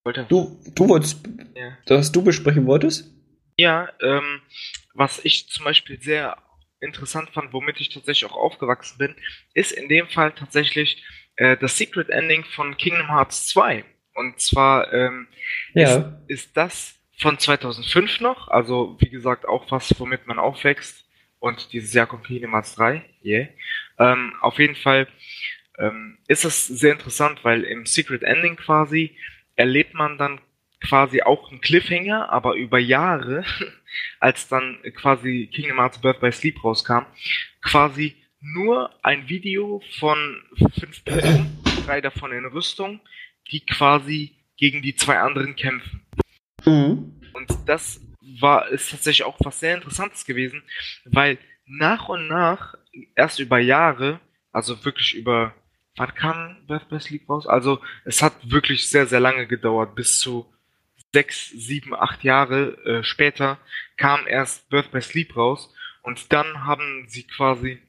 Wollte 0.04 0.26
du, 0.28 0.60
du 0.74 0.88
wolltest, 0.90 1.26
ja. 1.54 1.78
was 1.86 2.12
du 2.12 2.22
besprechen 2.22 2.66
wolltest? 2.66 3.10
Ja, 3.56 3.88
ähm, 4.02 4.42
was 4.92 5.24
ich 5.24 5.48
zum 5.48 5.64
Beispiel 5.64 5.98
sehr 6.02 6.36
interessant 6.80 7.30
fand, 7.30 7.54
womit 7.54 7.80
ich 7.80 7.88
tatsächlich 7.88 8.30
auch 8.30 8.36
aufgewachsen 8.36 8.98
bin, 8.98 9.16
ist 9.54 9.72
in 9.72 9.88
dem 9.88 10.06
Fall 10.08 10.32
tatsächlich 10.32 11.02
äh, 11.36 11.56
das 11.56 11.78
Secret 11.78 12.10
Ending 12.10 12.44
von 12.44 12.76
Kingdom 12.76 13.08
Hearts 13.08 13.46
2. 13.48 13.86
Und 14.12 14.38
zwar 14.38 14.92
ähm, 14.92 15.28
ja. 15.72 15.96
ist, 16.28 16.44
ist 16.44 16.56
das 16.58 16.97
von 17.18 17.38
2005 17.38 18.20
noch, 18.20 18.48
also 18.48 18.96
wie 19.00 19.10
gesagt 19.10 19.46
auch 19.46 19.70
was, 19.70 19.98
womit 19.98 20.26
man 20.26 20.38
aufwächst. 20.38 21.04
Und 21.40 21.72
dieses 21.72 21.92
Jahr 21.92 22.06
kommt 22.06 22.28
Hearts 22.28 22.74
3, 22.74 23.04
yeah. 23.24 23.48
Ähm, 23.98 24.34
auf 24.40 24.58
jeden 24.58 24.74
Fall 24.74 25.06
ähm, 25.78 26.18
ist 26.26 26.44
es 26.44 26.66
sehr 26.66 26.92
interessant, 26.92 27.44
weil 27.44 27.62
im 27.62 27.86
Secret 27.86 28.22
Ending 28.22 28.56
quasi 28.56 29.16
erlebt 29.54 29.94
man 29.94 30.18
dann 30.18 30.40
quasi 30.80 31.22
auch 31.22 31.50
einen 31.50 31.60
Cliffhanger, 31.60 32.30
aber 32.30 32.54
über 32.54 32.78
Jahre, 32.78 33.44
als 34.20 34.48
dann 34.48 34.78
quasi 34.94 35.48
Kingdom 35.52 35.78
Hearts 35.78 36.00
Birth 36.00 36.20
by 36.20 36.32
Sleep 36.32 36.62
rauskam, 36.62 37.04
quasi 37.62 38.16
nur 38.40 38.90
ein 39.04 39.28
Video 39.28 39.82
von 39.98 40.42
fünf 40.78 41.04
Personen, 41.04 41.58
drei 41.84 42.00
davon 42.00 42.32
in 42.32 42.46
Rüstung, 42.46 43.00
die 43.50 43.64
quasi 43.66 44.36
gegen 44.56 44.82
die 44.82 44.94
zwei 44.94 45.18
anderen 45.18 45.56
kämpfen. 45.56 46.07
Mhm. 46.68 47.20
Und 47.32 47.48
das 47.66 48.00
war, 48.40 48.68
ist 48.68 48.90
tatsächlich 48.90 49.24
auch 49.24 49.36
was 49.40 49.60
sehr 49.60 49.74
Interessantes 49.74 50.24
gewesen, 50.24 50.62
weil 51.04 51.38
nach 51.66 52.08
und 52.08 52.28
nach, 52.28 52.74
erst 53.14 53.38
über 53.38 53.58
Jahre, 53.58 54.20
also 54.52 54.84
wirklich 54.84 55.14
über 55.14 55.54
wann 55.96 56.14
kam 56.14 56.56
by 56.66 57.00
Sleep 57.00 57.28
raus? 57.28 57.46
Also 57.46 57.80
es 58.04 58.22
hat 58.22 58.50
wirklich 58.50 58.88
sehr, 58.88 59.06
sehr 59.06 59.20
lange 59.20 59.46
gedauert, 59.46 59.94
bis 59.94 60.18
zu 60.18 60.46
sechs, 61.12 61.50
sieben, 61.50 61.94
acht 61.94 62.22
Jahre 62.22 62.76
äh, 62.84 63.02
später 63.02 63.58
kam 63.96 64.26
erst 64.26 64.68
Birth 64.70 64.90
by 64.90 65.00
Sleep 65.00 65.36
raus 65.36 65.72
und 66.02 66.32
dann 66.32 66.64
haben 66.64 67.06
sie 67.08 67.24
quasi, 67.24 67.82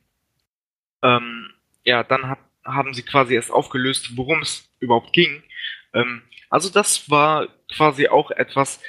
ähm, 1.03 1.53
ja, 1.84 2.03
dann 2.03 2.27
hat, 2.27 2.39
haben 2.65 2.93
sie 2.93 3.03
quasi 3.03 3.36
erst 3.36 3.51
aufgelöst, 3.51 4.17
worum 4.17 4.41
es 4.41 4.69
überhaupt 4.80 5.13
ging. 5.13 5.43
Ähm, 5.93 6.23
also 6.49 6.69
das 6.69 7.09
war 7.09 7.47
quasi 7.76 8.07
auch 8.07 8.32
etwas, 8.32 8.82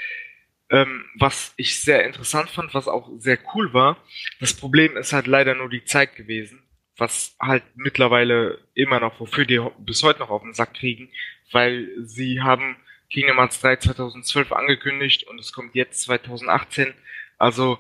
ähm, 0.71 1.05
was 1.15 1.53
ich 1.57 1.81
sehr 1.81 2.05
interessant 2.05 2.51
fand, 2.51 2.75
was 2.75 2.89
auch 2.89 3.11
sehr 3.19 3.39
cool 3.55 3.73
war. 3.73 3.97
Das 4.41 4.55
Problem 4.55 4.97
ist 4.97 5.13
halt 5.13 5.27
leider 5.27 5.55
nur 5.55 5.69
die 5.69 5.85
Zeit 5.85 6.17
gewesen 6.17 6.63
was 7.01 7.35
halt 7.41 7.65
mittlerweile 7.75 8.59
immer 8.75 9.01
noch, 9.01 9.19
wofür 9.19 9.47
die 9.47 9.61
bis 9.79 10.03
heute 10.03 10.21
noch 10.21 10.31
auf 10.31 10.43
den 10.43 10.53
Sack 10.53 10.75
kriegen, 10.75 11.11
weil 11.51 11.89
sie 12.03 12.43
haben 12.43 12.77
Kingdom 13.11 13.39
Hearts 13.39 13.61
3 13.61 13.77
2012 13.77 14.53
angekündigt 14.53 15.27
und 15.27 15.41
es 15.41 15.53
kommt 15.53 15.75
jetzt 15.75 16.03
2018. 16.03 16.95
Also 17.39 17.79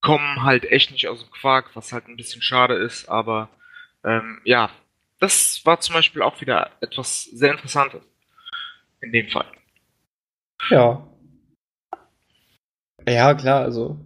kommen 0.00 0.42
halt 0.42 0.64
echt 0.64 0.90
nicht 0.90 1.08
aus 1.08 1.20
dem 1.20 1.30
Quark, 1.30 1.70
was 1.74 1.92
halt 1.92 2.08
ein 2.08 2.16
bisschen 2.16 2.42
schade 2.42 2.74
ist, 2.74 3.08
aber 3.08 3.48
ähm, 4.04 4.40
ja, 4.44 4.70
das 5.20 5.64
war 5.64 5.80
zum 5.80 5.94
Beispiel 5.94 6.20
auch 6.20 6.40
wieder 6.40 6.72
etwas 6.80 7.24
sehr 7.24 7.52
Interessantes. 7.52 8.02
In 9.00 9.12
dem 9.12 9.28
Fall. 9.28 9.46
Ja. 10.70 11.08
Ja, 13.06 13.34
klar, 13.34 13.62
also 13.62 14.04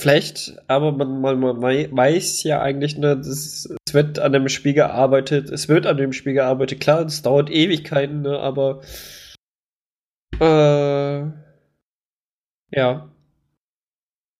Vielleicht, 0.00 0.54
aber 0.66 0.92
man, 0.92 1.20
man, 1.20 1.38
man 1.38 1.60
weiß 1.60 2.44
ja 2.44 2.62
eigentlich, 2.62 2.98
das, 2.98 3.26
es 3.26 3.92
wird 3.92 4.18
an 4.18 4.32
dem 4.32 4.48
Spiel 4.48 4.72
gearbeitet, 4.72 5.50
es 5.50 5.68
wird 5.68 5.84
an 5.84 5.98
dem 5.98 6.14
Spiel 6.14 6.32
gearbeitet. 6.32 6.80
Klar, 6.80 7.04
es 7.04 7.20
dauert 7.20 7.50
Ewigkeiten, 7.50 8.22
ne, 8.22 8.38
aber 8.38 8.80
äh, 10.40 11.30
ja. 12.74 13.10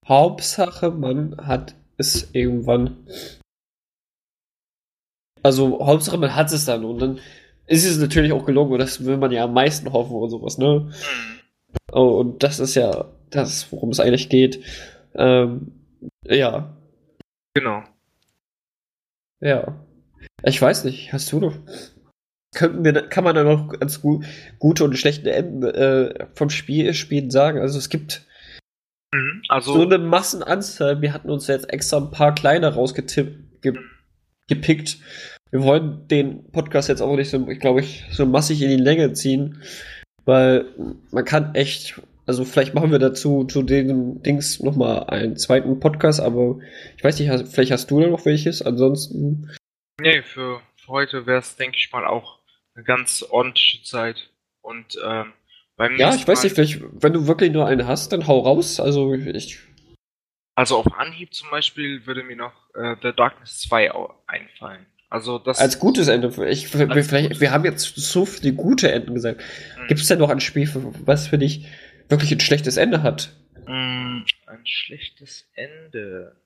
Hauptsache, 0.09 0.93
man 0.93 1.37
hat 1.47 1.75
es 1.99 2.31
irgendwann. 2.33 3.07
Also, 5.43 5.85
Hauptsache, 5.85 6.17
man 6.17 6.35
hat 6.35 6.51
es 6.53 6.65
dann 6.65 6.87
und 6.87 6.99
dann 7.01 7.21
ist 7.71 7.85
es 7.85 7.99
natürlich 7.99 8.33
auch 8.33 8.45
gelungen 8.45 8.73
und 8.73 8.79
das 8.81 9.05
will 9.05 9.17
man 9.17 9.31
ja 9.31 9.45
am 9.45 9.55
meisten 9.55 9.93
hoffen 9.93 10.17
und 10.17 10.29
sowas, 10.29 10.59
ne? 10.59 10.91
Mhm. 10.91 11.41
Oh, 11.93 12.19
und 12.19 12.43
das 12.43 12.59
ist 12.59 12.75
ja 12.75 13.07
das, 13.31 13.71
worum 13.71 13.91
es 13.91 14.01
eigentlich 14.01 14.29
geht. 14.29 14.61
Ähm, 15.15 15.73
ja. 16.25 16.77
Genau. 17.55 17.85
Ja. 19.41 19.85
Ich 20.43 20.61
weiß 20.61 20.85
nicht, 20.85 21.13
hast 21.13 21.31
du 21.31 21.39
noch. 21.39 21.55
Könnten 22.53 22.85
wir, 22.85 22.93
kann 23.09 23.23
man 23.23 23.37
da 23.37 23.45
noch 23.45 23.69
ganz 23.69 24.01
gut, 24.01 24.25
gute 24.59 24.83
und 24.83 24.99
schlechte 24.99 25.33
Enden 25.33 25.63
äh, 25.63 26.27
vom 26.35 26.51
Spiel 26.51 26.93
spielen 26.95 27.31
sagen? 27.31 27.61
Also 27.61 27.79
es 27.79 27.89
gibt 27.89 28.27
mhm, 29.15 29.43
also, 29.49 29.75
so 29.75 29.83
eine 29.83 29.99
Massenanzahl. 29.99 31.01
Wir 31.01 31.13
hatten 31.13 31.31
uns 31.31 31.47
jetzt 31.47 31.73
extra 31.73 31.99
ein 31.99 32.11
paar 32.11 32.35
kleine 32.35 32.75
rausgetippt, 32.75 33.63
ge, 33.63 33.79
gepickt. 34.49 34.99
Wir 35.51 35.63
wollen 35.63 36.07
den 36.09 36.51
Podcast 36.53 36.89
jetzt 36.89 37.01
auch 37.01 37.17
nicht 37.17 37.31
so, 37.31 37.49
ich 37.49 37.61
glaube 37.61 37.81
ich, 37.81 38.05
so 38.13 38.25
massig 38.27 38.63
in 38.63 38.71
die 38.71 38.77
Länge 38.77 39.13
ziehen, 39.13 39.63
weil 40.25 40.67
man 41.11 41.25
kann 41.25 41.55
echt 41.55 42.01
also 42.31 42.45
vielleicht 42.45 42.75
machen 42.75 42.93
wir 42.93 43.01
dazu 43.01 43.43
zu 43.43 43.65
den 43.65 44.23
Dings 44.23 44.61
nochmal 44.61 45.03
einen 45.09 45.37
zweiten 45.37 45.81
Podcast, 45.81 46.21
aber 46.21 46.61
ich 46.97 47.03
weiß 47.03 47.19
nicht, 47.19 47.49
vielleicht 47.49 47.73
hast 47.73 47.91
du 47.91 48.01
da 48.01 48.07
noch 48.07 48.25
welches, 48.25 48.63
ansonsten. 48.63 49.51
Nee, 50.01 50.23
für, 50.23 50.63
für 50.77 50.89
heute 50.93 51.27
wäre 51.27 51.41
es, 51.41 51.57
denke 51.57 51.77
ich 51.77 51.91
mal, 51.91 52.07
auch 52.07 52.39
eine 52.77 52.85
ganz 52.85 53.25
ordentliche 53.29 53.83
Zeit. 53.83 54.31
Und 54.61 54.97
ähm, 55.05 55.33
beim 55.77 55.97
Ja, 55.97 56.15
ich 56.15 56.29
weiß 56.29 56.45
nicht, 56.45 56.55
vielleicht, 56.55 56.81
wenn 56.81 57.15
du 57.15 57.27
wirklich 57.27 57.51
nur 57.51 57.67
einen 57.67 57.89
hast, 57.89 58.13
dann 58.13 58.29
hau 58.29 58.39
raus. 58.39 58.79
Also 58.79 59.13
ich. 59.13 59.59
Also 60.55 60.77
auf 60.77 60.87
Anhieb 60.99 61.35
zum 61.35 61.51
Beispiel 61.51 62.07
würde 62.07 62.23
mir 62.23 62.37
noch 62.37 62.53
äh, 62.75 62.95
The 63.03 63.13
Darkness 63.13 63.59
2 63.63 63.91
einfallen. 64.29 64.87
Also 65.11 65.41
das 65.41 65.59
als 65.59 65.81
gutes 65.81 66.07
Ende. 66.07 66.33
Ich, 66.49 66.73
wir, 66.73 67.05
vielleicht, 67.05 67.41
wir 67.41 67.51
haben 67.51 67.65
jetzt 67.65 67.97
so 67.97 68.25
viele 68.25 68.55
gute 68.55 68.91
Enden 68.93 69.15
gesagt. 69.15 69.41
Mhm. 69.77 69.89
Gibt 69.89 70.01
es 70.01 70.07
denn 70.07 70.21
noch 70.21 70.31
ein 70.31 70.41
Spiel, 70.41 70.71
was 71.05 71.27
für 71.27 71.37
dich 71.37 71.67
wirklich 72.09 72.31
ein 72.33 72.41
schlechtes 72.41 72.77
Ende 72.77 73.03
hat. 73.03 73.35
Mm, 73.67 74.23
ein 74.47 74.65
schlechtes 74.65 75.49
Ende. 75.55 76.37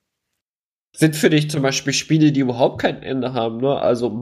Sind 0.93 1.15
für 1.15 1.29
dich 1.29 1.49
zum 1.49 1.61
Beispiel 1.61 1.93
Spiele, 1.93 2.31
die 2.31 2.39
überhaupt 2.39 2.81
kein 2.81 3.03
Ende 3.03 3.33
haben, 3.33 3.57
ne? 3.57 3.77
Also 3.77 4.19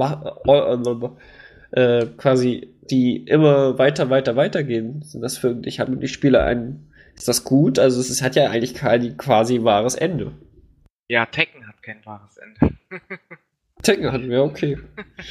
äh, 1.71 2.05
quasi, 2.17 2.75
die 2.89 3.17
immer 3.17 3.77
weiter, 3.77 4.09
weiter, 4.09 4.35
weiter 4.35 4.63
gehen. 4.63 5.03
Sind 5.03 5.21
das 5.21 5.37
für 5.37 5.55
dich, 5.55 5.79
haben 5.79 5.99
die 5.99 6.07
Spiele 6.07 6.43
ein, 6.43 6.91
ist 7.15 7.27
das 7.27 7.43
gut? 7.43 7.79
Also 7.79 8.01
es 8.01 8.21
hat 8.21 8.35
ja 8.35 8.49
eigentlich 8.49 8.73
kein 8.73 9.15
quasi 9.17 9.63
wahres 9.63 9.95
Ende. 9.95 10.33
Ja, 11.07 11.25
Tekken 11.27 11.67
hat 11.67 11.81
kein 11.83 12.03
wahres 12.05 12.37
Ende. 12.37 12.75
Tekken 13.83 14.11
hatten 14.11 14.29
wir, 14.29 14.43
okay. 14.43 14.77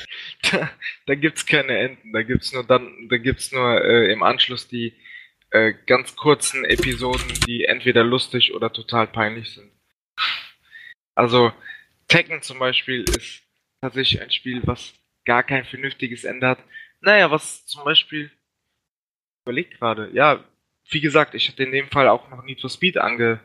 da, 0.50 0.70
da 1.06 1.14
gibt's 1.14 1.46
keine 1.46 1.78
Enden, 1.78 2.12
da 2.12 2.22
gibt's 2.22 2.52
nur 2.52 2.64
dann, 2.64 3.08
da 3.08 3.16
gibt's 3.16 3.50
nur 3.50 3.82
äh, 3.82 4.12
im 4.12 4.22
Anschluss 4.22 4.68
die 4.68 4.94
äh, 5.50 5.74
ganz 5.86 6.16
kurzen 6.16 6.64
Episoden, 6.64 7.28
die 7.46 7.64
entweder 7.64 8.04
lustig 8.04 8.54
oder 8.54 8.72
total 8.72 9.06
peinlich 9.06 9.54
sind. 9.54 9.70
Also 11.14 11.52
Tekken 12.08 12.42
zum 12.42 12.58
Beispiel 12.58 13.02
ist 13.02 13.42
tatsächlich 13.80 14.20
ein 14.22 14.30
Spiel, 14.30 14.62
was 14.64 14.94
gar 15.24 15.42
kein 15.42 15.64
vernünftiges 15.64 16.24
Ende 16.24 16.48
hat. 16.48 16.58
Naja, 17.00 17.30
was 17.30 17.66
zum 17.66 17.84
Beispiel 17.84 18.30
überlegt 19.44 19.78
gerade, 19.78 20.10
ja, 20.12 20.44
wie 20.90 21.00
gesagt, 21.00 21.34
ich 21.34 21.48
hatte 21.48 21.64
in 21.64 21.72
dem 21.72 21.88
Fall 21.88 22.08
auch 22.08 22.28
noch 22.30 22.44
Need 22.44 22.60
for 22.60 22.70
Speed 22.70 22.98
ange, 22.98 23.40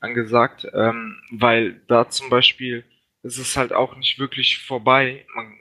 angesagt, 0.00 0.66
ähm, 0.72 1.20
weil 1.30 1.80
da 1.88 2.08
zum 2.08 2.30
Beispiel 2.30 2.84
ist 3.22 3.38
es 3.38 3.56
halt 3.56 3.72
auch 3.72 3.96
nicht 3.96 4.18
wirklich 4.18 4.58
vorbei. 4.58 5.26
Man, 5.34 5.58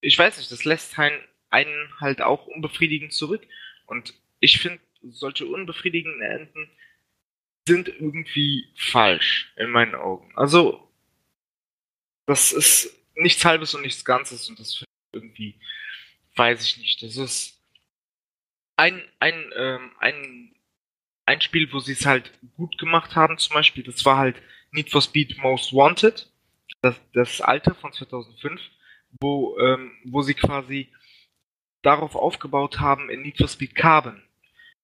ich 0.00 0.18
weiß 0.18 0.38
nicht, 0.38 0.50
das 0.50 0.64
lässt 0.64 0.98
einen, 0.98 1.22
einen 1.50 2.00
halt 2.00 2.20
auch 2.20 2.46
unbefriedigend 2.46 3.12
zurück. 3.12 3.46
Und 3.86 4.14
ich 4.40 4.58
finde, 4.58 4.80
solche 5.02 5.46
unbefriedigenden 5.46 6.22
Enden 6.22 6.70
sind 7.66 7.88
irgendwie 7.88 8.68
falsch 8.76 9.52
in 9.56 9.70
meinen 9.70 9.94
Augen. 9.94 10.32
Also, 10.36 10.90
das 12.26 12.52
ist 12.52 12.94
nichts 13.14 13.44
Halbes 13.44 13.74
und 13.74 13.82
nichts 13.82 14.04
Ganzes 14.04 14.48
und 14.48 14.58
das 14.58 14.84
irgendwie, 15.12 15.58
weiß 16.36 16.64
ich 16.66 16.78
nicht. 16.78 17.02
Das 17.02 17.16
ist 17.16 17.60
ein, 18.76 19.02
ein, 19.20 19.52
ähm, 19.56 19.92
ein, 19.98 20.54
ein 21.26 21.40
Spiel, 21.40 21.72
wo 21.72 21.78
sie 21.78 21.92
es 21.92 22.06
halt 22.06 22.32
gut 22.56 22.76
gemacht 22.78 23.14
haben, 23.14 23.38
zum 23.38 23.54
Beispiel, 23.54 23.84
das 23.84 24.04
war 24.04 24.18
halt 24.18 24.42
Need 24.72 24.90
for 24.90 25.00
Speed 25.00 25.38
Most 25.38 25.72
Wanted, 25.72 26.30
das, 26.84 27.00
das 27.12 27.40
alte 27.40 27.74
von 27.74 27.92
2005, 27.92 28.60
wo, 29.20 29.58
ähm, 29.58 29.92
wo 30.04 30.22
sie 30.22 30.34
quasi 30.34 30.92
darauf 31.82 32.14
aufgebaut 32.14 32.80
haben 32.80 33.10
in 33.10 33.22
Need 33.22 33.38
for 33.38 33.48
Speed 33.48 33.74
Carbon. 33.74 34.22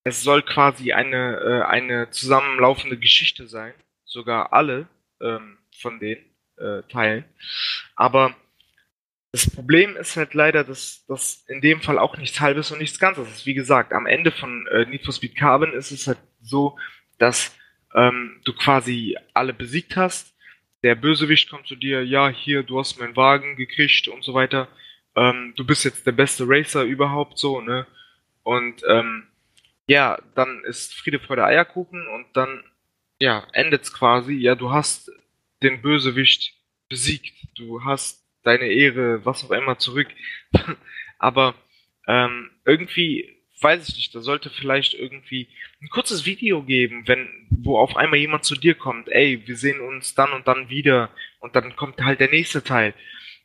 Es 0.05 0.23
soll 0.23 0.43
quasi 0.43 0.93
eine, 0.93 1.37
äh, 1.37 1.63
eine 1.63 2.11
zusammenlaufende 2.11 2.99
Geschichte 2.99 3.47
sein, 3.47 3.75
sogar 4.05 4.53
alle 4.53 4.89
ähm, 5.21 5.59
von 5.79 6.01
den 6.01 6.19
äh, 6.57 6.83
Teilen. 6.91 7.25
Aber 7.97 8.35
das 9.33 9.49
Problem 9.49 9.97
ist 9.97 10.17
halt 10.17 10.35
leider, 10.35 10.65
dass 10.65 11.05
das 11.07 11.45
in 11.49 11.61
dem 11.61 11.81
Fall 11.83 11.99
auch 11.99 12.17
nichts 12.17 12.41
Halbes 12.41 12.71
und 12.73 12.79
nichts 12.79 12.99
Ganzes 12.99 13.29
ist. 13.29 13.47
Wie 13.47 13.55
gesagt, 13.55 13.93
am 13.93 14.07
Ende 14.07 14.33
von 14.33 14.67
äh, 14.69 14.87
Need 14.87 15.05
for 15.05 15.15
Speed 15.15 15.37
Carbon 15.37 15.73
ist 15.73 15.91
es 15.91 16.07
halt 16.07 16.19
so, 16.41 16.79
dass 17.19 17.55
ähm, 17.95 18.41
du 18.45 18.53
quasi 18.55 19.17
alle 19.35 19.53
besiegt 19.53 19.97
hast. 19.97 20.30
Der 20.83 20.95
Bösewicht 20.95 21.51
kommt 21.51 21.67
zu 21.67 21.77
dir, 21.77 22.05
ja, 22.05 22.29
hier, 22.29 22.63
du 22.63 22.79
hast 22.79 22.99
meinen 22.99 23.17
Wagen 23.17 23.57
gekriegt 23.57 24.09
und 24.09 24.25
so 24.25 24.35
weiter. 24.35 24.69
Ähm, 25.15 25.53
du 25.57 25.65
bist 25.67 25.85
jetzt 25.85 26.07
der 26.07 26.13
beste 26.13 26.45
Racer 26.47 26.85
überhaupt 26.85 27.39
so, 27.39 27.61
ne? 27.61 27.87
Und 28.43 28.83
ähm, 28.89 29.27
ja, 29.87 30.19
dann 30.35 30.63
ist 30.65 30.95
Friede, 30.95 31.19
Freude, 31.19 31.45
Eierkuchen 31.45 32.07
und 32.09 32.27
dann, 32.35 32.65
ja, 33.19 33.47
endet's 33.53 33.93
quasi. 33.93 34.35
Ja, 34.35 34.55
du 34.55 34.71
hast 34.71 35.11
den 35.63 35.83
Bösewicht 35.83 36.55
besiegt. 36.89 37.35
Du 37.57 37.85
hast 37.85 38.25
deine 38.43 38.67
Ehre, 38.67 39.25
was 39.25 39.45
auch 39.45 39.51
immer 39.51 39.79
zurück. 39.79 40.09
Aber 41.19 41.55
ähm, 42.07 42.51
irgendwie, 42.65 43.40
weiß 43.63 43.89
ich 43.89 43.97
nicht, 43.97 44.15
da 44.15 44.21
sollte 44.21 44.51
vielleicht 44.51 44.95
irgendwie 44.95 45.49
ein 45.81 45.89
kurzes 45.89 46.27
Video 46.27 46.63
geben, 46.63 47.07
wenn, 47.07 47.29
wo 47.51 47.79
auf 47.79 47.97
einmal 47.97 48.19
jemand 48.19 48.45
zu 48.45 48.55
dir 48.55 48.75
kommt, 48.75 49.09
ey, 49.09 49.43
wir 49.47 49.57
sehen 49.57 49.81
uns 49.81 50.15
dann 50.15 50.33
und 50.33 50.49
dann 50.49 50.69
wieder 50.69 51.11
und 51.41 51.57
dann 51.57 51.77
kommt 51.77 52.01
halt 52.03 52.21
der 52.21 52.31
nächste 52.31 52.63
Teil. 52.63 52.95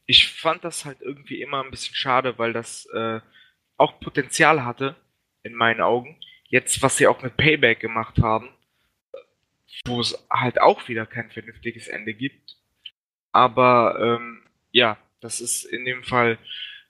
Ich 0.05 0.27
fand 0.27 0.63
das 0.63 0.85
halt 0.85 1.01
irgendwie 1.01 1.41
immer 1.41 1.63
ein 1.63 1.71
bisschen 1.71 1.95
schade, 1.95 2.37
weil 2.37 2.53
das 2.53 2.85
äh, 2.93 3.19
auch 3.77 3.99
Potenzial 3.99 4.63
hatte, 4.63 4.95
in 5.43 5.53
meinen 5.53 5.81
Augen. 5.81 6.19
Jetzt, 6.47 6.81
was 6.81 6.97
sie 6.97 7.07
auch 7.07 7.21
mit 7.21 7.37
Payback 7.37 7.79
gemacht 7.79 8.17
haben, 8.21 8.49
wo 9.85 9.99
es 9.99 10.27
halt 10.29 10.61
auch 10.61 10.87
wieder 10.87 11.05
kein 11.05 11.29
vernünftiges 11.31 11.87
Ende 11.87 12.13
gibt. 12.13 12.57
Aber 13.31 13.99
ähm, 13.99 14.41
ja, 14.71 14.97
das 15.21 15.41
ist 15.41 15.65
in 15.65 15.85
dem 15.85 16.03
Fall 16.03 16.37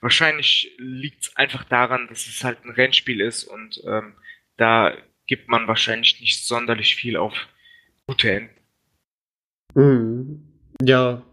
wahrscheinlich 0.06 0.72
liegt 0.78 1.24
es 1.24 1.36
einfach 1.36 1.64
daran, 1.64 2.08
dass 2.10 2.28
es 2.28 2.44
halt 2.44 2.64
ein 2.64 2.70
Rennspiel 2.70 3.22
ist 3.22 3.44
und 3.44 3.82
ähm, 3.88 4.14
da 4.56 4.96
gibt 5.26 5.50
man 5.50 5.68
wahrscheinlich 5.68 6.22
nicht 6.22 6.46
sonderlich 6.46 6.96
viel 6.96 7.18
auf 7.18 7.48
gute 8.06 8.30
Enden. 8.32 8.56
Mhm. 9.74 10.60
Ja, 10.80 11.24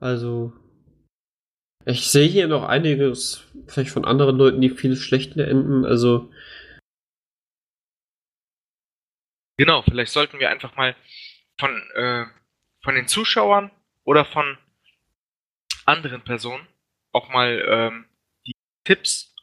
also 0.00 0.52
ich 1.86 2.10
sehe 2.10 2.28
hier 2.28 2.46
noch 2.46 2.64
einiges, 2.64 3.50
vielleicht 3.66 3.90
von 3.90 4.04
anderen 4.04 4.36
Leuten, 4.36 4.60
die 4.60 4.68
viel 4.68 4.94
schlechter 4.94 5.48
enden. 5.48 5.86
Also 5.86 6.30
genau, 9.56 9.80
vielleicht 9.80 10.12
sollten 10.12 10.38
wir 10.38 10.50
einfach 10.50 10.76
mal 10.76 10.94
von 11.58 11.70
äh, 11.94 12.26
von 12.82 12.94
den 12.94 13.08
Zuschauern 13.08 13.70
oder 14.04 14.26
von 14.26 14.58
anderen 15.86 16.22
Personen 16.22 16.68
auch 17.12 17.28
mal 17.28 17.62
ähm, 17.66 18.04
die 18.46 18.54
Tipps 18.84 19.34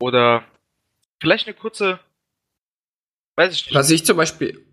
oder 0.00 0.44
vielleicht 1.20 1.46
eine 1.46 1.56
kurze, 1.56 2.00
weiß 3.36 3.54
ich 3.54 3.66
nicht. 3.66 3.74
Was 3.74 3.90
ich 3.90 4.04
zum 4.04 4.16
Beispiel, 4.16 4.64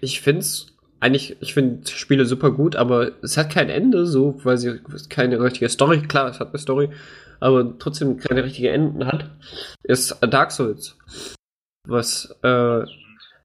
ich 0.00 0.20
finde 0.20 0.40
es 0.40 0.76
eigentlich, 1.00 1.36
ich 1.40 1.54
finde 1.54 1.88
Spiele 1.90 2.26
super 2.26 2.50
gut, 2.50 2.76
aber 2.76 3.12
es 3.22 3.36
hat 3.36 3.52
kein 3.52 3.68
Ende, 3.68 4.06
so, 4.06 4.40
weil 4.44 4.58
sie 4.58 4.80
keine 5.08 5.40
richtige 5.40 5.68
Story, 5.68 6.02
klar, 6.02 6.28
es 6.28 6.40
hat 6.40 6.48
eine 6.48 6.58
Story, 6.58 6.90
aber 7.40 7.78
trotzdem 7.78 8.16
keine 8.16 8.44
richtige 8.44 8.70
Enden 8.70 9.06
hat, 9.06 9.30
ist 9.82 10.16
Dark 10.22 10.52
Souls. 10.52 10.96
Was, 11.86 12.34
äh, 12.42 12.84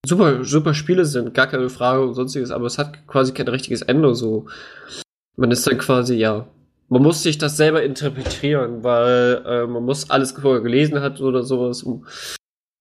super, 0.06 0.44
super 0.46 0.74
Spiele 0.74 1.06
sind, 1.06 1.34
gar 1.34 1.48
keine 1.48 1.70
Frage 1.70 2.04
und 2.04 2.14
sonstiges, 2.14 2.52
aber 2.52 2.66
es 2.66 2.78
hat 2.78 3.06
quasi 3.08 3.34
kein 3.34 3.48
richtiges 3.50 3.82
Ende, 3.82 4.16
so. 4.16 4.48
Man 5.36 5.52
ist 5.52 5.68
dann 5.68 5.78
quasi, 5.78 6.16
ja, 6.16 6.48
man 6.90 7.04
muss 7.04 7.24
sich 7.24 7.38
das 7.38 7.56
selber 7.56 7.84
interpretieren, 7.84 8.84
weil 8.84 9.44
äh, 9.46 9.68
man 9.68 9.86
muss 9.86 10.10
alles 10.10 10.32
vorher 10.32 10.62
gelesen 10.62 11.02
hat 11.02 11.22
oder 11.22 11.44
sowas. 11.44 11.86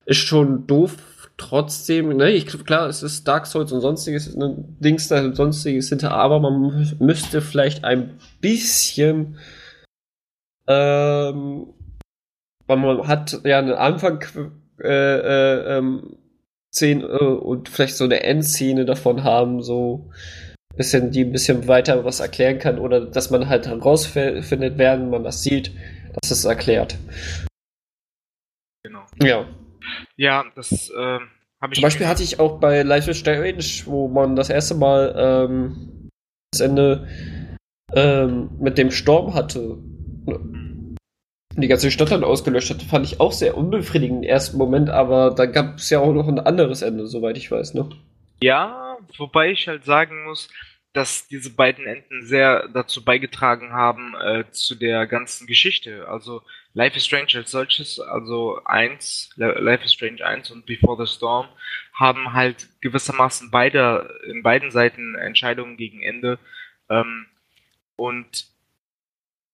Ist 0.07 0.19
schon 0.19 0.67
doof. 0.67 0.97
Trotzdem, 1.37 2.17
ne, 2.17 2.31
ich 2.31 2.47
klar, 2.65 2.89
es 2.89 3.05
ist 3.05 3.29
Dark 3.29 3.47
Souls 3.47 3.71
und 3.71 3.81
sonstiges, 3.81 4.35
ne, 4.35 4.57
Dings 4.81 5.07
da 5.07 5.21
und 5.23 5.37
sonstiges 5.37 5.89
hinter, 5.89 6.11
aber 6.11 6.41
man 6.41 6.97
müsste 6.99 7.41
vielleicht 7.43 7.85
ein 7.85 8.19
bisschen, 8.41 9.39
ähm, 10.67 11.69
man 12.67 13.07
hat 13.07 13.41
ja 13.45 13.61
einen 13.61 13.73
Anfang, 13.73 14.25
äh, 14.83 14.89
äh, 14.89 15.79
ähm, 15.79 16.17
Szene 16.75 17.05
äh, 17.05 17.25
und 17.25 17.69
vielleicht 17.69 17.97
so 17.97 18.05
eine 18.05 18.25
Endszene 18.25 18.85
davon 18.85 19.23
haben, 19.23 19.63
so 19.63 20.11
bisschen, 20.79 21.11
die 21.11 21.25
ein 21.25 21.33
bisschen 21.33 21.69
weiter 21.69 22.05
was 22.05 22.21
erklären 22.21 22.59
kann 22.59 22.79
oder 22.79 23.05
dass 23.05 23.31
man 23.31 23.49
halt 23.49 23.67
herausfindet, 23.67 24.79
während 24.79 25.11
man 25.11 25.25
das 25.25 25.43
sieht, 25.43 25.73
dass 26.15 26.31
es 26.31 26.45
erklärt. 26.47 26.97
Genau. 28.83 29.05
Ja. 29.23 29.47
Ja, 30.17 30.45
das 30.55 30.91
äh, 30.91 31.19
habe 31.61 31.73
ich. 31.73 31.75
Zum 31.75 31.83
Beispiel 31.83 32.07
hatte 32.07 32.23
ich 32.23 32.41
auch 32.41 32.61
bei 32.61 32.83
Life 32.83 33.11
is 33.11 33.19
Strange, 33.19 33.65
wo 33.85 34.09
man 34.09 34.37
das 34.37 34.49
erste 34.49 34.75
Mal 34.75 35.15
ähm, 35.17 36.09
das 36.53 36.61
Ende 36.61 37.09
ähm, 37.93 38.51
mit 38.59 38.79
dem 38.79 38.91
Sturm 38.91 39.35
hatte. 39.35 39.79
Die 41.57 41.69
ganze 41.69 41.91
Stadt 41.91 42.13
dann 42.13 42.25
ausgelöscht 42.25 42.71
hat, 42.71 42.83
fand 42.83 43.07
ich 43.07 43.21
auch 43.21 43.33
sehr 43.33 43.57
unbefriedigend 43.57 44.25
im 44.25 44.29
ersten 44.29 44.59
Moment, 44.59 44.91
aber 44.91 45.35
da 45.35 45.47
gab 45.47 45.79
es 45.79 45.91
ja 45.91 45.99
auch 45.99 46.13
noch 46.13 46.29
ein 46.29 46.39
anderes 46.39 46.83
Ende, 46.83 47.07
soweit 47.07 47.37
ich 47.37 47.51
weiß, 47.51 47.75
ne? 47.75 47.89
Ja, 48.41 48.97
wobei 49.17 49.51
ich 49.51 49.67
halt 49.67 49.85
sagen 49.85 50.25
muss, 50.25 50.49
dass 50.99 51.29
diese 51.29 51.51
beiden 51.51 51.87
Enden 51.87 52.27
sehr 52.27 52.67
dazu 52.71 53.05
beigetragen 53.05 53.73
haben 53.73 54.17
äh, 54.17 54.51
zu 54.51 54.75
der 54.75 55.07
ganzen 55.07 55.47
Geschichte. 55.47 56.09
Also 56.09 56.43
Life 56.75 56.97
is 56.97 57.07
Strange 57.07 57.35
als 57.37 57.53
solches, 57.53 58.01
also 58.01 58.61
eins, 58.65 59.31
Life 59.37 59.85
is 59.85 59.93
Strange 59.93 60.27
1 60.27 60.51
und 60.51 60.67
Before 60.67 61.01
the 61.01 61.09
Storm, 61.09 61.47
haben 61.95 62.33
halt 62.33 62.67
gewissermaßen 62.81 63.53
beide, 63.53 64.13
in 64.27 64.43
beiden 64.43 64.73
Seiten 64.73 65.15
Entscheidungen 65.15 65.77
gegen 65.77 66.03
Ende. 66.03 66.41
Ähm, 66.91 67.27
und 67.95 68.47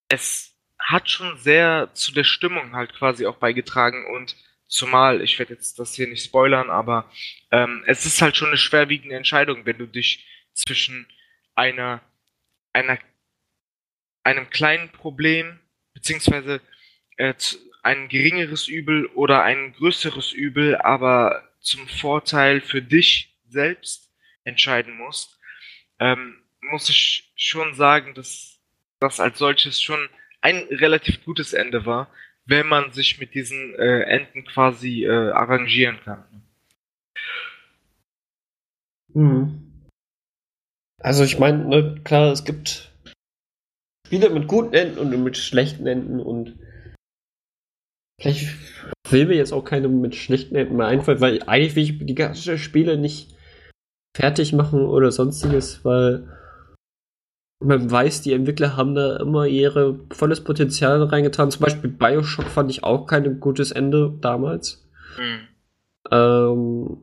es 0.08 0.58
hat 0.78 1.10
schon 1.10 1.36
sehr 1.36 1.90
zu 1.92 2.14
der 2.14 2.24
Stimmung 2.24 2.72
halt 2.74 2.94
quasi 2.94 3.26
auch 3.26 3.36
beigetragen 3.36 4.06
und 4.14 4.34
zumal, 4.66 5.20
ich 5.20 5.38
werde 5.38 5.52
jetzt 5.52 5.78
das 5.78 5.94
hier 5.94 6.08
nicht 6.08 6.24
spoilern, 6.24 6.70
aber 6.70 7.10
ähm, 7.50 7.84
es 7.86 8.06
ist 8.06 8.22
halt 8.22 8.34
schon 8.34 8.48
eine 8.48 8.56
schwerwiegende 8.56 9.14
Entscheidung, 9.14 9.66
wenn 9.66 9.76
du 9.76 9.86
dich 9.86 10.24
zwischen 10.54 11.06
einer, 11.54 12.00
einer, 12.72 12.98
einem 14.22 14.50
kleinen 14.50 14.90
Problem, 14.90 15.58
beziehungsweise 15.92 16.60
äh, 17.16 17.34
ein 17.82 18.08
geringeres 18.08 18.68
Übel 18.68 19.06
oder 19.06 19.42
ein 19.42 19.74
größeres 19.74 20.32
Übel, 20.32 20.76
aber 20.76 21.48
zum 21.60 21.86
Vorteil 21.86 22.60
für 22.60 22.82
dich 22.82 23.36
selbst 23.48 24.10
entscheiden 24.44 24.96
musst. 24.96 25.38
Ähm, 25.98 26.42
muss 26.60 26.88
ich 26.88 27.32
schon 27.36 27.74
sagen, 27.74 28.14
dass 28.14 28.60
das 29.00 29.20
als 29.20 29.38
solches 29.38 29.82
schon 29.82 30.08
ein 30.40 30.56
relativ 30.70 31.24
gutes 31.24 31.52
Ende 31.52 31.86
war, 31.86 32.08
wenn 32.46 32.66
man 32.66 32.92
sich 32.92 33.18
mit 33.18 33.34
diesen 33.34 33.74
äh, 33.74 34.00
Enden 34.02 34.44
quasi 34.44 35.04
äh, 35.04 35.30
arrangieren 35.30 35.98
kann. 36.04 36.24
Mhm. 39.08 39.63
Also 41.04 41.22
ich 41.22 41.38
meine, 41.38 41.66
ne, 41.66 42.00
klar, 42.02 42.32
es 42.32 42.44
gibt 42.44 42.90
Spiele 44.06 44.30
mit 44.30 44.48
guten 44.48 44.72
Enden 44.72 44.98
und 44.98 45.22
mit 45.22 45.36
schlechten 45.36 45.86
Enden 45.86 46.18
und 46.18 46.58
vielleicht 48.18 48.48
will 49.10 49.26
mir 49.26 49.36
jetzt 49.36 49.52
auch 49.52 49.64
keine 49.66 49.88
mit 49.88 50.14
schlechten 50.14 50.56
Enden 50.56 50.76
mehr 50.76 50.86
einfallen, 50.86 51.20
weil 51.20 51.42
eigentlich 51.42 51.76
will 51.76 51.82
ich 51.82 52.06
die 52.06 52.14
ganzen 52.14 52.56
Spiele 52.56 52.96
nicht 52.96 53.36
fertig 54.16 54.54
machen 54.54 54.86
oder 54.86 55.12
sonstiges, 55.12 55.84
weil 55.84 56.26
man 57.62 57.90
weiß, 57.90 58.22
die 58.22 58.32
Entwickler 58.32 58.74
haben 58.74 58.94
da 58.94 59.18
immer 59.18 59.46
ihre 59.46 60.00
volles 60.10 60.42
Potenzial 60.42 61.02
reingetan. 61.02 61.50
Zum 61.50 61.64
Beispiel 61.64 61.90
Bioshock 61.90 62.46
fand 62.46 62.70
ich 62.70 62.82
auch 62.82 63.06
kein 63.06 63.40
gutes 63.40 63.72
Ende 63.72 64.16
damals. 64.22 64.88
Mhm. 65.18 65.48
Ähm, 66.10 66.96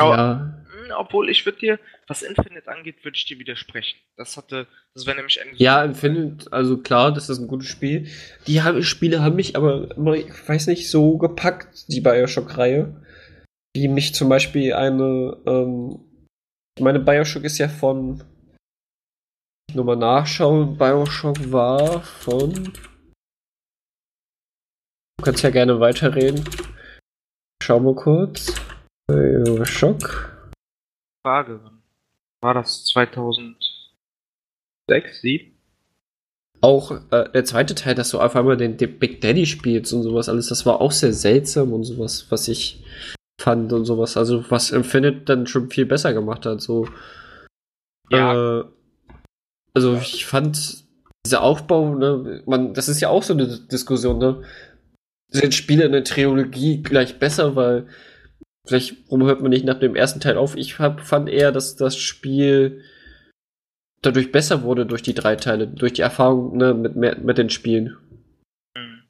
ja. 0.00 0.63
Obwohl 0.92 1.30
ich 1.30 1.44
würde 1.46 1.58
dir, 1.58 1.80
was 2.06 2.22
Infinite 2.22 2.68
angeht, 2.68 3.04
würde 3.04 3.16
ich 3.16 3.24
dir 3.24 3.38
widersprechen. 3.38 3.98
Das 4.16 4.36
hatte, 4.36 4.66
das 4.94 5.06
wäre 5.06 5.16
nämlich 5.16 5.40
ein. 5.40 5.48
Ja, 5.56 5.84
Infinite, 5.84 6.52
also 6.52 6.78
klar, 6.78 7.12
das 7.12 7.28
ist 7.28 7.38
ein 7.38 7.48
gutes 7.48 7.68
Spiel. 7.68 8.08
Die 8.46 8.62
haben, 8.62 8.82
Spiele 8.82 9.22
haben 9.22 9.36
mich 9.36 9.56
aber 9.56 9.96
immer, 9.96 10.14
ich 10.14 10.48
weiß 10.48 10.66
nicht, 10.68 10.90
so 10.90 11.18
gepackt, 11.18 11.86
die 11.88 12.00
Bioshock-Reihe. 12.00 13.00
Wie 13.76 13.88
mich 13.88 14.14
zum 14.14 14.28
Beispiel 14.28 14.72
eine, 14.74 15.36
ähm, 15.46 16.00
ich 16.76 16.84
meine, 16.84 17.00
Bioshock 17.00 17.44
ist 17.44 17.58
ja 17.58 17.68
von 17.68 18.22
nur 19.74 19.84
mal 19.84 19.96
nachschauen. 19.96 20.78
Bioshock 20.78 21.50
war 21.52 22.02
von. 22.02 22.72
Du 25.18 25.24
kannst 25.24 25.42
ja 25.42 25.50
gerne 25.50 25.80
weiterreden. 25.80 26.44
Schauen 27.62 27.84
wir 27.84 27.94
kurz. 27.94 28.54
Bioshock. 29.08 30.33
Frage. 31.24 31.60
War 32.42 32.54
das 32.54 32.84
2006, 32.86 33.56
2007? 34.90 35.54
Auch 36.60 36.92
äh, 37.10 37.30
der 37.32 37.44
zweite 37.44 37.74
Teil, 37.74 37.94
dass 37.94 38.10
du 38.10 38.20
auf 38.20 38.36
einmal 38.36 38.56
den, 38.56 38.76
den, 38.76 38.98
Big 38.98 39.20
Daddy 39.20 39.46
spielst 39.46 39.92
und 39.92 40.02
sowas 40.02 40.28
alles, 40.28 40.48
das 40.48 40.66
war 40.66 40.80
auch 40.80 40.92
sehr 40.92 41.12
seltsam 41.12 41.72
und 41.72 41.84
sowas, 41.84 42.26
was 42.30 42.48
ich 42.48 42.84
fand 43.40 43.72
und 43.72 43.84
sowas. 43.86 44.16
Also, 44.16 44.44
was 44.50 44.70
Infinite 44.70 45.22
dann 45.24 45.46
schon 45.46 45.70
viel 45.70 45.86
besser 45.86 46.12
gemacht 46.12 46.46
hat. 46.46 46.60
So. 46.60 46.88
Ja. 48.10 48.60
Äh, 48.60 48.64
also 49.74 49.96
ich 49.96 50.26
fand 50.26 50.84
dieser 51.26 51.42
Aufbau, 51.42 51.94
ne, 51.94 52.42
man, 52.46 52.74
das 52.74 52.88
ist 52.88 53.00
ja 53.00 53.08
auch 53.08 53.22
so 53.22 53.32
eine 53.32 53.46
Diskussion, 53.46 54.18
ne? 54.18 54.42
Sind 55.30 55.54
Spiele 55.54 55.84
in 55.84 55.92
der 55.92 56.04
Trilogie 56.04 56.82
gleich 56.82 57.18
besser, 57.18 57.56
weil 57.56 57.88
vielleicht 58.66 58.96
warum 59.06 59.26
hört 59.26 59.40
man 59.40 59.50
nicht 59.50 59.64
nach 59.64 59.78
dem 59.78 59.96
ersten 59.96 60.20
Teil 60.20 60.36
auf? 60.36 60.56
Ich 60.56 60.78
hab, 60.78 61.00
fand 61.00 61.28
eher, 61.28 61.52
dass 61.52 61.76
das 61.76 61.96
Spiel 61.96 62.82
dadurch 64.02 64.32
besser 64.32 64.62
wurde 64.62 64.86
durch 64.86 65.02
die 65.02 65.14
drei 65.14 65.36
Teile, 65.36 65.66
durch 65.66 65.94
die 65.94 66.02
Erfahrung 66.02 66.56
ne, 66.56 66.74
mit, 66.74 67.24
mit 67.24 67.38
den 67.38 67.50
Spielen. 67.50 67.96
Mhm. 68.76 69.02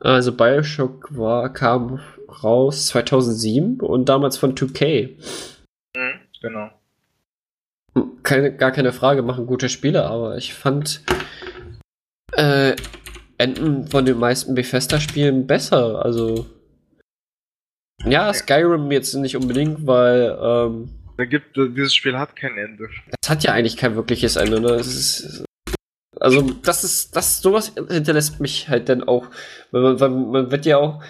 Also 0.00 0.32
Bioshock 0.32 1.16
war, 1.16 1.52
kam 1.52 2.00
raus 2.42 2.86
2007 2.88 3.80
und 3.80 4.08
damals 4.08 4.36
von 4.36 4.54
2K. 4.54 5.10
Mhm, 5.96 6.20
genau 6.40 6.70
keine, 8.22 8.54
gar 8.54 8.72
keine 8.72 8.92
Frage, 8.92 9.22
machen 9.22 9.46
gute 9.46 9.68
Spiele, 9.68 10.04
aber 10.04 10.36
ich 10.36 10.54
fand 10.54 11.02
äh, 12.32 12.74
Enden 13.38 13.86
von 13.88 14.04
den 14.04 14.18
meisten 14.18 14.54
Bethesda-Spielen 14.54 15.46
besser. 15.46 16.04
Also 16.04 16.46
ja, 18.04 18.32
Skyrim 18.32 18.90
jetzt 18.90 19.14
nicht 19.14 19.36
unbedingt, 19.36 19.86
weil 19.86 20.36
ähm, 20.42 20.90
da 21.16 21.24
gibt 21.24 21.56
dieses 21.56 21.94
Spiel 21.94 22.18
hat 22.18 22.36
kein 22.36 22.56
Ende. 22.56 22.88
Es 23.22 23.28
hat 23.28 23.44
ja 23.44 23.52
eigentlich 23.52 23.76
kein 23.76 23.96
wirkliches 23.96 24.36
Ende. 24.36 24.60
Ne? 24.60 24.72
Ist, 24.72 25.44
also 26.20 26.42
das 26.42 26.84
ist 26.84 27.14
das 27.16 27.40
sowas 27.40 27.72
hinterlässt 27.88 28.40
mich 28.40 28.68
halt 28.68 28.88
dann 28.88 29.02
auch, 29.02 29.26
weil 29.70 29.82
man, 29.82 30.00
weil 30.00 30.10
man 30.10 30.50
wird 30.50 30.66
ja 30.66 30.78
auch 30.78 31.02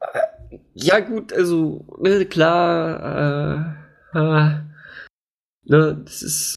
äh, 0.00 0.58
ja 0.74 1.00
gut, 1.00 1.32
also 1.32 1.86
ne, 2.00 2.24
klar. 2.26 3.74
Äh, 4.14 4.18
äh, 4.18 4.64
Ne, 5.64 6.02
das 6.04 6.22
ist. 6.22 6.56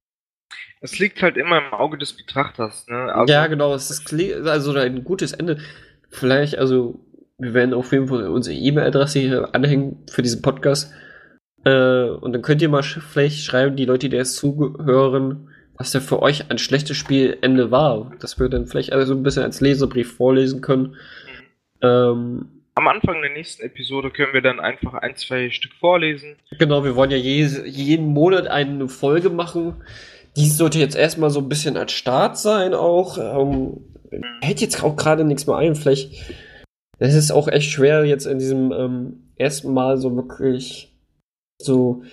Es 0.79 0.99
liegt 0.99 1.21
halt 1.21 1.37
immer 1.37 1.57
im 1.57 1.73
Auge 1.73 1.97
des 1.97 2.13
Betrachters, 2.13 2.87
ne? 2.87 3.11
Also, 3.13 3.33
ja, 3.33 3.47
genau, 3.47 3.73
es 3.73 3.89
ist 3.89 4.13
also 4.45 4.73
ein 4.73 5.03
gutes 5.03 5.33
Ende. 5.33 5.59
Vielleicht, 6.09 6.57
also, 6.57 6.99
wir 7.37 7.53
werden 7.53 7.73
auf 7.73 7.91
jeden 7.91 8.07
Fall 8.07 8.27
unsere 8.27 8.55
E-Mail-Adresse 8.55 9.19
hier 9.19 9.55
anhängen 9.55 10.03
für 10.09 10.21
diesen 10.21 10.41
Podcast. 10.41 10.91
Äh, 11.63 12.09
und 12.09 12.33
dann 12.33 12.41
könnt 12.41 12.61
ihr 12.61 12.69
mal 12.69 12.83
sch 12.83 12.99
vielleicht 12.99 13.43
schreiben, 13.43 13.75
die 13.75 13.85
Leute, 13.85 14.09
die 14.09 14.15
jetzt 14.15 14.35
zuhören, 14.35 15.49
was 15.75 15.91
da 15.91 15.99
für 15.99 16.21
euch 16.21 16.49
ein 16.49 16.57
schlechtes 16.57 16.97
Spielende 16.97 17.69
war. 17.69 18.11
Das 18.19 18.39
wir 18.39 18.49
dann 18.49 18.65
vielleicht 18.65 18.91
also 18.91 19.13
ein 19.13 19.23
bisschen 19.23 19.43
als 19.43 19.61
Leserbrief 19.61 20.15
vorlesen 20.15 20.61
können. 20.61 20.95
Mhm. 21.81 21.87
Ähm, 21.87 22.45
am 22.73 22.87
Anfang 22.87 23.21
der 23.21 23.31
nächsten 23.31 23.63
Episode 23.63 24.11
können 24.11 24.33
wir 24.33 24.41
dann 24.41 24.59
einfach 24.59 24.93
ein, 24.93 25.15
zwei 25.15 25.49
Stück 25.49 25.73
vorlesen. 25.79 26.35
Genau, 26.59 26.83
wir 26.83 26.95
wollen 26.95 27.09
ja 27.09 27.17
je, 27.17 27.43
jeden 27.65 28.05
Monat 28.07 28.47
eine 28.47 28.87
Folge 28.87 29.31
machen. 29.31 29.81
Dies 30.35 30.57
sollte 30.57 30.77
jetzt 30.77 30.95
erstmal 30.95 31.31
so 31.31 31.39
ein 31.39 31.49
bisschen 31.49 31.75
als 31.75 31.91
Start 31.91 32.37
sein 32.37 32.75
auch. 32.75 33.17
Ähm, 33.17 33.81
hält 34.41 34.61
jetzt 34.61 34.83
auch 34.83 34.95
gerade 34.95 35.23
nichts 35.23 35.47
mehr 35.47 35.57
ein. 35.57 35.75
Vielleicht 35.75 36.11
es 36.99 37.15
ist 37.15 37.31
auch 37.31 37.47
echt 37.47 37.69
schwer 37.69 38.05
jetzt 38.05 38.25
in 38.25 38.39
diesem 38.39 38.71
ähm, 38.71 39.31
ersten 39.35 39.73
Mal 39.73 39.97
so 39.97 40.15
wirklich 40.15 40.95
so. 41.61 42.03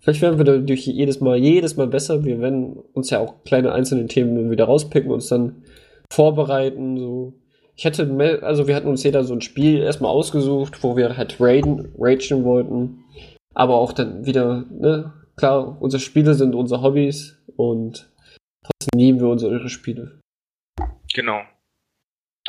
Vielleicht 0.00 0.20
werden 0.20 0.38
wir 0.38 0.44
dadurch 0.44 0.86
jedes 0.86 1.20
Mal, 1.20 1.36
jedes 1.36 1.76
Mal 1.76 1.86
besser. 1.86 2.24
Wir 2.24 2.40
werden 2.40 2.76
uns 2.92 3.10
ja 3.10 3.20
auch 3.20 3.44
kleine 3.44 3.72
einzelne 3.72 4.06
Themen 4.06 4.50
wieder 4.50 4.64
rauspicken 4.64 5.10
und 5.10 5.16
uns 5.16 5.28
dann 5.28 5.62
vorbereiten, 6.10 6.98
so 6.98 7.34
ich 7.74 7.84
hätte, 7.84 8.42
also 8.42 8.68
wir 8.68 8.76
hatten 8.76 8.88
uns 8.88 9.02
jeder 9.02 9.24
so 9.24 9.34
ein 9.34 9.40
Spiel 9.40 9.78
erstmal 9.78 10.10
ausgesucht, 10.10 10.82
wo 10.82 10.96
wir 10.96 11.16
halt 11.16 11.40
raiden, 11.40 11.92
ragen 11.98 12.44
wollten. 12.44 13.04
Aber 13.54 13.76
auch 13.76 13.92
dann 13.92 14.26
wieder, 14.26 14.64
ne, 14.70 15.12
klar, 15.36 15.80
unsere 15.80 16.00
Spiele 16.00 16.34
sind 16.34 16.54
unsere 16.54 16.82
Hobbys 16.82 17.42
und 17.56 18.10
trotzdem 18.64 18.98
lieben 19.00 19.20
wir 19.20 19.28
unsere 19.28 19.68
Spiele. 19.68 20.20
Genau. 21.14 21.40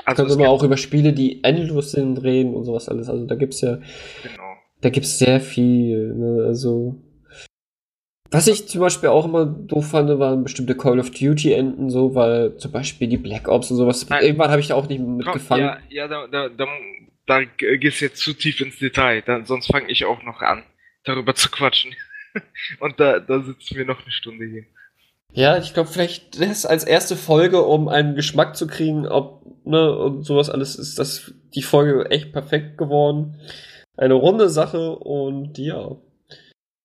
Also 0.06 0.26
können 0.26 0.40
wir 0.40 0.50
auch 0.50 0.64
über 0.64 0.78
Spiele, 0.78 1.14
die 1.14 1.44
endlos 1.44 1.92
sind, 1.92 2.18
reden 2.24 2.54
und 2.54 2.66
sowas 2.66 2.90
alles. 2.90 3.10
Also 3.10 3.26
da 3.26 3.36
gibt's 3.36 3.62
ja, 3.62 3.76
genau. 3.76 4.58
da 4.82 4.90
gibt's 4.90 5.20
sehr 5.20 5.40
viel, 5.40 6.14
ne, 6.16 6.46
also 6.46 7.00
was 8.34 8.48
ich 8.48 8.68
zum 8.68 8.82
Beispiel 8.82 9.10
auch 9.10 9.26
immer 9.26 9.46
doof 9.46 9.92
fand, 9.92 10.10
waren 10.18 10.42
bestimmte 10.42 10.76
Call 10.76 11.00
of 11.00 11.12
Duty-Enden 11.12 11.92
so, 11.92 12.16
weil 12.16 12.58
zum 12.58 12.72
Beispiel 12.72 13.08
die 13.08 13.18
Black 13.18 13.48
Ops 13.48 13.70
und 13.70 13.78
sowas, 13.78 14.10
Nein. 14.10 14.24
irgendwann 14.24 14.50
habe 14.50 14.60
ich 14.60 14.70
da 14.70 14.74
auch 14.74 14.90
nicht 14.90 15.00
mitgefangen. 15.00 15.64
Ja, 15.64 15.78
ja 15.90 16.08
da, 16.08 16.26
da, 16.26 16.50
da, 16.50 16.66
da 17.28 17.44
gehst 17.44 18.02
du 18.02 18.06
jetzt 18.06 18.18
zu 18.18 18.34
tief 18.34 18.60
ins 18.60 18.80
Detail, 18.80 19.22
dann, 19.22 19.46
sonst 19.46 19.68
fange 19.68 19.92
ich 19.92 20.04
auch 20.06 20.24
noch 20.24 20.42
an, 20.42 20.64
darüber 21.04 21.36
zu 21.36 21.52
quatschen. 21.52 21.94
und 22.80 23.00
da, 23.00 23.20
da 23.20 23.40
sitzen 23.40 23.78
wir 23.78 23.86
noch 23.86 24.02
eine 24.02 24.12
Stunde 24.12 24.46
hier. 24.46 24.64
Ja, 25.34 25.58
ich 25.58 25.74
glaube, 25.74 25.90
vielleicht 25.90 26.40
das 26.40 26.66
als 26.66 26.84
erste 26.84 27.16
Folge, 27.16 27.64
um 27.64 27.88
einen 27.88 28.16
Geschmack 28.16 28.56
zu 28.56 28.68
kriegen, 28.68 29.08
ob, 29.08 29.44
ne, 29.66 29.92
und 29.98 30.24
sowas 30.24 30.52
alles 30.52 30.76
ist 30.76 31.00
das 31.00 31.34
die 31.56 31.64
Folge 31.64 32.10
echt 32.12 32.32
perfekt 32.32 32.78
geworden. 32.78 33.40
Eine 33.98 34.14
runde 34.14 34.50
Sache 34.50 34.96
und 34.96 35.58
ja. 35.58 35.98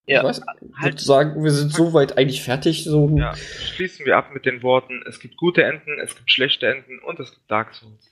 Ja, 0.07 0.27
ich 0.27 0.39
halt, 0.81 0.99
sagen, 0.99 1.43
wir 1.43 1.51
sind 1.51 1.71
soweit 1.71 2.17
eigentlich 2.17 2.41
fertig. 2.41 2.83
So. 2.83 3.15
Ja, 3.15 3.35
schließen 3.35 4.07
wir 4.07 4.17
ab 4.17 4.31
mit 4.33 4.47
den 4.47 4.63
Worten, 4.63 5.03
es 5.07 5.19
gibt 5.19 5.37
gute 5.37 5.63
Enden, 5.63 5.99
es 6.03 6.15
gibt 6.15 6.31
schlechte 6.31 6.65
Enden 6.65 6.97
und 7.05 7.19
es 7.19 7.31
gibt 7.31 7.51
Dark 7.51 7.75
Souls. 7.75 8.11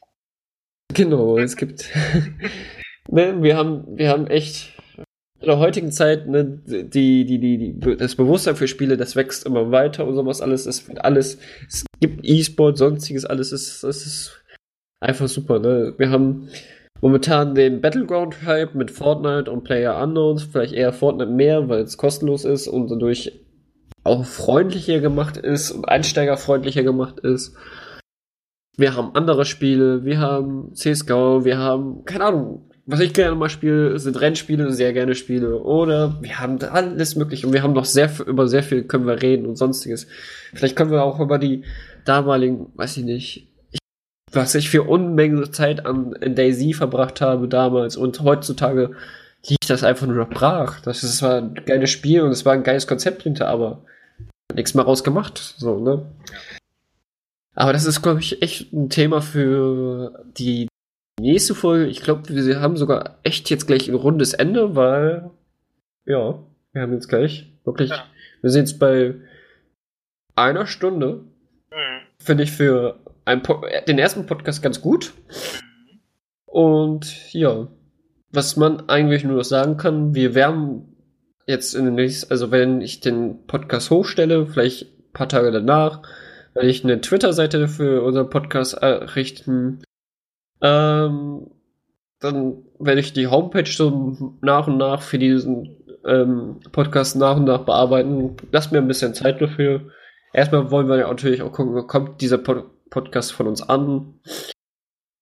Genau, 0.93 1.39
es 1.39 1.55
gibt. 1.55 1.89
ne, 3.07 3.41
wir 3.41 3.57
haben, 3.57 3.97
wir 3.97 4.09
haben 4.09 4.27
echt 4.27 4.76
in 5.39 5.47
der 5.47 5.59
heutigen 5.59 5.91
Zeit, 5.91 6.27
ne, 6.27 6.59
die, 6.65 7.25
die, 7.25 7.39
die, 7.39 7.57
die, 7.57 7.97
das 7.97 8.15
Bewusstsein 8.15 8.55
für 8.55 8.67
Spiele, 8.67 8.97
das 8.97 9.15
wächst 9.15 9.45
immer 9.45 9.71
weiter 9.71 10.07
und 10.07 10.15
sowas 10.15 10.41
alles. 10.41 10.65
Es 10.65 10.89
alles, 10.97 11.38
es 11.67 11.85
gibt 11.99 12.21
E-Sport, 12.23 12.77
sonstiges, 12.77 13.25
alles 13.25 13.51
ist, 13.51 13.83
es 13.83 14.05
ist 14.05 14.43
einfach 14.99 15.27
super, 15.27 15.59
ne? 15.59 15.93
Wir 15.97 16.09
haben 16.09 16.49
momentan 17.01 17.53
den 17.53 17.81
Battleground-Hype 17.81 18.73
mit 18.73 18.89
Fortnite 18.89 19.51
und 19.51 19.63
Player 19.63 20.01
Unknowns, 20.01 20.43
vielleicht 20.43 20.73
eher 20.73 20.91
Fortnite 20.91 21.31
mehr, 21.31 21.69
weil 21.69 21.81
es 21.81 21.97
kostenlos 21.97 22.43
ist 22.43 22.67
und 22.67 22.89
dadurch 22.89 23.39
auch 24.03 24.25
freundlicher 24.25 24.99
gemacht 24.99 25.38
ist 25.38 25.71
und 25.71 25.88
einsteigerfreundlicher 25.88 26.83
gemacht 26.83 27.19
ist. 27.19 27.55
Wir 28.75 28.95
haben 28.95 29.15
andere 29.15 29.45
Spiele, 29.45 30.03
wir 30.05 30.19
haben 30.19 30.73
CSGO, 30.73 31.45
wir 31.45 31.57
haben, 31.57 32.05
keine 32.05 32.25
Ahnung, 32.25 32.66
was 32.88 33.01
ich 33.01 33.13
gerne 33.13 33.35
mal 33.35 33.49
spiele, 33.49 33.99
sind 33.99 34.19
Rennspiele, 34.19 34.71
sehr 34.71 34.93
gerne 34.93 35.13
spiele. 35.13 35.61
Oder 35.61 36.17
wir 36.21 36.39
haben 36.39 36.57
alles 36.63 37.17
mögliche 37.17 37.45
und 37.45 37.51
wir 37.51 37.61
haben 37.61 37.73
noch 37.73 37.85
sehr 37.85 38.09
über 38.25 38.47
sehr 38.47 38.63
viel 38.63 38.83
können 38.83 39.05
wir 39.05 39.21
reden 39.21 39.45
und 39.45 39.57
sonstiges. 39.57 40.07
Vielleicht 40.53 40.77
können 40.77 40.91
wir 40.91 41.03
auch 41.03 41.19
über 41.19 41.38
die 41.38 41.63
damaligen, 42.05 42.71
weiß 42.75 42.95
ich 42.97 43.03
nicht, 43.03 43.49
ich, 43.71 43.79
was 44.31 44.55
ich 44.55 44.69
für 44.69 44.83
Unmengen 44.83 45.51
Zeit 45.51 45.85
an 45.85 46.15
Daisy 46.21 46.71
verbracht 46.71 47.19
habe 47.19 47.49
damals 47.49 47.97
und 47.97 48.21
heutzutage 48.21 48.91
liegt 49.45 49.69
das 49.69 49.83
einfach 49.83 50.07
nur 50.07 50.15
noch 50.15 50.29
brach. 50.29 50.79
Das, 50.79 51.01
das 51.01 51.21
war 51.21 51.39
ein 51.39 51.55
geiles 51.65 51.89
Spiel 51.89 52.21
und 52.21 52.31
es 52.31 52.45
war 52.45 52.53
ein 52.53 52.63
geiles 52.63 52.88
Konzept 52.88 53.23
hinter, 53.23 53.49
aber 53.49 53.83
nichts 54.55 54.73
mehr 54.73 54.85
rausgemacht. 54.85 55.55
So, 55.57 55.77
ne? 55.79 56.05
Aber 57.53 57.73
das 57.73 57.83
ist, 57.83 58.01
glaube 58.01 58.21
ich, 58.21 58.41
echt 58.41 58.71
ein 58.71 58.89
Thema 58.89 59.21
für 59.21 60.23
die 60.38 60.69
nächste 61.20 61.55
Folge. 61.55 61.88
Ich 61.88 62.01
glaube, 62.01 62.24
wir 62.30 62.61
haben 62.61 62.78
sogar 62.78 63.20
echt 63.24 63.49
jetzt 63.49 63.68
gleich 63.68 63.88
ein 63.88 63.95
rundes 63.95 64.34
Ende, 64.34 64.76
weil, 64.76 65.30
ja, 66.05 66.43
wir 66.74 66.82
haben 66.82 66.93
jetzt 66.93 67.07
gleich 67.07 67.51
wirklich, 67.63 67.89
ja. 67.89 68.05
wir 68.41 68.49
sind 68.49 68.68
jetzt 68.68 68.80
bei 68.80 69.15
einer 70.36 70.68
Stunde. 70.68 71.26
Mhm. 71.72 72.01
Finde 72.20 72.43
ich 72.43 72.51
für 72.51 72.99
den 73.88 73.99
ersten 73.99 74.26
Podcast 74.26 74.61
ganz 74.61 74.82
gut. 74.82 75.13
Und 76.45 77.34
ja, 77.34 77.68
was 78.32 78.55
man 78.55 78.89
eigentlich 78.89 79.24
nur 79.24 79.38
noch 79.38 79.43
sagen 79.43 79.78
kann, 79.78 80.15
wir 80.15 80.36
werden 80.36 80.95
jetzt 81.45 81.74
in 81.74 81.86
den 81.86 81.95
nächsten, 81.95 82.32
also 82.32 82.51
wenn 82.51 82.82
ich 82.82 82.99
den 82.99 83.45
Podcast 83.47 83.89
hochstelle, 83.89 84.45
vielleicht 84.47 84.84
ein 84.84 85.13
paar 85.13 85.30
Tage 85.30 85.51
danach, 85.51 86.01
werde 86.53 86.70
ich 86.70 86.84
eine 86.84 87.01
Twitter-Seite 87.01 87.68
für 87.68 88.03
unseren 88.03 88.30
Podcast 88.30 88.76
errichten. 88.76 89.82
Ähm, 90.62 91.47
dann 92.20 92.64
werde 92.80 92.99
ich 92.99 93.14
die 93.14 93.28
Homepage 93.28 93.70
so 93.70 94.36
nach 94.41 94.68
und 94.68 94.78
nach 94.78 95.01
für 95.01 95.20
diesen 95.20 95.78
ähm, 96.05 96.60
Podcast 96.72 97.16
nach 97.16 97.38
und 97.38 97.45
nach 97.45 97.64
bearbeiten. 97.64 98.36
Lass 98.51 98.72
mir 98.72 98.80
ein 98.80 98.88
bisschen 98.88 99.14
Zeit 99.14 99.41
dafür. 99.41 99.91
Erstmal 100.34 100.72
wollen 100.72 100.88
wir 100.88 100.97
natürlich 100.97 101.41
auch 101.41 101.51
gucken, 101.51 101.88
kommt 101.88 102.22
dieser 102.22 102.38
Pod 102.38 102.66
Podcast 102.89 103.34
von 103.34 103.47
uns 103.47 103.62
an? 103.62 104.14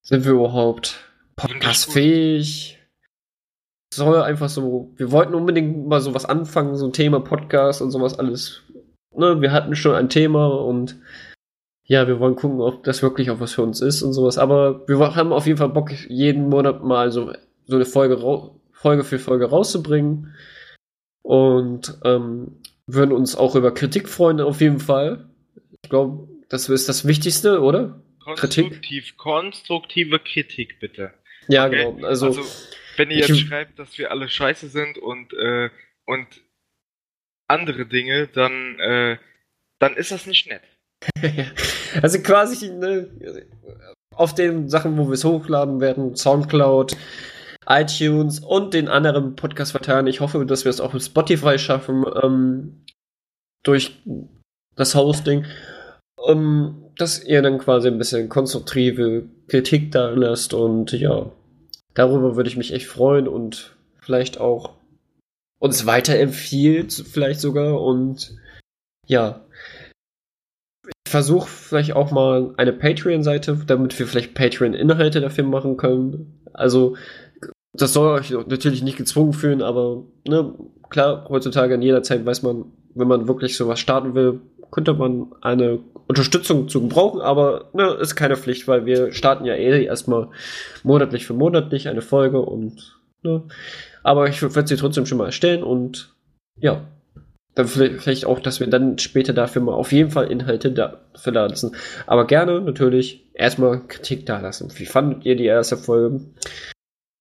Sind 0.03 0.23
wir 0.23 0.33
überhaupt 0.33 0.99
podcastfähig? 1.35 2.79
Soll 3.91 4.21
einfach 4.21 4.49
so, 4.49 4.93
wir 4.97 5.11
wollten 5.11 5.33
unbedingt 5.33 5.87
mal 5.87 5.99
sowas 5.99 6.25
anfangen, 6.25 6.75
so 6.75 6.85
ein 6.85 6.93
Thema 6.93 7.21
Podcast 7.21 7.81
und 7.81 7.89
sowas 7.89 8.19
alles. 8.19 8.61
Ne, 9.15 9.41
wir 9.41 9.51
hatten 9.51 9.75
schon 9.75 9.95
ein 9.95 10.09
Thema 10.09 10.47
und 10.47 10.97
ja, 11.87 12.07
wir 12.07 12.19
wollen 12.19 12.35
gucken, 12.35 12.61
ob 12.61 12.83
das 12.83 13.03
wirklich 13.03 13.29
auch 13.29 13.39
was 13.39 13.53
für 13.53 13.61
uns 13.61 13.81
ist 13.81 14.01
und 14.01 14.13
sowas. 14.13 14.37
Aber 14.37 14.87
wir 14.87 15.15
haben 15.15 15.31
auf 15.31 15.45
jeden 15.45 15.57
Fall 15.57 15.69
Bock, 15.69 15.91
jeden 16.09 16.49
Monat 16.49 16.83
mal 16.83 17.11
so, 17.11 17.31
so 17.65 17.75
eine 17.75 17.85
Folge, 17.85 18.17
Folge 18.71 19.03
für 19.03 19.19
Folge 19.19 19.45
rauszubringen. 19.45 20.33
Und 21.21 21.97
ähm, 22.03 22.61
würden 22.87 23.11
uns 23.11 23.35
auch 23.35 23.55
über 23.55 23.73
Kritik 23.73 24.09
freuen, 24.09 24.41
auf 24.41 24.61
jeden 24.61 24.79
Fall. 24.79 25.29
Ich 25.83 25.89
glaube, 25.89 26.27
das 26.49 26.69
ist 26.69 26.89
das 26.89 27.07
Wichtigste, 27.07 27.61
oder? 27.61 28.01
Konstruktiv, 28.19 28.81
Kritik. 28.81 29.17
konstruktive 29.17 30.19
Kritik, 30.19 30.79
bitte. 30.79 31.13
Ja, 31.47 31.67
okay? 31.67 31.91
genau. 31.93 32.07
Also, 32.07 32.27
also, 32.27 32.41
wenn 32.97 33.11
ihr 33.11 33.17
jetzt 33.17 33.39
schreibt, 33.39 33.77
dass 33.77 33.97
wir 33.97 34.09
alle 34.11 34.29
scheiße 34.29 34.69
sind 34.69 34.97
und, 34.97 35.33
äh, 35.33 35.69
und 36.05 36.27
andere 37.47 37.85
Dinge, 37.85 38.27
dann, 38.27 38.79
äh, 38.79 39.17
dann 39.79 39.95
ist 39.95 40.11
das 40.11 40.25
nicht 40.25 40.47
nett. 40.47 40.63
also 42.01 42.19
quasi 42.19 42.69
ne, 42.69 43.09
auf 44.15 44.33
den 44.33 44.69
Sachen, 44.69 44.97
wo 44.97 45.07
wir 45.07 45.13
es 45.13 45.23
hochladen 45.23 45.81
werden, 45.81 46.15
Soundcloud, 46.15 46.95
iTunes 47.67 48.39
und 48.39 48.73
den 48.73 48.87
anderen 48.87 49.35
Podcast-Verteilern. 49.35 50.07
Ich 50.07 50.19
hoffe, 50.19 50.45
dass 50.45 50.65
wir 50.65 50.69
es 50.69 50.81
auch 50.81 50.93
mit 50.93 51.03
Spotify 51.03 51.57
schaffen, 51.57 52.05
ähm, 52.21 52.85
durch 53.63 54.01
das 54.75 54.95
Hosting, 54.95 55.45
ähm, 56.27 56.83
dass 56.97 57.23
ihr 57.23 57.41
dann 57.41 57.57
quasi 57.57 57.87
ein 57.87 57.97
bisschen 57.97 58.29
konstruktive 58.29 59.25
Kritik 59.47 59.91
da 59.91 60.09
lasst 60.09 60.53
und 60.53 60.91
ja, 60.91 61.31
darüber 61.93 62.35
würde 62.35 62.49
ich 62.49 62.57
mich 62.57 62.73
echt 62.73 62.87
freuen 62.87 63.27
und 63.27 63.75
vielleicht 63.99 64.39
auch 64.39 64.75
uns 65.59 65.85
weiterempfiehlt, 65.85 66.93
vielleicht 66.93 67.39
sogar 67.39 67.81
und 67.81 68.35
ja, 69.07 69.44
versuche 71.15 71.47
vielleicht 71.47 71.95
auch 71.95 72.11
mal 72.11 72.53
eine 72.57 72.73
Patreon-Seite, 72.73 73.57
damit 73.67 73.97
wir 73.97 74.05
vielleicht 74.05 74.33
Patreon-Inhalte 74.33 75.21
dafür 75.21 75.45
machen 75.45 75.77
können. 75.77 76.41
Also, 76.51 76.97
das 77.71 77.93
soll 77.93 78.19
euch 78.19 78.31
natürlich 78.31 78.83
nicht 78.83 78.97
gezwungen 78.97 79.31
fühlen, 79.31 79.61
aber 79.61 80.03
ne, 80.27 80.53
klar, 80.89 81.25
heutzutage 81.29 81.75
in 81.75 81.81
jeder 81.81 82.03
Zeit 82.03 82.25
weiß 82.25 82.43
man, 82.43 82.65
wenn 82.95 83.07
man 83.07 83.29
wirklich 83.29 83.55
sowas 83.55 83.79
starten 83.79 84.13
will, 84.13 84.41
könnte 84.71 84.93
man 84.93 85.27
eine 85.39 85.79
Unterstützung 86.05 86.67
zu 86.67 86.81
gebrauchen, 86.81 87.21
aber 87.21 87.69
ne, 87.71 87.91
ist 87.93 88.17
keine 88.17 88.35
Pflicht, 88.35 88.67
weil 88.67 88.85
wir 88.85 89.13
starten 89.13 89.45
ja 89.45 89.53
eh 89.53 89.85
erstmal 89.85 90.27
monatlich 90.83 91.25
für 91.25 91.33
monatlich 91.33 91.87
eine 91.87 92.01
Folge 92.01 92.41
und 92.41 92.99
ne, 93.23 93.43
aber 94.03 94.27
ich 94.27 94.41
würde 94.41 94.67
sie 94.67 94.75
trotzdem 94.75 95.05
schon 95.05 95.17
mal 95.17 95.27
erstellen 95.27 95.63
und 95.63 96.13
ja, 96.59 96.85
dann 97.55 97.67
vielleicht 97.67 98.25
auch, 98.25 98.39
dass 98.39 98.59
wir 98.59 98.67
dann 98.67 98.97
später 98.97 99.33
dafür 99.33 99.61
mal 99.61 99.73
auf 99.73 99.93
jeden 99.93 100.11
Fall 100.11 100.29
Inhalte 100.29 100.71
dafür 100.71 101.33
lassen. 101.33 101.75
Aber 102.05 102.27
gerne 102.27 102.59
natürlich 102.61 103.25
erstmal 103.33 103.87
Kritik 103.87 104.25
da 104.25 104.39
lassen. 104.39 104.71
Wie 104.75 104.85
fandet 104.85 105.25
ihr 105.25 105.37
die 105.37 105.45
erste 105.45 105.77
Folge? 105.77 106.21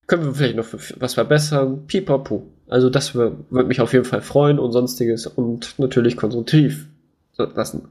Können 0.07 0.25
wir 0.25 0.35
vielleicht 0.35 0.57
noch 0.57 0.67
was 0.99 1.15
verbessern? 1.15 1.87
Pipapo. 1.87 2.47
Also 2.69 2.91
das 2.91 3.15
würde 3.15 3.37
mich 3.51 3.81
auf 3.81 3.93
jeden 3.93 4.05
Fall 4.05 4.23
freuen 4.23 4.59
und 4.59 4.73
sonstiges 4.73 5.27
und 5.27 5.79
natürlich 5.79 6.17
konstruktiv 6.17 6.89
lassen. 7.37 7.89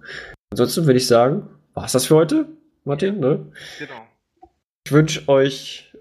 Ansonsten 0.51 0.85
würde 0.85 0.97
ich 0.97 1.07
sagen, 1.07 1.47
war 1.73 1.85
es 1.85 1.93
das 1.93 2.05
für 2.05 2.15
heute, 2.15 2.45
Martin? 2.83 3.19
Ne? 3.19 3.45
Genau. 3.79 4.07
Ich 4.85 4.91
wünsche 4.91 5.27
euch, 5.29 5.93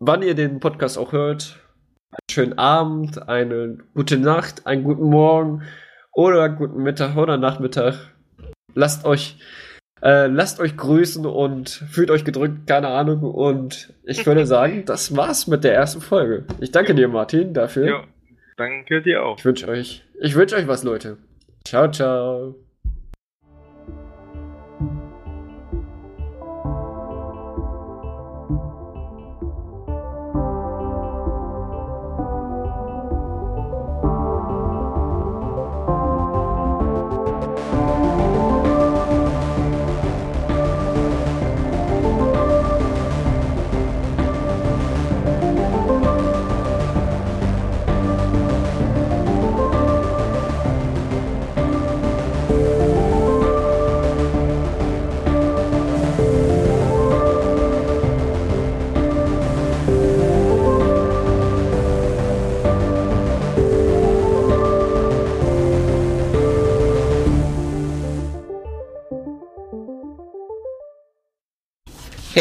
wann 0.00 0.22
ihr 0.22 0.34
den 0.34 0.60
Podcast 0.60 0.96
auch 0.96 1.12
hört, 1.12 1.61
einen 2.12 2.30
schönen 2.30 2.58
Abend, 2.58 3.28
eine 3.28 3.78
gute 3.94 4.18
Nacht, 4.18 4.66
einen 4.66 4.84
guten 4.84 5.04
Morgen 5.04 5.62
oder 6.12 6.48
guten 6.48 6.82
Mittag 6.82 7.16
oder 7.16 7.38
Nachmittag. 7.38 7.94
Lasst 8.74 9.04
euch, 9.04 9.38
äh, 10.02 10.26
lasst 10.26 10.60
euch 10.60 10.76
grüßen 10.76 11.24
und 11.24 11.70
fühlt 11.70 12.10
euch 12.10 12.24
gedrückt, 12.24 12.66
keine 12.66 12.88
Ahnung. 12.88 13.22
Und 13.22 13.94
ich 14.04 14.26
würde 14.26 14.46
sagen, 14.46 14.84
das 14.84 15.16
war's 15.16 15.46
mit 15.46 15.64
der 15.64 15.74
ersten 15.74 16.00
Folge. 16.00 16.46
Ich 16.60 16.70
danke 16.70 16.94
dir, 16.94 17.08
Martin, 17.08 17.54
dafür. 17.54 17.86
Ja, 17.86 18.04
danke 18.56 19.02
dir 19.02 19.24
auch. 19.24 19.38
Ich 19.38 19.44
wünsche 19.44 19.68
euch, 19.68 20.04
ich 20.20 20.34
wünsche 20.34 20.56
euch 20.56 20.68
was, 20.68 20.84
Leute. 20.84 21.18
Ciao, 21.64 21.90
ciao. 21.90 22.71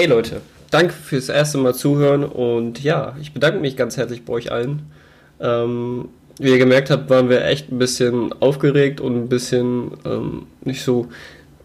Hey 0.02 0.08
Leute, 0.08 0.42
danke 0.72 0.94
fürs 0.94 1.30
erste 1.30 1.60
Mal 1.60 1.76
zuhören 1.76 2.24
und 2.24 2.82
ja, 2.84 3.16
ich 3.22 3.34
bedanke 3.36 3.60
mich 3.60 3.78
ganz 3.78 3.98
herzlich 3.98 4.26
bei 4.26 4.34
euch 4.34 4.52
allen. 4.52 4.92
Ähm, 5.40 6.10
wie 6.40 6.50
ihr 6.50 6.58
gemerkt 6.58 6.90
habt, 6.90 7.12
waren 7.12 7.30
wir 7.30 7.46
echt 7.46 7.72
ein 7.72 7.78
bisschen 7.78 8.34
aufgeregt 8.42 9.00
und 9.00 9.16
ein 9.16 9.30
bisschen 9.30 9.92
ähm, 10.04 10.48
nicht 10.66 10.82
so, 10.82 11.10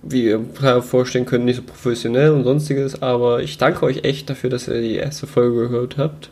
wie 0.02 0.26
ihr 0.26 0.44
vorstellen 0.82 1.24
könnt, 1.24 1.46
nicht 1.46 1.56
so 1.56 1.62
professionell 1.62 2.28
und 2.32 2.44
sonstiges, 2.44 3.00
aber 3.00 3.40
ich 3.40 3.56
danke 3.56 3.86
euch 3.86 4.04
echt 4.04 4.28
dafür, 4.28 4.50
dass 4.50 4.68
ihr 4.68 4.82
die 4.82 4.96
erste 4.96 5.26
Folge 5.26 5.56
gehört 5.56 5.96
habt. 5.96 6.28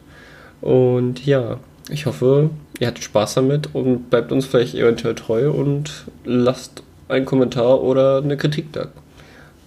Und 0.60 1.24
ja, 1.24 1.58
ich 1.88 2.04
hoffe, 2.04 2.50
ihr 2.80 2.86
hattet 2.86 3.04
Spaß 3.04 3.32
damit 3.32 3.70
und 3.72 4.10
bleibt 4.10 4.30
uns 4.30 4.44
vielleicht 4.44 4.74
eventuell 4.74 5.14
treu 5.14 5.50
und 5.50 6.04
lasst 6.26 6.82
einen 7.08 7.24
Kommentar 7.24 7.80
oder 7.80 8.18
eine 8.18 8.36
Kritik 8.36 8.74
da. 8.74 8.88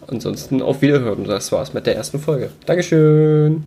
Ansonsten 0.08 0.62
auf 0.62 0.82
Wiederhören. 0.82 1.26
Das 1.26 1.52
war's 1.52 1.74
mit 1.74 1.86
der 1.86 1.96
ersten 1.96 2.20
Folge. 2.20 2.50
Dankeschön. 2.66 3.64